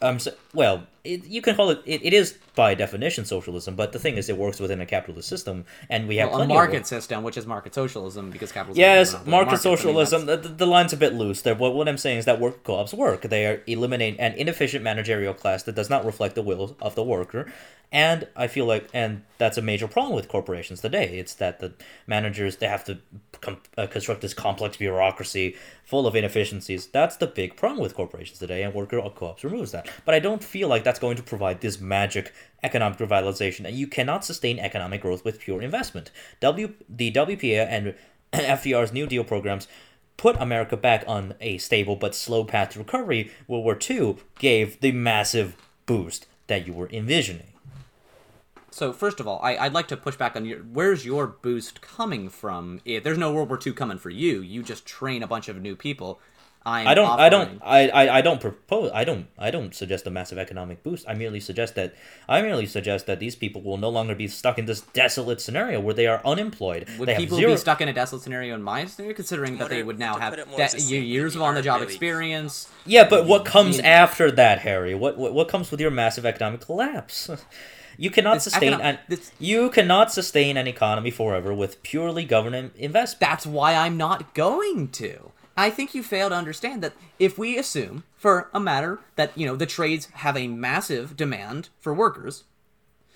um 0.00 0.18
so, 0.18 0.32
well 0.54 0.86
it, 1.04 1.24
you 1.26 1.42
can 1.42 1.56
call 1.56 1.70
it, 1.70 1.80
it. 1.84 2.04
It 2.04 2.12
is 2.12 2.38
by 2.54 2.74
definition 2.74 3.24
socialism, 3.24 3.74
but 3.74 3.92
the 3.92 3.98
thing 3.98 4.16
is, 4.16 4.28
it 4.28 4.36
works 4.36 4.60
within 4.60 4.80
a 4.80 4.86
capitalist 4.86 5.28
system, 5.28 5.64
and 5.88 6.06
we 6.06 6.16
have 6.16 6.30
Well, 6.30 6.42
a 6.42 6.46
market 6.46 6.86
system, 6.86 7.22
which 7.24 7.36
is 7.36 7.46
market 7.46 7.74
socialism, 7.74 8.30
because 8.30 8.52
capitalism. 8.52 8.80
Yes, 8.80 9.12
really 9.12 9.30
market 9.30 9.46
markets. 9.46 9.66
I 9.66 9.68
mean, 9.68 9.76
socialism. 9.78 10.26
the, 10.26 10.36
the 10.36 10.66
line's 10.66 10.92
a 10.92 10.96
bit 10.96 11.14
loose 11.14 11.42
there. 11.42 11.54
What, 11.54 11.74
what 11.74 11.88
I'm 11.88 11.98
saying 11.98 12.18
is 12.18 12.24
that 12.26 12.38
work 12.40 12.62
co-ops 12.62 12.94
work. 12.94 13.22
They 13.22 13.46
are 13.46 13.62
eliminate 13.66 14.16
an 14.18 14.34
inefficient 14.34 14.84
managerial 14.84 15.34
class 15.34 15.64
that 15.64 15.74
does 15.74 15.90
not 15.90 16.04
reflect 16.04 16.34
the 16.34 16.42
will 16.42 16.76
of 16.80 16.94
the 16.94 17.02
worker, 17.02 17.50
and 17.90 18.26
I 18.34 18.46
feel 18.46 18.64
like, 18.64 18.88
and 18.94 19.22
that's 19.38 19.58
a 19.58 19.62
major 19.62 19.88
problem 19.88 20.14
with 20.14 20.28
corporations 20.28 20.80
today. 20.80 21.18
It's 21.18 21.34
that 21.34 21.60
the 21.60 21.74
managers 22.06 22.56
they 22.56 22.68
have 22.68 22.84
to 22.84 22.98
com- 23.40 23.60
uh, 23.76 23.86
construct 23.86 24.22
this 24.22 24.32
complex 24.34 24.78
bureaucracy 24.78 25.56
full 25.84 26.06
of 26.06 26.16
inefficiencies. 26.16 26.86
That's 26.86 27.16
the 27.16 27.26
big 27.26 27.56
problem 27.56 27.80
with 27.82 27.94
corporations 27.94 28.38
today, 28.38 28.62
and 28.62 28.72
worker 28.72 29.02
co-ops 29.14 29.44
removes 29.44 29.72
that. 29.72 29.90
But 30.06 30.14
I 30.14 30.20
don't 30.20 30.42
feel 30.42 30.68
like 30.68 30.84
that's 30.92 31.00
going 31.00 31.16
to 31.16 31.22
provide 31.22 31.62
this 31.62 31.80
magic 31.80 32.34
economic 32.62 32.98
revitalization, 32.98 33.64
and 33.64 33.74
you 33.74 33.86
cannot 33.86 34.26
sustain 34.26 34.58
economic 34.58 35.00
growth 35.00 35.24
with 35.24 35.40
pure 35.40 35.62
investment. 35.62 36.10
W 36.40 36.74
the 36.86 37.10
WPA 37.10 37.66
and 37.66 37.94
FDR's 38.34 38.92
New 38.92 39.06
Deal 39.06 39.24
programs 39.24 39.68
put 40.18 40.36
America 40.38 40.76
back 40.76 41.02
on 41.06 41.34
a 41.40 41.56
stable 41.56 41.96
but 41.96 42.14
slow 42.14 42.44
path 42.44 42.72
to 42.72 42.78
recovery. 42.78 43.30
World 43.48 43.64
War 43.64 43.78
II 43.90 44.18
gave 44.38 44.80
the 44.80 44.92
massive 44.92 45.56
boost 45.86 46.26
that 46.46 46.66
you 46.66 46.74
were 46.74 46.90
envisioning. 46.92 47.54
So 48.70 48.92
first 48.92 49.18
of 49.18 49.26
all, 49.26 49.40
I, 49.42 49.56
I'd 49.56 49.72
like 49.72 49.88
to 49.88 49.96
push 49.96 50.16
back 50.16 50.36
on 50.36 50.44
your. 50.44 50.58
Where's 50.58 51.06
your 51.06 51.26
boost 51.26 51.80
coming 51.80 52.28
from? 52.28 52.82
If 52.84 53.02
there's 53.02 53.16
no 53.16 53.32
World 53.32 53.48
War 53.48 53.58
II 53.66 53.72
coming 53.72 53.96
for 53.96 54.10
you, 54.10 54.42
you 54.42 54.62
just 54.62 54.84
train 54.84 55.22
a 55.22 55.26
bunch 55.26 55.48
of 55.48 55.62
new 55.62 55.74
people. 55.74 56.20
I'm 56.64 56.86
I 56.86 56.94
don't. 56.94 57.18
I 57.18 57.28
don't. 57.28 57.60
I, 57.64 57.88
I. 57.88 58.18
I 58.18 58.20
don't 58.20 58.40
propose. 58.40 58.90
I 58.94 59.02
don't. 59.04 59.26
I 59.36 59.50
don't 59.50 59.74
suggest 59.74 60.06
a 60.06 60.10
massive 60.10 60.38
economic 60.38 60.82
boost. 60.84 61.04
I 61.08 61.14
merely 61.14 61.40
suggest 61.40 61.74
that. 61.74 61.94
I 62.28 62.40
merely 62.40 62.66
suggest 62.66 63.06
that 63.06 63.18
these 63.18 63.34
people 63.34 63.62
will 63.62 63.78
no 63.78 63.88
longer 63.88 64.14
be 64.14 64.28
stuck 64.28 64.58
in 64.58 64.66
this 64.66 64.80
desolate 64.80 65.40
scenario 65.40 65.80
where 65.80 65.94
they 65.94 66.06
are 66.06 66.20
unemployed. 66.24 66.88
Would 66.98 67.08
they 67.08 67.14
have 67.14 67.20
people 67.20 67.38
zero. 67.38 67.52
be 67.52 67.56
stuck 67.56 67.80
in 67.80 67.88
a 67.88 67.92
desolate 67.92 68.22
scenario 68.22 68.54
in 68.54 68.62
my 68.62 68.86
scenario, 68.86 69.14
considering 69.14 69.58
that 69.58 69.70
they 69.70 69.82
would 69.82 69.98
now 69.98 70.18
have 70.18 70.30
put 70.30 70.38
it 70.38 70.48
more 70.48 70.56
de- 70.58 70.68
succinctly, 70.68 71.00
years 71.00 71.34
of 71.34 71.42
on-the-job 71.42 71.80
really- 71.80 71.92
experience? 71.92 72.68
Yeah, 72.86 73.08
but 73.08 73.26
what 73.26 73.44
comes 73.44 73.78
mean- 73.78 73.86
after 73.86 74.30
that, 74.30 74.60
Harry? 74.60 74.94
What, 74.94 75.18
what 75.18 75.32
what 75.34 75.48
comes 75.48 75.70
with 75.72 75.80
your 75.80 75.90
massive 75.90 76.24
economic 76.24 76.60
collapse? 76.60 77.28
You 77.98 78.08
cannot 78.10 78.34
This 78.34 78.44
sustain 78.44 78.72
econo- 78.72 78.82
an 78.84 78.98
this- 79.08 79.32
you 79.38 79.68
cannot 79.68 80.12
sustain 80.12 80.56
an 80.56 80.66
economy 80.66 81.10
forever 81.10 81.52
with 81.52 81.82
purely 81.82 82.24
government 82.24 82.72
investment. 82.76 83.20
That's 83.20 83.46
why 83.46 83.74
I'm 83.74 83.96
not 83.96 84.32
going 84.32 84.88
to. 84.92 85.31
I 85.56 85.70
think 85.70 85.94
you 85.94 86.02
fail 86.02 86.28
to 86.28 86.34
understand 86.34 86.82
that 86.82 86.94
if 87.18 87.38
we 87.38 87.58
assume, 87.58 88.04
for 88.16 88.48
a 88.54 88.60
matter 88.60 89.00
that 89.16 89.36
you 89.36 89.46
know 89.46 89.56
the 89.56 89.66
trades 89.66 90.06
have 90.14 90.36
a 90.36 90.48
massive 90.48 91.16
demand 91.16 91.68
for 91.80 91.92
workers, 91.92 92.44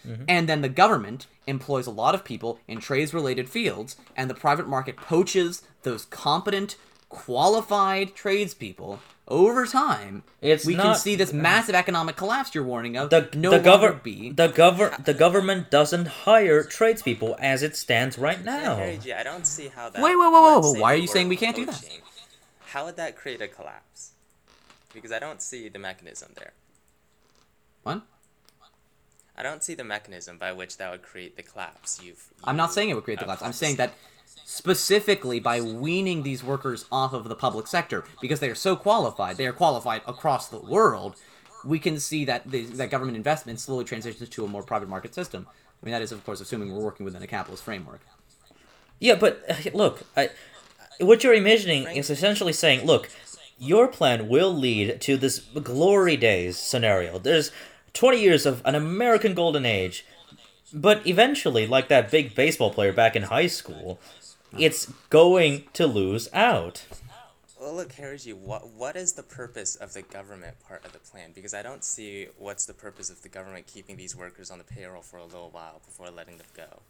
mm-hmm. 0.07 0.25
and 0.29 0.49
then 0.49 0.63
the 0.63 0.69
government 0.69 1.27
employs 1.47 1.87
a 1.87 1.93
lot 1.93 2.15
of 2.15 2.25
people 2.25 2.59
in 2.67 2.81
trades-related 2.81 3.49
fields, 3.49 3.97
and 4.17 4.29
the 4.29 4.35
private 4.35 4.69
market 4.69 4.97
poaches 4.97 5.63
those 5.83 6.05
competent, 6.07 6.77
qualified 7.09 8.15
tradespeople 8.15 9.01
over 9.29 9.67
time, 9.67 10.23
It's 10.41 10.65
we 10.65 10.77
can 10.77 10.95
see 10.95 11.17
this 11.17 11.33
massive 11.33 11.75
economic 11.75 12.17
collapse 12.17 12.55
you're 12.55 12.63
warning 12.63 12.97
of 12.97 13.11
the 13.11 13.29
no 13.35 13.51
the 13.51 13.57
longer 13.69 13.95
gover- 13.95 14.03
be. 14.03 14.31
the 14.31 14.49
gover- 14.49 15.05
the 15.05 15.15
government 15.15 15.71
doesn't 15.71 16.07
hire 16.07 16.63
tradespeople 16.63 17.37
as 17.41 17.63
it 17.63 17.75
stands 17.75 18.19
right 18.19 18.45
now. 18.45 18.77
Harry 18.77 18.99
G, 18.99 19.13
I 19.13 19.25
don't 19.25 19.47
see 19.47 19.69
how 19.69 19.91
that. 19.91 20.01
Wait, 20.01 20.17
wait, 20.17 20.33
wait, 20.33 20.43
wait, 20.43 20.55
let's 20.55 20.73
wait, 20.75 20.81
why 20.81 20.93
are 20.93 20.97
you 20.97 21.09
saying 21.09 21.29
we 21.29 21.37
can't 21.37 21.57
do 21.57 21.67
that? 21.67 21.85
Poaching. 22.77 22.85
How 22.85 22.87
would 22.87 22.97
that 22.97 23.17
create 23.17 23.41
a 23.41 23.49
collapse? 23.49 24.13
Because 24.95 25.13
I 25.13 25.19
don't 25.19 25.43
see 25.43 25.69
the 25.69 25.79
mechanism 25.79 26.33
there. 26.37 26.53
what? 27.83 28.03
I 29.39 29.43
don't 29.43 29.63
see 29.63 29.75
the 29.75 29.85
mechanism 29.85 30.39
by 30.39 30.53
which 30.53 30.79
that 30.79 30.91
would 30.91 31.03
create 31.03 31.37
the 31.37 31.43
collapse. 31.43 32.01
You've. 32.03 32.29
I'm 32.45 32.57
not 32.57 32.73
saying 32.73 32.89
it 32.89 32.95
would 32.95 33.05
create 33.05 33.19
the 33.19 33.27
have 33.27 33.39
collapse. 33.39 33.43
I'm 33.43 33.53
saying 33.53 33.77
that 33.77 33.93
specifically 34.45 35.41
by 35.41 35.61
weaning 35.61 36.23
these 36.23 36.43
workers 36.43 36.87
off 36.91 37.13
of 37.13 37.29
the 37.29 37.35
public 37.35 37.67
sector 37.67 38.05
because 38.21 38.41
they 38.41 38.49
are 38.49 38.55
so 38.55 38.77
qualified, 38.77 39.37
they 39.37 39.47
are 39.47 39.53
qualified 39.53 40.01
across 40.07 40.49
the 40.49 40.59
world. 40.59 41.17
We 41.65 41.79
can 41.79 41.99
see 42.01 42.25
that 42.25 42.51
the, 42.51 42.65
that 42.65 42.91
government 42.91 43.17
investment 43.17 43.61
slowly 43.61 43.85
transitions 43.85 44.29
to 44.29 44.45
a 44.45 44.49
more 44.49 44.63
private 44.63 44.89
market 44.89 45.15
system. 45.15 45.47
I 45.51 45.87
mean, 45.87 45.93
that 45.93 46.03
is 46.03 46.13
of 46.13 46.25
course 46.25 46.41
assuming 46.41 46.73
we're 46.73 46.81
working 46.81 47.05
within 47.05 47.23
a 47.23 47.27
capitalist 47.27 47.65
framework. 47.65 48.01
Yeah, 48.99 49.17
but 49.17 49.45
uh, 49.49 49.71
look, 49.75 50.03
I, 50.17 50.31
what 51.01 51.23
you're 51.23 51.35
imagining 51.35 51.87
is 51.89 52.11
essentially 52.11 52.53
saying, 52.53 52.87
look, 52.87 53.09
your 53.59 53.89
plan 53.89 54.29
will 54.29 54.53
lead 54.53 55.01
to 55.03 55.17
this 55.17 55.39
glory 55.39 56.17
days 56.17 56.59
scenario. 56.59 57.19
There's 57.19 57.51
20 57.95 58.21
years 58.21 58.47
of 58.47 58.63
an 58.65 58.75
American 58.75 59.35
golden 59.35 59.65
age, 59.65 60.05
but 60.73 61.07
eventually, 61.07 61.67
like 61.67 61.89
that 61.89 62.11
big 62.11 62.35
baseball 62.35 62.71
player 62.71 62.93
back 62.93 63.17
in 63.17 63.25
high 63.25 63.47
school, 63.47 63.99
it's 64.59 64.87
going 65.11 65.65
to 65.73 65.87
lose 65.87 66.29
out. 66.33 66.85
Well, 67.59 67.75
look, 67.75 67.93
Harry 67.93 68.19
G, 68.19 68.33
what 68.33 68.69
what 68.69 68.97
is 68.97 69.15
the 69.15 69.23
purpose 69.23 69.77
of 69.77 69.95
the 69.95 70.03
government 70.03 70.57
part 70.69 70.85
of 70.85 70.93
the 70.93 70.99
plan? 70.99 71.31
Because 71.35 71.55
I 71.55 71.63
don't 71.63 71.83
see 71.83 72.29
what's 72.39 72.67
the 72.67 72.75
purpose 72.75 73.09
of 73.09 73.23
the 73.23 73.29
government 73.29 73.67
keeping 73.67 73.97
these 73.97 74.15
workers 74.15 74.51
on 74.51 74.59
the 74.59 74.65
payroll 74.65 75.03
for 75.03 75.17
a 75.17 75.25
little 75.25 75.51
while 75.51 75.81
before 75.85 76.11
letting 76.11 76.37
them 76.37 76.47
go. 76.55 76.83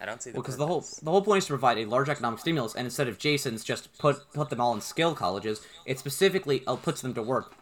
I 0.00 0.06
don't 0.06 0.22
see 0.22 0.30
the 0.30 0.38
Because 0.38 0.56
the 0.56 0.66
whole 0.66 0.84
the 1.02 1.10
whole 1.10 1.22
point 1.22 1.38
is 1.38 1.46
to 1.46 1.52
provide 1.52 1.78
a 1.78 1.84
large 1.86 2.08
economic 2.08 2.40
stimulus, 2.40 2.74
and 2.74 2.84
instead 2.84 3.08
of 3.08 3.18
Jason's 3.18 3.64
just 3.64 3.96
put 3.98 4.30
put 4.32 4.50
them 4.50 4.60
all 4.60 4.74
in 4.74 4.80
skill 4.80 5.14
colleges, 5.14 5.60
it 5.86 5.98
specifically 5.98 6.62
uh, 6.66 6.76
puts 6.76 7.00
them 7.00 7.14
to 7.14 7.22
work. 7.22 7.54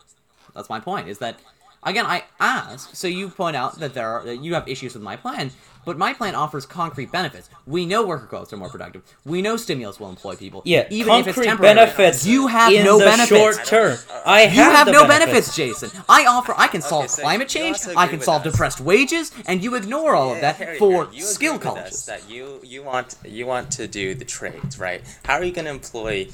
That's 0.55 0.69
my 0.69 0.81
point. 0.81 1.09
Is 1.09 1.19
that 1.19 1.39
again? 1.83 2.07
I 2.07 2.25
ask. 2.41 2.95
So 2.95 3.07
you 3.07 3.29
point 3.29 3.57
out 3.57 3.79
that 3.81 3.95
there 3.95 4.09
are 4.09 4.25
that 4.25 4.43
you 4.43 4.55
have 4.55 4.69
issues 4.69 4.95
with 4.95 5.03
my 5.03 5.17
plan, 5.17 5.51
but 5.85 5.99
my 5.99 6.13
plan 6.13 6.35
offers 6.35 6.67
concrete 6.67 7.11
benefits. 7.13 7.49
We 7.67 7.87
know 7.87 8.07
worker 8.07 8.27
co-ops 8.27 8.53
are 8.53 8.57
more 8.57 8.69
productive. 8.71 9.03
We 9.25 9.43
know 9.43 9.57
stimulus 9.57 9.99
will 10.01 10.11
employ 10.11 10.37
people. 10.37 10.63
Yeah, 10.65 10.87
even 10.91 11.13
if 11.15 11.27
it's 11.29 11.35
concrete 11.35 11.45
temporary. 11.47 11.75
benefits. 11.75 12.27
You 12.27 12.47
have 12.49 12.73
in 12.73 12.85
no 12.85 12.99
the 12.99 13.05
benefits. 13.05 13.29
short 13.29 13.65
term. 13.67 13.99
I 14.25 14.43
You 14.45 14.49
have, 14.51 14.73
have 14.77 14.87
the 14.87 14.93
no 14.93 15.07
benefits. 15.07 15.55
Jason. 15.55 15.91
I 16.09 16.27
offer. 16.27 16.55
I 16.57 16.67
can 16.69 16.83
solve 16.83 17.11
so 17.11 17.23
climate 17.23 17.49
change. 17.49 17.79
I 17.97 18.07
can 18.07 18.21
solve 18.21 18.47
us. 18.47 18.53
depressed 18.53 18.81
wages, 18.81 19.33
and 19.47 19.63
you 19.63 19.75
ignore 19.75 20.15
all 20.15 20.31
of 20.31 20.37
Yeah, 20.37 20.41
that 20.43 20.57
Harry, 20.57 20.79
for 20.79 21.05
Harry, 21.05 21.17
you 21.17 21.23
skill 21.23 21.57
agree 21.57 21.69
with 21.71 21.77
us 21.79 22.07
colleges. 22.07 22.07
That 22.07 22.31
you 22.31 22.61
you 22.63 22.83
want 22.83 23.17
you 23.25 23.47
want 23.47 23.71
to 23.73 23.87
do 23.87 24.15
the 24.15 24.25
trades, 24.25 24.79
right? 24.79 25.03
How 25.25 25.35
are 25.35 25.45
you 25.45 25.53
going 25.53 25.65
to 25.67 25.71
employ 25.71 26.29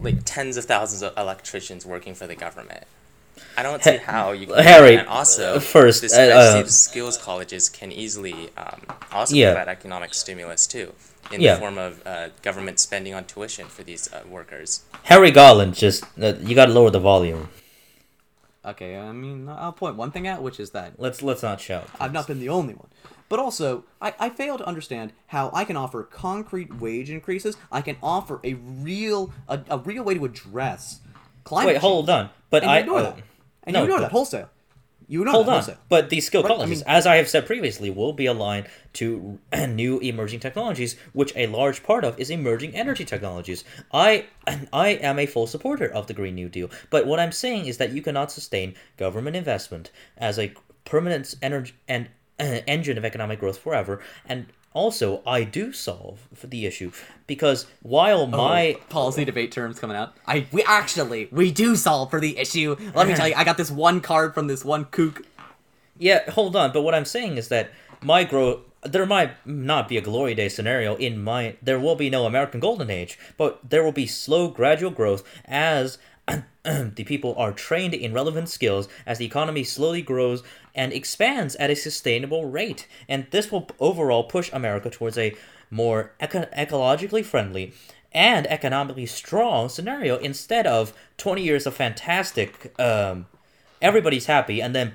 like 0.00 0.16
tens 0.24 0.56
of 0.56 0.64
thousands 0.64 1.02
of 1.02 1.12
electricians 1.16 1.84
working 1.84 2.14
for 2.14 2.26
the 2.26 2.34
government? 2.36 2.84
I 3.56 3.62
don't 3.62 3.82
see 3.82 3.96
how 3.96 4.32
you 4.32 4.46
can. 4.46 4.62
Harry, 4.62 4.96
and 4.96 5.08
also 5.08 5.56
uh, 5.56 5.60
first, 5.60 6.02
this, 6.02 6.16
uh, 6.16 6.20
I 6.20 6.30
uh, 6.30 6.52
see 6.52 6.62
the 6.62 6.70
skills 6.70 7.16
colleges 7.18 7.68
can 7.68 7.90
easily 7.92 8.50
um, 8.56 8.80
also 9.12 9.34
Yeah. 9.34 9.52
provide 9.54 9.68
economic 9.68 10.14
stimulus 10.14 10.66
too, 10.66 10.92
in 11.32 11.40
Yeah. 11.40 11.54
the 11.54 11.60
form 11.60 11.78
of 11.78 12.02
uh, 12.06 12.28
government 12.42 12.78
spending 12.78 13.14
on 13.14 13.24
tuition 13.24 13.66
for 13.66 13.82
these 13.82 14.12
uh, 14.12 14.22
workers. 14.28 14.84
Harry 15.04 15.30
Garland, 15.30 15.74
just 15.74 16.04
uh, 16.20 16.34
you 16.40 16.54
got 16.54 16.66
to 16.66 16.72
lower 16.72 16.90
the 16.90 17.00
volume. 17.00 17.48
Okay, 18.64 18.98
I 18.98 19.12
mean, 19.12 19.48
I'll 19.48 19.72
point 19.72 19.96
one 19.96 20.10
thing 20.10 20.26
out, 20.26 20.42
which 20.42 20.60
is 20.60 20.70
that 20.70 20.94
Let's 20.98 21.22
let's 21.22 21.42
not 21.42 21.60
shout. 21.60 21.88
I've 22.00 22.12
not 22.12 22.26
been 22.26 22.40
the 22.40 22.48
only 22.50 22.74
one. 22.74 22.88
But 23.30 23.38
also, 23.38 23.84
I, 24.00 24.14
I 24.18 24.30
fail 24.30 24.56
to 24.56 24.64
understand 24.66 25.12
how 25.28 25.50
I 25.52 25.64
can 25.64 25.76
offer 25.76 26.02
concrete 26.02 26.80
wage 26.80 27.10
increases. 27.10 27.56
I 27.70 27.82
can 27.82 27.96
offer 28.02 28.40
a 28.42 28.54
real 28.54 29.32
a, 29.48 29.60
a 29.68 29.78
real 29.78 30.02
way 30.02 30.14
to 30.14 30.24
address 30.24 31.00
climate. 31.48 31.74
Wait, 31.74 31.80
hold 31.80 32.08
on. 32.10 32.30
But 32.50 32.62
And 32.62 32.70
I 32.70 32.78
you 32.80 32.86
know 32.86 33.02
that. 33.02 33.18
And 33.64 33.74
no, 33.74 33.82
you 33.82 33.88
know 33.88 33.96
but- 33.96 34.00
that 34.02 34.12
wholesale. 34.12 34.50
You 35.10 35.24
know 35.24 35.30
Hold 35.32 35.46
that 35.46 35.50
on, 35.50 35.56
wholesale. 35.62 35.78
but 35.88 36.10
these 36.10 36.26
skill 36.26 36.42
Right, 36.42 36.50
I 36.52 36.54
colleges, 36.56 36.80
mean- 36.80 36.84
as 36.98 37.06
I 37.06 37.16
have 37.16 37.30
said 37.30 37.46
previously, 37.46 37.88
will 37.88 38.12
be 38.12 38.26
aligned 38.26 38.66
to 39.00 39.38
new 39.68 39.98
emerging 40.00 40.40
technologies, 40.40 40.96
which 41.14 41.32
a 41.34 41.46
large 41.46 41.82
part 41.82 42.04
of 42.04 42.18
is 42.20 42.28
emerging 42.28 42.74
energy 42.76 43.06
technologies. 43.06 43.64
I 43.90 44.26
I 44.70 44.88
am 45.10 45.18
a 45.18 45.24
full 45.24 45.46
supporter 45.46 45.86
of 45.90 46.08
the 46.08 46.12
Green 46.12 46.34
New 46.34 46.50
Deal, 46.50 46.68
but 46.90 47.06
what 47.06 47.18
I'm 47.20 47.32
saying 47.32 47.64
is 47.64 47.78
that 47.78 47.92
you 47.92 48.02
cannot 48.02 48.30
sustain 48.30 48.74
government 48.98 49.34
investment 49.34 49.90
as 50.18 50.38
a 50.38 50.52
permanent 50.84 51.34
energy 51.40 51.72
and 51.88 52.08
uh, 52.38 52.44
engine 52.66 52.98
of 52.98 53.04
economic 53.06 53.40
growth 53.40 53.56
forever. 53.58 54.02
And 54.26 54.44
also, 54.78 55.22
I 55.26 55.44
do 55.44 55.72
solve 55.72 56.26
for 56.34 56.46
the 56.46 56.64
issue 56.64 56.92
because 57.26 57.66
while 57.82 58.20
oh, 58.20 58.26
my 58.26 58.76
Oh, 58.78 58.80
policy 58.88 59.24
debate 59.24 59.50
terms 59.52 59.78
coming 59.78 59.96
out. 59.96 60.16
I 60.26 60.46
we 60.52 60.62
actually 60.62 61.28
we 61.32 61.50
do 61.50 61.74
solve 61.76 62.10
for 62.10 62.20
the 62.20 62.38
issue. 62.38 62.76
Let 62.94 63.08
me 63.08 63.14
tell 63.14 63.28
you, 63.28 63.34
I 63.34 63.44
got 63.44 63.56
this 63.56 63.70
one 63.70 64.00
card 64.00 64.34
from 64.34 64.46
this 64.46 64.64
one 64.64 64.84
kook. 64.86 65.22
Yeah, 65.98 66.30
hold 66.30 66.54
on. 66.54 66.72
But 66.72 66.82
what 66.82 66.94
I'm 66.94 67.04
saying 67.04 67.36
is 67.36 67.48
that 67.48 67.70
my 68.02 68.24
growth. 68.24 68.60
There 68.84 69.06
might 69.06 69.32
not 69.44 69.88
be 69.88 69.96
a 69.96 70.00
glory 70.00 70.36
day 70.36 70.48
scenario 70.48 70.94
in 70.94 71.20
my. 71.20 71.56
There 71.60 71.80
will 71.80 71.96
be 71.96 72.08
no 72.08 72.26
American 72.26 72.60
Golden 72.60 72.90
Age, 72.90 73.18
but 73.36 73.58
there 73.68 73.82
will 73.82 73.90
be 73.90 74.06
slow, 74.06 74.46
gradual 74.48 74.92
growth 74.92 75.24
as 75.46 75.98
the 76.64 77.04
people 77.04 77.34
are 77.36 77.52
trained 77.52 77.94
in 77.94 78.12
relevant 78.12 78.48
skills, 78.48 78.88
as 79.06 79.18
the 79.18 79.24
economy 79.24 79.64
slowly 79.64 80.02
grows 80.02 80.42
and 80.74 80.92
expands 80.92 81.56
at 81.56 81.70
a 81.70 81.76
sustainable 81.76 82.46
rate. 82.46 82.86
And 83.08 83.26
this 83.30 83.50
will 83.50 83.68
overall 83.80 84.24
push 84.24 84.50
America 84.52 84.90
towards 84.90 85.16
a 85.18 85.34
more 85.70 86.12
eco- 86.20 86.48
ecologically 86.56 87.24
friendly 87.24 87.72
and 88.12 88.46
economically 88.46 89.06
strong 89.06 89.68
scenario 89.68 90.16
instead 90.18 90.66
of 90.66 90.92
20 91.18 91.42
years 91.42 91.66
of 91.66 91.74
fantastic. 91.74 92.74
Um, 92.78 93.26
everybody's 93.80 94.26
happy, 94.26 94.60
and 94.60 94.74
then 94.74 94.94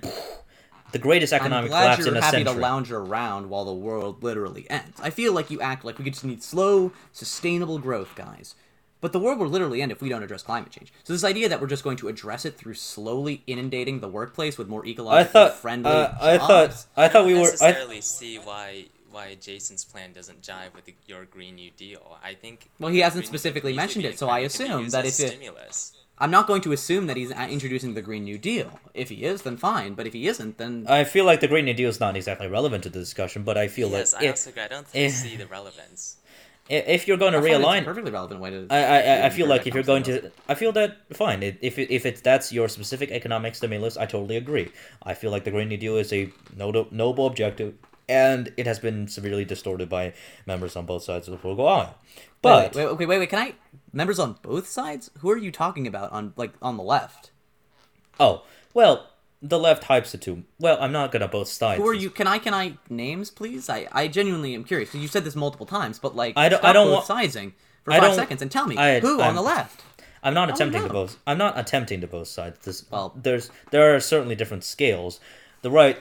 the 0.91 0.99
greatest 0.99 1.33
economic 1.33 1.65
I'm 1.65 1.69
glad 1.69 1.81
collapse 1.81 1.99
you're 1.99 2.07
in 2.09 2.17
a 2.17 2.21
happy 2.21 2.37
century. 2.37 2.53
to 2.53 2.59
lounge 2.59 2.91
around 2.91 3.49
while 3.49 3.65
the 3.65 3.73
world 3.73 4.23
literally 4.23 4.67
ends. 4.69 4.99
I 5.01 5.09
feel 5.09 5.33
like 5.33 5.49
you 5.51 5.59
act 5.61 5.83
like 5.85 5.97
we 5.97 6.09
just 6.09 6.23
need 6.23 6.43
slow, 6.43 6.91
sustainable 7.11 7.79
growth, 7.79 8.15
guys. 8.15 8.55
But 9.03 9.11
the 9.11 9.19
world 9.19 9.37
will 9.37 9.49
literally 9.49 9.81
end 9.81 9.91
if 9.91 10.01
we 10.01 10.07
don't 10.07 10.23
address 10.23 10.43
climate 10.43 10.71
change. 10.71 10.93
So 11.03 11.11
this 11.11 11.25
idea 11.25 11.49
that 11.49 11.59
we're 11.59 11.67
just 11.67 11.83
going 11.83 11.97
to 11.97 12.07
address 12.07 12.45
it 12.45 12.57
through 12.57 12.75
slowly 12.75 13.43
inundating 13.47 13.99
the 13.99 14.07
workplace 14.07 14.57
with 14.57 14.69
more 14.69 14.81
ecologically 14.83 15.11
I 15.17 15.23
thought. 15.25 15.55
friendly 15.55 15.91
Uh, 15.91 16.13
I 16.21 16.37
jobs- 16.37 16.47
thought. 16.47 16.85
I 16.95 17.07
thought 17.09 17.25
we 17.25 17.33
don't 17.33 17.41
were. 17.41 17.47
I, 17.49 17.51
necessarily 17.51 17.99
see 17.99 18.37
why 18.37 18.85
why 19.11 19.35
Jason's 19.35 19.83
plan 19.83 20.13
doesn't 20.13 20.41
jive 20.41 20.73
with 20.73 20.85
the, 20.85 20.95
your 21.05 21.25
Green 21.25 21.55
New 21.55 21.71
Deal. 21.75 22.17
I 22.23 22.33
think. 22.33 22.69
Well, 22.79 22.91
he 22.93 22.99
hasn't 22.99 23.23
Green 23.25 23.27
specifically 23.29 23.73
mentioned 23.73 24.05
it, 24.05 24.17
so 24.17 24.29
I 24.29 24.39
encouraged 24.39 24.55
to 24.55 24.59
be 24.59 24.65
assume 24.69 24.89
that 24.91 25.05
as 25.05 25.19
if 25.19 25.25
it- 25.25 25.29
stimulus. 25.33 25.91
I'm 26.19 26.31
not 26.31 26.45
going 26.47 26.61
to 26.61 26.71
assume 26.71 27.07
that 27.07 27.17
he's 27.17 27.31
introducing 27.31 27.95
the 27.95 28.01
Green 28.01 28.23
New 28.23 28.37
Deal. 28.37 28.79
If 28.93 29.09
he 29.09 29.25
is, 29.25 29.41
then 29.41 29.57
fine. 29.57 29.95
But 29.95 30.05
if 30.07 30.13
he 30.13 30.27
isn't, 30.27 30.59
then 30.59 30.85
I 30.87 31.03
feel 31.03 31.25
like 31.25 31.41
the 31.41 31.47
Green 31.49 31.65
New 31.65 31.73
Deal 31.73 31.89
is 31.89 31.99
not 31.99 32.15
exactly 32.15 32.47
relevant 32.47 32.83
to 32.83 32.89
the 32.89 32.99
discussion, 32.99 33.43
but 33.43 33.57
I 33.57 33.67
feel 33.67 33.89
Yes, 33.89 34.13
like 34.13 34.21
I 34.21 34.25
if, 34.27 34.31
also 34.31 34.51
I 34.55 34.67
don't 34.69 34.87
think 34.87 35.07
if- 35.11 35.13
see 35.17 35.35
the 35.35 35.47
relevance. 35.47 36.17
If 36.69 37.07
you're 37.07 37.17
going 37.17 37.33
to 37.33 37.39
I 37.39 37.41
find 37.41 37.53
it's 37.53 37.63
a 37.63 37.67
realign, 37.67 37.83
perfectly 37.85 38.11
relevant 38.11 38.39
way 38.39 38.49
to. 38.51 38.67
I, 38.69 38.77
I, 38.77 38.97
I- 38.99 39.25
I 39.25 39.29
feel 39.29 39.47
like 39.47 39.67
if 39.67 39.73
you're 39.73 39.83
going 39.83 40.03
to, 40.03 40.31
I 40.47 40.55
feel 40.55 40.71
that 40.73 40.97
fine. 41.15 41.43
If 41.43 41.77
if 41.77 42.05
it's 42.05 42.21
that's 42.21 42.51
your 42.53 42.69
specific 42.69 43.11
economic 43.11 43.55
stimulus, 43.55 43.97
I 43.97 44.05
totally 44.05 44.37
agree. 44.37 44.71
I 45.03 45.13
feel 45.13 45.31
like 45.31 45.43
the 45.43 45.51
Green 45.51 45.67
New 45.67 45.77
Deal 45.77 45.97
is 45.97 46.13
a 46.13 46.31
noble, 46.55 46.87
noble 46.91 47.27
objective, 47.27 47.73
and 48.07 48.51
it 48.57 48.65
has 48.65 48.79
been 48.79 49.07
severely 49.07 49.45
distorted 49.45 49.89
by 49.89 50.13
members 50.45 50.75
on 50.75 50.85
both 50.85 51.03
sides 51.03 51.27
of 51.27 51.33
the 51.33 51.37
political 51.37 51.67
aisle. 51.67 51.95
But 52.41 52.75
wait, 52.75 52.85
wait, 52.89 52.97
wait, 52.99 53.05
wait, 53.07 53.19
wait, 53.19 53.29
can 53.29 53.39
I 53.39 53.53
members 53.91 54.19
on 54.19 54.37
both 54.41 54.67
sides? 54.67 55.11
Who 55.19 55.29
are 55.31 55.37
you 55.37 55.51
talking 55.51 55.85
about 55.87 56.11
on 56.11 56.33
like 56.37 56.53
on 56.61 56.77
the 56.77 56.83
left? 56.83 57.31
oh 58.19 58.43
well, 58.73 59.09
the 59.45 59.59
left 59.59 59.83
hypes 59.83 60.13
it 60.15 60.21
too. 60.21 60.43
Well, 60.57 60.77
I'm 60.79 60.91
not 60.93 61.11
gonna 61.11 61.27
both 61.27 61.49
sides. 61.49 61.81
Who 61.81 61.87
are 61.87 61.93
you? 61.93 62.09
Can 62.09 62.25
I 62.27 62.39
can 62.39 62.53
I 62.53 62.77
names 62.89 63.29
please? 63.29 63.69
I 63.69 63.87
I 63.91 64.07
genuinely 64.07 64.55
am 64.55 64.63
curious 64.63 64.95
you 64.95 65.07
said 65.09 65.25
this 65.25 65.35
multiple 65.35 65.65
times, 65.65 65.99
but 65.99 66.15
like 66.15 66.33
I 66.37 66.47
don't- 66.49 66.59
stop 66.59 66.69
I 66.69 66.73
don't 66.73 66.87
both 66.87 66.95
wa- 67.09 67.15
sizing 67.21 67.53
for 67.83 67.91
I 67.93 67.99
five 67.99 68.15
seconds 68.15 68.41
and 68.41 68.49
tell 68.49 68.65
me 68.65 68.77
I- 68.77 68.99
who 69.01 69.15
on 69.19 69.21
I'm- 69.21 69.35
the 69.35 69.41
left. 69.41 69.83
I'm 70.25 70.33
not 70.33 70.49
attempting 70.49 70.83
to 70.83 70.89
both. 70.89 71.17
I'm 71.27 71.37
not 71.37 71.59
attempting 71.59 71.99
to 71.99 72.07
both 72.07 72.29
sides. 72.29 72.57
This 72.63 72.85
Well- 72.89 73.13
there's 73.21 73.51
there 73.71 73.93
are 73.93 73.99
certainly 73.99 74.35
different 74.35 74.63
scales. 74.63 75.19
The 75.61 75.69
right 75.69 75.97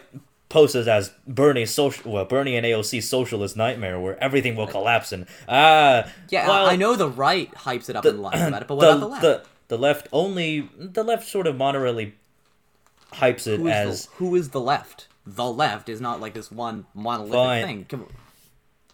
poses 0.48 0.86
as 0.86 1.10
Bernie 1.26 1.66
social, 1.66 2.12
well, 2.12 2.24
Bernie 2.26 2.56
and 2.56 2.64
AOC 2.64 3.00
socialist 3.02 3.56
nightmare, 3.56 3.98
where 3.98 4.22
everything 4.22 4.54
will 4.54 4.66
collapse 4.68 5.10
and 5.10 5.26
ah. 5.48 6.04
Yeah, 6.28 6.46
well, 6.46 6.66
I 6.66 6.76
know 6.76 6.94
the 6.94 7.08
right 7.08 7.52
hypes 7.54 7.88
it 7.90 7.96
up 7.96 8.04
and 8.04 8.20
lies 8.22 8.40
about 8.46 8.62
it, 8.62 8.68
but 8.68 8.76
what 8.76 8.82
the, 8.84 8.90
about 8.90 9.00
the 9.00 9.06
left? 9.08 9.22
The, 9.22 9.42
the 9.68 9.78
left 9.78 10.08
only 10.12 10.68
the 10.78 11.02
left 11.02 11.26
sort 11.26 11.46
of 11.48 11.56
moderately 11.56 12.14
hypes 13.12 13.46
it 13.46 13.60
who, 13.60 13.68
as 13.68 14.06
the, 14.06 14.12
who 14.16 14.34
is 14.34 14.50
the 14.50 14.60
left? 14.60 15.08
The 15.26 15.44
left 15.44 15.88
is 15.88 16.00
not 16.00 16.20
like 16.20 16.34
this 16.34 16.50
one 16.50 16.86
monolithic 16.94 17.34
Fine. 17.34 17.64
thing. 17.64 17.86
Come 17.88 18.06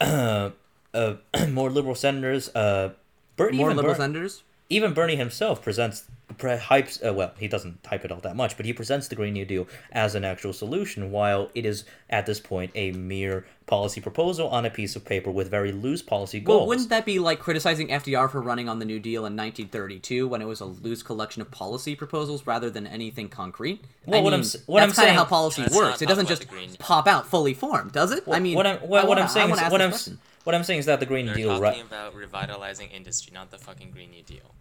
on. 0.01 0.53
uh, 0.95 1.15
more 1.51 1.71
liberal 1.71 1.95
senators. 1.95 2.49
Uh, 2.55 2.91
More 3.39 3.73
liberal 3.73 3.95
Ber- 3.95 3.95
senators. 3.95 4.43
Even 4.71 4.93
Bernie 4.93 5.17
himself 5.17 5.63
presents 5.63 6.05
pre- 6.37 6.57
hypes. 6.57 7.05
Uh, 7.07 7.13
well, 7.15 7.33
he 7.39 7.49
doesn't 7.49 7.83
type 7.83 8.05
it 8.05 8.13
all 8.13 8.21
that 8.21 8.37
much, 8.37 8.57
but 8.57 8.67
he 8.67 8.73
presents 8.73 9.09
the 9.09 9.15
Green 9.17 9.33
New 9.33 9.45
Deal 9.47 9.67
as 9.93 10.15
an 10.15 10.25
actual 10.25 10.53
solution, 10.53 11.11
while 11.11 11.51
it 11.55 11.65
is 11.65 11.85
at 12.11 12.27
this 12.27 12.39
point 12.41 12.71
a 12.75 12.93
mere 12.93 13.47
policy 13.67 14.01
proposal 14.01 14.49
on 14.49 14.65
a 14.65 14.71
piece 14.71 14.97
of 14.97 15.05
paper 15.05 15.31
with 15.31 15.51
very 15.51 15.73
loose 15.73 16.01
policy 16.03 16.41
goals. 16.41 16.61
Well, 16.61 16.67
wouldn't 16.69 16.89
that 16.91 17.05
be 17.05 17.19
like 17.19 17.39
criticizing 17.39 17.89
FDR 17.89 18.31
for 18.31 18.41
running 18.41 18.69
on 18.69 18.79
the 18.79 18.85
New 18.85 18.99
Deal 18.99 19.21
in 19.27 19.37
1932 19.37 20.27
when 20.29 20.41
it 20.43 20.47
was 20.47 20.61
a 20.61 20.65
loose 20.67 21.03
collection 21.03 21.43
of 21.43 21.51
policy 21.51 21.95
proposals 21.95 22.47
rather 22.47 22.71
than 22.71 22.87
anything 22.87 23.29
concrete? 23.29 23.83
Well, 24.07 24.21
I 24.21 24.23
what 24.23 24.35
I'm 24.35 24.41
what 24.67 24.81
that's 24.81 24.99
I'm 24.99 25.05
kind 25.05 25.11
of 25.11 25.17
how 25.17 25.25
policy 25.25 25.63
works. 25.63 25.75
not 25.75 26.03
It 26.03 26.09
doesn't 26.09 26.27
just 26.29 26.47
pop 26.79 27.07
out 27.07 27.27
fully 27.27 27.55
formed, 27.55 27.93
does 27.93 28.11
it? 28.13 28.25
I 28.31 28.39
mean, 28.39 28.55
what 28.55 28.67
I'm 28.67 28.77
what, 28.81 29.01
I 29.01 29.03
what 29.05 29.09
wanna- 29.09 29.21
I'm 29.23 29.29
saying 29.29 29.51
I 29.51 29.55
is 29.55 29.59
ask 29.61 29.73
what 29.73 29.79
this 29.79 29.85
I'm 29.85 29.91
question. 29.91 30.13
s- 30.23 30.28
what 30.49 30.55
I'm 30.55 30.65
saying 30.65 30.79
is 30.79 30.87
that 30.87 30.99
the 30.99 31.05
Green 31.05 31.27
New 31.27 31.35
They're 31.35 31.43
Deal, 31.43 31.61
talking 31.61 31.63
right? 31.63 31.83
about 31.87 32.15
revitalizing 32.15 32.89
industry, 32.89 33.35
not 33.35 33.51
the 33.51 33.59
fucking 33.59 33.91
Green 33.91 34.11
New 34.11 34.23
Deal. 34.23 34.55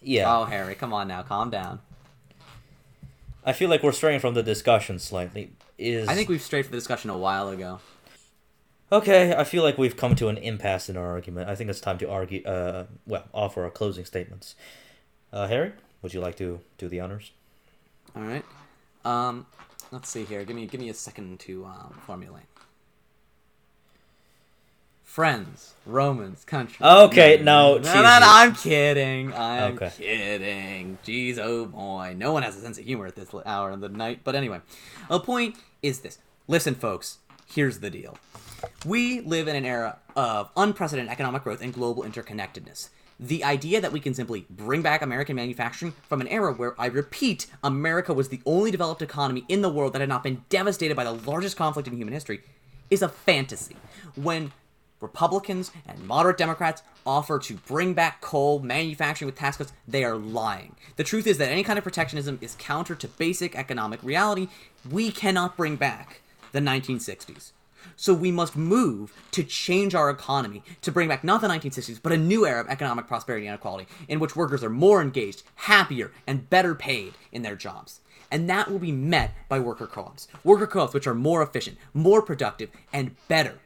Yeah, 0.00 0.38
Oh, 0.38 0.44
Harry, 0.44 0.76
come 0.76 0.92
on 0.92 1.08
now, 1.08 1.22
calm 1.22 1.50
down. 1.50 1.80
I 3.44 3.52
feel 3.52 3.68
like 3.68 3.82
we're 3.82 3.90
straying 3.90 4.20
from 4.20 4.34
the 4.34 4.44
discussion 4.44 5.00
slightly. 5.00 5.50
Is 5.78 6.06
I 6.06 6.14
think 6.14 6.28
we've 6.28 6.40
strayed 6.40 6.66
from 6.66 6.70
the 6.70 6.76
discussion 6.76 7.10
a 7.10 7.18
while 7.18 7.48
ago. 7.48 7.80
Okay, 8.92 9.34
I 9.34 9.42
feel 9.42 9.64
like 9.64 9.76
we've 9.78 9.96
come 9.96 10.14
to 10.14 10.28
an 10.28 10.36
impasse 10.36 10.88
in 10.88 10.96
our 10.96 11.10
argument. 11.10 11.50
I 11.50 11.56
think 11.56 11.68
it's 11.70 11.80
time 11.80 11.98
to 11.98 12.08
argue. 12.08 12.44
Uh, 12.44 12.84
well, 13.04 13.24
offer 13.34 13.64
our 13.64 13.70
closing 13.70 14.04
statements. 14.04 14.54
Uh, 15.32 15.48
Harry, 15.48 15.72
would 16.02 16.14
you 16.14 16.20
like 16.20 16.36
to 16.36 16.60
do 16.78 16.86
the 16.86 17.00
honors? 17.00 17.32
All 18.14 18.22
right. 18.22 18.44
Um, 19.04 19.46
let's 19.90 20.08
see 20.08 20.22
here. 20.22 20.44
Give 20.44 20.54
me 20.54 20.68
give 20.68 20.80
me 20.80 20.88
a 20.88 20.94
second 20.94 21.40
to 21.40 21.64
um, 21.64 21.98
formulate. 22.06 22.44
Friends, 25.12 25.74
Romans, 25.84 26.42
country. 26.46 26.82
Okay, 26.82 27.36
no, 27.42 27.76
no, 27.76 27.82
no, 27.82 28.02
no, 28.02 28.18
I'm 28.22 28.54
kidding. 28.54 29.30
I'm 29.34 29.74
Okay. 29.74 29.90
kidding. 29.94 30.96
Jeez, 31.04 31.36
oh 31.36 31.66
boy, 31.66 32.14
no 32.16 32.32
one 32.32 32.42
has 32.42 32.56
a 32.56 32.62
sense 32.62 32.78
of 32.78 32.86
humor 32.86 33.04
at 33.04 33.14
this 33.14 33.28
hour 33.44 33.72
of 33.72 33.82
the 33.82 33.90
night. 33.90 34.20
But 34.24 34.36
anyway, 34.36 34.62
the 35.10 35.20
point 35.20 35.56
is 35.82 36.00
this. 36.00 36.16
Listen, 36.48 36.74
folks. 36.74 37.18
Here's 37.46 37.80
the 37.80 37.90
deal. 37.90 38.16
We 38.86 39.20
live 39.20 39.48
in 39.48 39.54
an 39.54 39.66
era 39.66 39.98
of 40.16 40.48
unprecedented 40.56 41.12
economic 41.12 41.44
growth 41.44 41.60
and 41.60 41.74
global 41.74 42.04
interconnectedness. 42.04 42.88
The 43.20 43.44
idea 43.44 43.82
that 43.82 43.92
we 43.92 44.00
can 44.00 44.14
simply 44.14 44.46
bring 44.48 44.80
back 44.80 45.02
American 45.02 45.36
manufacturing 45.36 45.92
from 46.08 46.22
an 46.22 46.28
era 46.28 46.54
where, 46.54 46.74
I 46.80 46.86
repeat, 46.86 47.48
America 47.62 48.14
was 48.14 48.30
the 48.30 48.40
only 48.46 48.70
developed 48.70 49.02
economy 49.02 49.44
in 49.50 49.60
the 49.60 49.68
world 49.68 49.92
that 49.92 50.00
had 50.00 50.08
not 50.08 50.22
been 50.22 50.46
devastated 50.48 50.96
by 50.96 51.04
the 51.04 51.12
largest 51.12 51.58
conflict 51.58 51.86
in 51.86 51.98
human 51.98 52.14
history 52.14 52.40
is 52.88 53.02
a 53.02 53.10
fantasy. 53.10 53.76
When 54.16 54.52
Republicans 55.02 55.70
and 55.86 56.06
moderate 56.06 56.38
Democrats 56.38 56.82
offer 57.04 57.38
to 57.40 57.54
bring 57.54 57.92
back 57.92 58.20
coal 58.20 58.60
manufacturing 58.60 59.26
with 59.26 59.36
tax 59.36 59.56
cuts, 59.56 59.72
they 59.86 60.04
are 60.04 60.16
lying. 60.16 60.76
The 60.96 61.04
truth 61.04 61.26
is 61.26 61.38
that 61.38 61.50
any 61.50 61.64
kind 61.64 61.78
of 61.78 61.82
protectionism 61.82 62.38
is 62.40 62.56
counter 62.58 62.94
to 62.94 63.08
basic 63.08 63.56
economic 63.56 64.02
reality. 64.02 64.48
We 64.88 65.10
cannot 65.10 65.56
bring 65.56 65.76
back 65.76 66.22
the 66.52 66.60
1960s. 66.60 67.52
So 67.96 68.14
we 68.14 68.30
must 68.30 68.56
move 68.56 69.12
to 69.32 69.42
change 69.42 69.94
our 69.94 70.08
economy 70.08 70.62
to 70.82 70.92
bring 70.92 71.08
back 71.08 71.24
not 71.24 71.40
the 71.40 71.48
1960s, 71.48 72.00
but 72.00 72.12
a 72.12 72.16
new 72.16 72.46
era 72.46 72.60
of 72.60 72.68
economic 72.68 73.08
prosperity 73.08 73.46
and 73.46 73.54
equality 73.54 73.88
in 74.08 74.20
which 74.20 74.36
workers 74.36 74.62
are 74.62 74.70
more 74.70 75.02
engaged, 75.02 75.42
happier, 75.56 76.12
and 76.26 76.48
better 76.48 76.74
paid 76.74 77.14
in 77.32 77.42
their 77.42 77.56
jobs. 77.56 78.00
And 78.30 78.48
that 78.48 78.70
will 78.70 78.78
be 78.78 78.92
met 78.92 79.34
by 79.48 79.58
worker 79.58 79.86
co 79.86 80.02
ops. 80.04 80.28
Worker 80.42 80.66
co 80.66 80.80
ops 80.80 80.94
which 80.94 81.06
are 81.06 81.14
more 81.14 81.42
efficient, 81.42 81.76
more 81.92 82.22
productive, 82.22 82.70
and 82.92 83.16
better. 83.28 83.58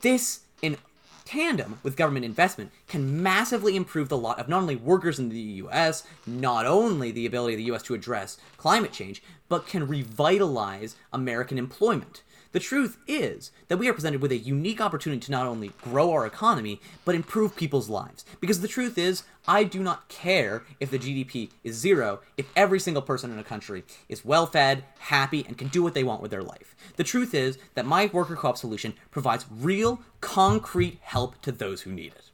This, 0.00 0.40
in 0.64 0.78
tandem 1.26 1.78
with 1.82 1.96
government 1.96 2.24
investment, 2.24 2.70
can 2.86 3.22
massively 3.22 3.76
improve 3.76 4.08
the 4.08 4.16
lot 4.16 4.38
of 4.38 4.48
not 4.48 4.62
only 4.62 4.76
workers 4.76 5.18
in 5.18 5.28
the 5.28 5.38
US, 5.38 6.04
not 6.26 6.66
only 6.66 7.10
the 7.10 7.26
ability 7.26 7.54
of 7.54 7.58
the 7.58 7.74
US 7.74 7.82
to 7.84 7.94
address 7.94 8.38
climate 8.56 8.92
change, 8.92 9.22
but 9.48 9.66
can 9.66 9.86
revitalize 9.86 10.96
American 11.12 11.58
employment. 11.58 12.22
The 12.54 12.60
truth 12.60 12.98
is 13.08 13.50
that 13.66 13.78
we 13.78 13.88
are 13.88 13.92
presented 13.92 14.22
with 14.22 14.30
a 14.30 14.36
unique 14.36 14.80
opportunity 14.80 15.18
to 15.26 15.32
not 15.32 15.44
only 15.44 15.72
grow 15.82 16.12
our 16.12 16.24
economy, 16.24 16.80
but 17.04 17.16
improve 17.16 17.56
people's 17.56 17.88
lives. 17.88 18.24
Because 18.40 18.60
the 18.60 18.68
truth 18.68 18.96
is, 18.96 19.24
I 19.48 19.64
do 19.64 19.82
not 19.82 20.08
care 20.08 20.62
if 20.78 20.88
the 20.88 21.00
GDP 21.00 21.50
is 21.64 21.74
zero 21.74 22.20
if 22.36 22.46
every 22.54 22.78
single 22.78 23.02
person 23.02 23.32
in 23.32 23.40
a 23.40 23.42
country 23.42 23.82
is 24.08 24.24
well 24.24 24.46
fed, 24.46 24.84
happy, 25.00 25.44
and 25.48 25.58
can 25.58 25.66
do 25.66 25.82
what 25.82 25.94
they 25.94 26.04
want 26.04 26.22
with 26.22 26.30
their 26.30 26.44
life. 26.44 26.76
The 26.94 27.02
truth 27.02 27.34
is 27.34 27.58
that 27.74 27.86
my 27.86 28.08
worker 28.12 28.36
co 28.36 28.50
op 28.50 28.56
solution 28.56 28.94
provides 29.10 29.46
real, 29.50 30.00
concrete 30.20 31.00
help 31.02 31.42
to 31.42 31.50
those 31.50 31.82
who 31.82 31.90
need 31.90 32.12
it. 32.14 32.30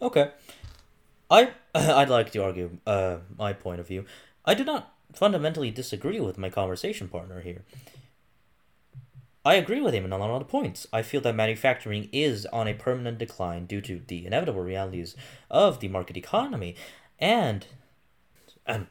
Okay, 0.00 0.30
I 1.28 1.50
I'd 1.74 2.10
like 2.10 2.30
to 2.30 2.44
argue 2.44 2.78
uh, 2.86 3.16
my 3.36 3.52
point 3.52 3.80
of 3.80 3.88
view. 3.88 4.04
I 4.44 4.54
do 4.54 4.62
not 4.62 4.94
fundamentally 5.12 5.72
disagree 5.72 6.20
with 6.20 6.38
my 6.38 6.48
conversation 6.48 7.08
partner 7.08 7.40
here. 7.40 7.64
I 9.44 9.54
agree 9.54 9.80
with 9.80 9.92
him 9.92 10.04
on 10.04 10.12
a 10.12 10.18
lot 10.18 10.40
of 10.40 10.48
points. 10.48 10.86
I 10.92 11.02
feel 11.02 11.20
that 11.20 11.34
manufacturing 11.34 12.08
is 12.12 12.46
on 12.46 12.66
a 12.66 12.74
permanent 12.74 13.18
decline 13.18 13.66
due 13.66 13.82
to 13.82 14.00
the 14.06 14.26
inevitable 14.26 14.62
realities 14.62 15.16
of 15.50 15.80
the 15.80 15.88
market 15.88 16.16
economy, 16.16 16.76
and 17.18 17.66
um, 18.66 18.86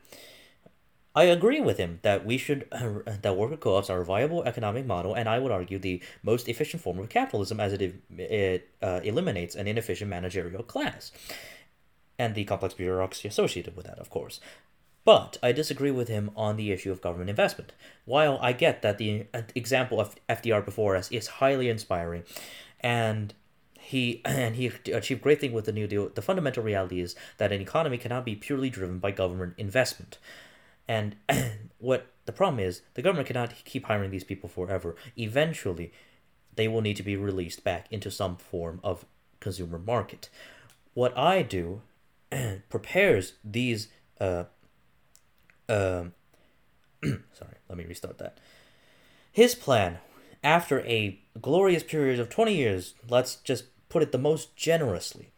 I 1.16 1.24
agree 1.24 1.60
with 1.60 1.78
him 1.78 2.00
that 2.04 2.26
we 2.26 2.38
should 2.38 2.68
that 2.72 3.38
worker 3.38 3.58
co-ops 3.58 3.90
are 3.90 4.02
a 4.02 4.06
viable 4.06 4.44
economic 4.44 4.86
model, 4.86 5.14
and 5.14 5.28
I 5.28 5.40
would 5.40 5.52
argue 5.52 5.80
the 5.80 6.02
most 6.22 6.48
efficient 6.48 6.84
form 6.84 7.00
of 7.00 7.10
capitalism, 7.10 7.60
as 7.60 7.74
it 7.74 7.96
it 8.18 8.70
uh, 8.82 9.00
eliminates 9.04 9.56
an 9.56 9.68
inefficient 9.68 10.10
managerial 10.10 10.64
class, 10.64 11.12
and 12.20 12.36
the 12.36 12.44
complex 12.46 12.74
bureaucracy 12.76 13.28
associated 13.28 13.76
with 13.76 13.86
that, 13.86 14.00
of 14.00 14.10
course. 14.10 14.40
But 15.06 15.38
I 15.44 15.52
disagree 15.52 15.92
with 15.92 16.08
him 16.08 16.32
on 16.36 16.56
the 16.56 16.72
issue 16.72 16.92
of 16.92 17.02
government 17.02 17.30
investment. 17.30 17.74
While 18.06 18.40
I 18.42 18.54
get 18.54 18.82
that 18.82 18.98
the 18.98 19.26
uh, 19.34 19.42
example 19.54 20.00
of 20.00 20.16
FDR 20.30 20.64
before 20.64 20.96
us 20.96 21.12
is 21.12 21.28
highly 21.28 21.70
inspiring, 21.70 22.24
and 22.80 23.34
he 23.80 24.22
and 24.26 24.56
he 24.56 24.72
achieved 24.92 25.22
great 25.22 25.42
thing 25.42 25.52
with 25.52 25.66
the 25.66 25.72
New 25.72 25.88
Deal, 25.88 26.10
the 26.10 26.22
fundamental 26.22 26.64
reality 26.64 27.02
is 27.02 27.16
that 27.38 27.52
an 27.52 27.62
economy 27.62 27.98
cannot 27.98 28.26
be 28.26 28.36
purely 28.36 28.70
driven 28.70 29.00
by 29.00 29.12
government 29.12 29.56
investment. 29.58 30.18
And 30.88 31.16
what 31.80 32.08
the 32.26 32.32
problem 32.32 32.60
is, 32.60 32.82
the 32.94 33.02
government 33.02 33.28
cannot 33.28 33.54
keep 33.66 33.86
hiring 33.86 34.12
these 34.12 34.24
people 34.24 34.50
forever. 34.50 34.96
Eventually, 35.18 35.92
they 36.56 36.68
will 36.68 36.82
need 36.82 36.98
to 36.98 37.04
be 37.04 37.18
released 37.18 37.64
back 37.64 37.88
into 37.92 38.10
some 38.10 38.38
form 38.38 38.80
of 38.84 39.06
consumer 39.42 39.80
market. 39.80 40.30
What 40.94 41.18
I 41.18 41.42
do 41.42 41.82
prepares 42.70 43.34
these 43.44 43.90
uh 44.22 44.46
um 45.70 46.14
sorry, 47.04 47.56
let 47.70 47.78
me 47.78 47.86
restart 47.86 48.18
that. 48.20 48.38
His 49.32 49.56
plan 49.56 50.00
after 50.44 50.82
a 50.82 51.20
glorious 51.42 51.84
period 51.84 52.20
of 52.20 52.30
20 52.30 52.54
years, 52.54 52.96
let's 53.10 53.38
just 53.38 53.66
put 53.90 54.04
it 54.04 54.12
the 54.12 54.18
most 54.18 54.56
generously, 54.56 55.32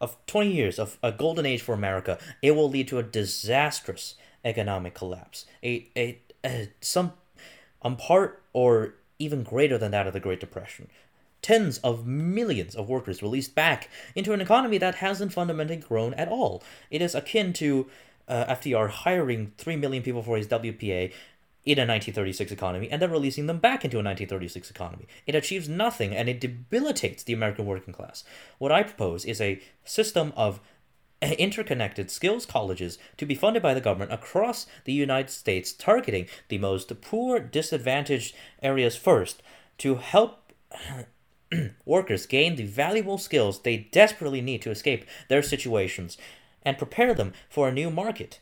of 0.00 0.16
20 0.26 0.52
years 0.52 0.78
of 0.78 0.98
a 1.02 1.12
golden 1.12 1.46
age 1.46 1.62
for 1.62 1.74
America, 1.74 2.18
it 2.42 2.52
will 2.52 2.68
lead 2.68 2.88
to 2.88 2.98
a 2.98 3.02
disastrous 3.02 4.14
economic 4.44 4.94
collapse. 4.94 5.46
A, 5.62 5.88
a, 5.96 6.18
a 6.44 6.70
some 6.80 7.12
on 7.82 7.96
part 7.96 8.42
or 8.52 8.94
even 9.18 9.42
greater 9.42 9.78
than 9.78 9.90
that 9.90 10.06
of 10.06 10.12
the 10.12 10.20
Great 10.20 10.40
Depression. 10.40 10.88
Tens 11.42 11.78
of 11.78 12.06
millions 12.06 12.74
of 12.74 12.88
workers 12.88 13.22
released 13.22 13.54
back 13.54 13.88
into 14.14 14.32
an 14.32 14.40
economy 14.40 14.78
that 14.78 14.96
hasn't 14.96 15.32
fundamentally 15.32 15.76
grown 15.76 16.14
at 16.14 16.28
all. 16.28 16.62
It 16.90 17.00
is 17.00 17.14
akin 17.14 17.52
to 17.54 17.88
uh, 18.28 18.54
FDR 18.54 18.90
hiring 18.90 19.52
3 19.58 19.76
million 19.76 20.02
people 20.02 20.22
for 20.22 20.36
his 20.36 20.46
WPA 20.48 21.12
in 21.64 21.78
a 21.78 21.82
1936 21.82 22.50
economy 22.50 22.88
and 22.90 23.02
then 23.02 23.10
releasing 23.10 23.46
them 23.46 23.58
back 23.58 23.84
into 23.84 23.96
a 23.96 24.04
1936 24.04 24.70
economy. 24.70 25.06
It 25.26 25.34
achieves 25.34 25.68
nothing 25.68 26.14
and 26.14 26.28
it 26.28 26.40
debilitates 26.40 27.22
the 27.22 27.34
American 27.34 27.66
working 27.66 27.92
class. 27.92 28.24
What 28.58 28.72
I 28.72 28.82
propose 28.82 29.24
is 29.24 29.40
a 29.40 29.60
system 29.84 30.32
of 30.36 30.60
interconnected 31.22 32.10
skills 32.10 32.46
colleges 32.46 32.98
to 33.16 33.26
be 33.26 33.34
funded 33.34 33.62
by 33.62 33.74
the 33.74 33.80
government 33.80 34.12
across 34.12 34.66
the 34.84 34.92
United 34.92 35.30
States, 35.30 35.72
targeting 35.72 36.26
the 36.48 36.58
most 36.58 37.00
poor, 37.00 37.38
disadvantaged 37.38 38.34
areas 38.62 38.96
first 38.96 39.42
to 39.78 39.96
help 39.96 40.52
workers 41.84 42.26
gain 42.26 42.56
the 42.56 42.64
valuable 42.64 43.18
skills 43.18 43.60
they 43.60 43.88
desperately 43.92 44.40
need 44.40 44.62
to 44.62 44.70
escape 44.70 45.04
their 45.28 45.42
situations 45.42 46.16
and 46.68 46.76
prepare 46.76 47.14
them 47.14 47.32
for 47.48 47.66
a 47.66 47.72
new 47.72 47.90
market. 47.90 48.40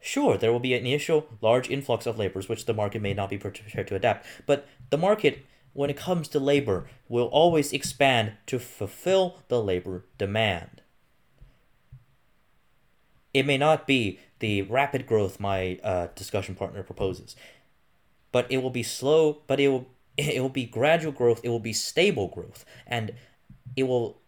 Sure, 0.00 0.38
there 0.38 0.50
will 0.50 0.60
be 0.60 0.72
an 0.72 0.86
initial 0.86 1.26
large 1.42 1.68
influx 1.68 2.06
of 2.06 2.18
laborers, 2.18 2.48
which 2.48 2.64
the 2.64 2.72
market 2.72 3.02
may 3.02 3.12
not 3.12 3.28
be 3.28 3.36
prepared 3.36 3.86
to 3.86 3.94
adapt, 3.94 4.26
but 4.46 4.66
the 4.88 4.96
market, 4.96 5.44
when 5.74 5.90
it 5.90 5.96
comes 5.98 6.26
to 6.28 6.40
labor, 6.40 6.88
will 7.06 7.26
always 7.26 7.74
expand 7.74 8.32
to 8.46 8.58
fulfill 8.58 9.36
the 9.48 9.62
labor 9.62 10.06
demand. 10.16 10.80
It 13.34 13.44
may 13.44 13.58
not 13.58 13.86
be 13.86 14.18
the 14.38 14.62
rapid 14.62 15.06
growth 15.06 15.38
my 15.38 15.78
uh, 15.84 16.06
discussion 16.14 16.54
partner 16.54 16.82
proposes, 16.82 17.36
but 18.32 18.50
it 18.50 18.62
will 18.62 18.70
be 18.70 18.82
slow, 18.82 19.42
but 19.46 19.60
it 19.60 19.68
will 19.68 19.86
it 20.16 20.40
will 20.40 20.48
be 20.48 20.64
gradual 20.64 21.12
growth, 21.12 21.42
it 21.44 21.50
will 21.50 21.60
be 21.60 21.74
stable 21.74 22.28
growth, 22.28 22.64
and 22.86 23.12
it 23.76 23.82
will 23.82 24.19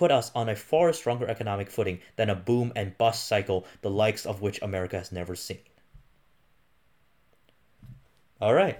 put 0.00 0.10
us 0.10 0.32
on 0.34 0.48
a 0.48 0.56
far 0.56 0.94
stronger 0.94 1.28
economic 1.28 1.70
footing 1.70 2.00
than 2.16 2.30
a 2.30 2.34
boom 2.34 2.72
and 2.74 2.96
bust 2.96 3.28
cycle, 3.28 3.66
the 3.82 3.90
likes 3.90 4.24
of 4.24 4.40
which 4.40 4.58
America 4.62 4.96
has 4.96 5.12
never 5.12 5.36
seen. 5.36 5.58
All 8.40 8.54
right. 8.54 8.78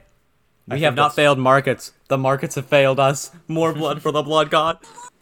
We 0.67 0.81
have 0.81 0.95
not 0.95 1.09
that's- 1.11 1.17
failed 1.17 1.39
markets. 1.39 1.93
The 2.09 2.17
markets 2.17 2.55
have 2.55 2.65
failed 2.65 2.99
us. 2.99 3.33
More 3.49 3.75
blood 3.75 4.01
for 4.01 4.11
the 4.11 4.23
blood 4.23 4.51
god. 4.51 4.79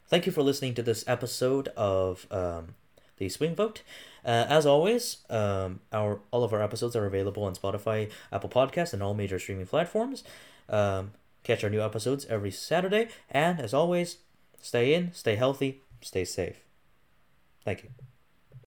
Thank 0.07 0.25
you 0.25 0.31
for 0.31 0.43
listening 0.43 0.75
to 0.75 0.83
this 0.85 1.03
episode 1.09 1.67
of 1.77 2.29
um, 2.31 2.77
the 3.17 3.29
Swing 3.29 3.57
Vote. 3.57 3.83
Uh, 4.25 4.47
as 4.49 4.67
always, 4.67 5.19
um, 5.29 5.81
our 5.93 6.21
all 6.31 6.45
of 6.45 6.53
our 6.53 6.63
episodes 6.63 6.95
are 6.95 7.07
available 7.07 7.43
on 7.43 7.57
Spotify, 7.57 8.09
Apple 8.31 8.51
Podcasts, 8.51 8.93
and 8.93 9.03
all 9.03 9.15
major 9.15 9.41
streaming 9.41 9.67
platforms. 9.67 10.23
Um, 10.69 11.13
catch 11.43 11.65
our 11.65 11.71
new 11.71 11.83
episodes 11.83 12.25
every 12.27 12.53
Saturday, 12.53 13.09
and 13.31 13.59
as 13.59 13.75
always, 13.75 14.19
stay 14.61 14.95
in, 14.95 15.13
stay 15.13 15.37
healthy, 15.37 15.81
stay 16.01 16.25
safe. 16.25 16.57
Thank 17.65 17.85
you. 17.85 17.91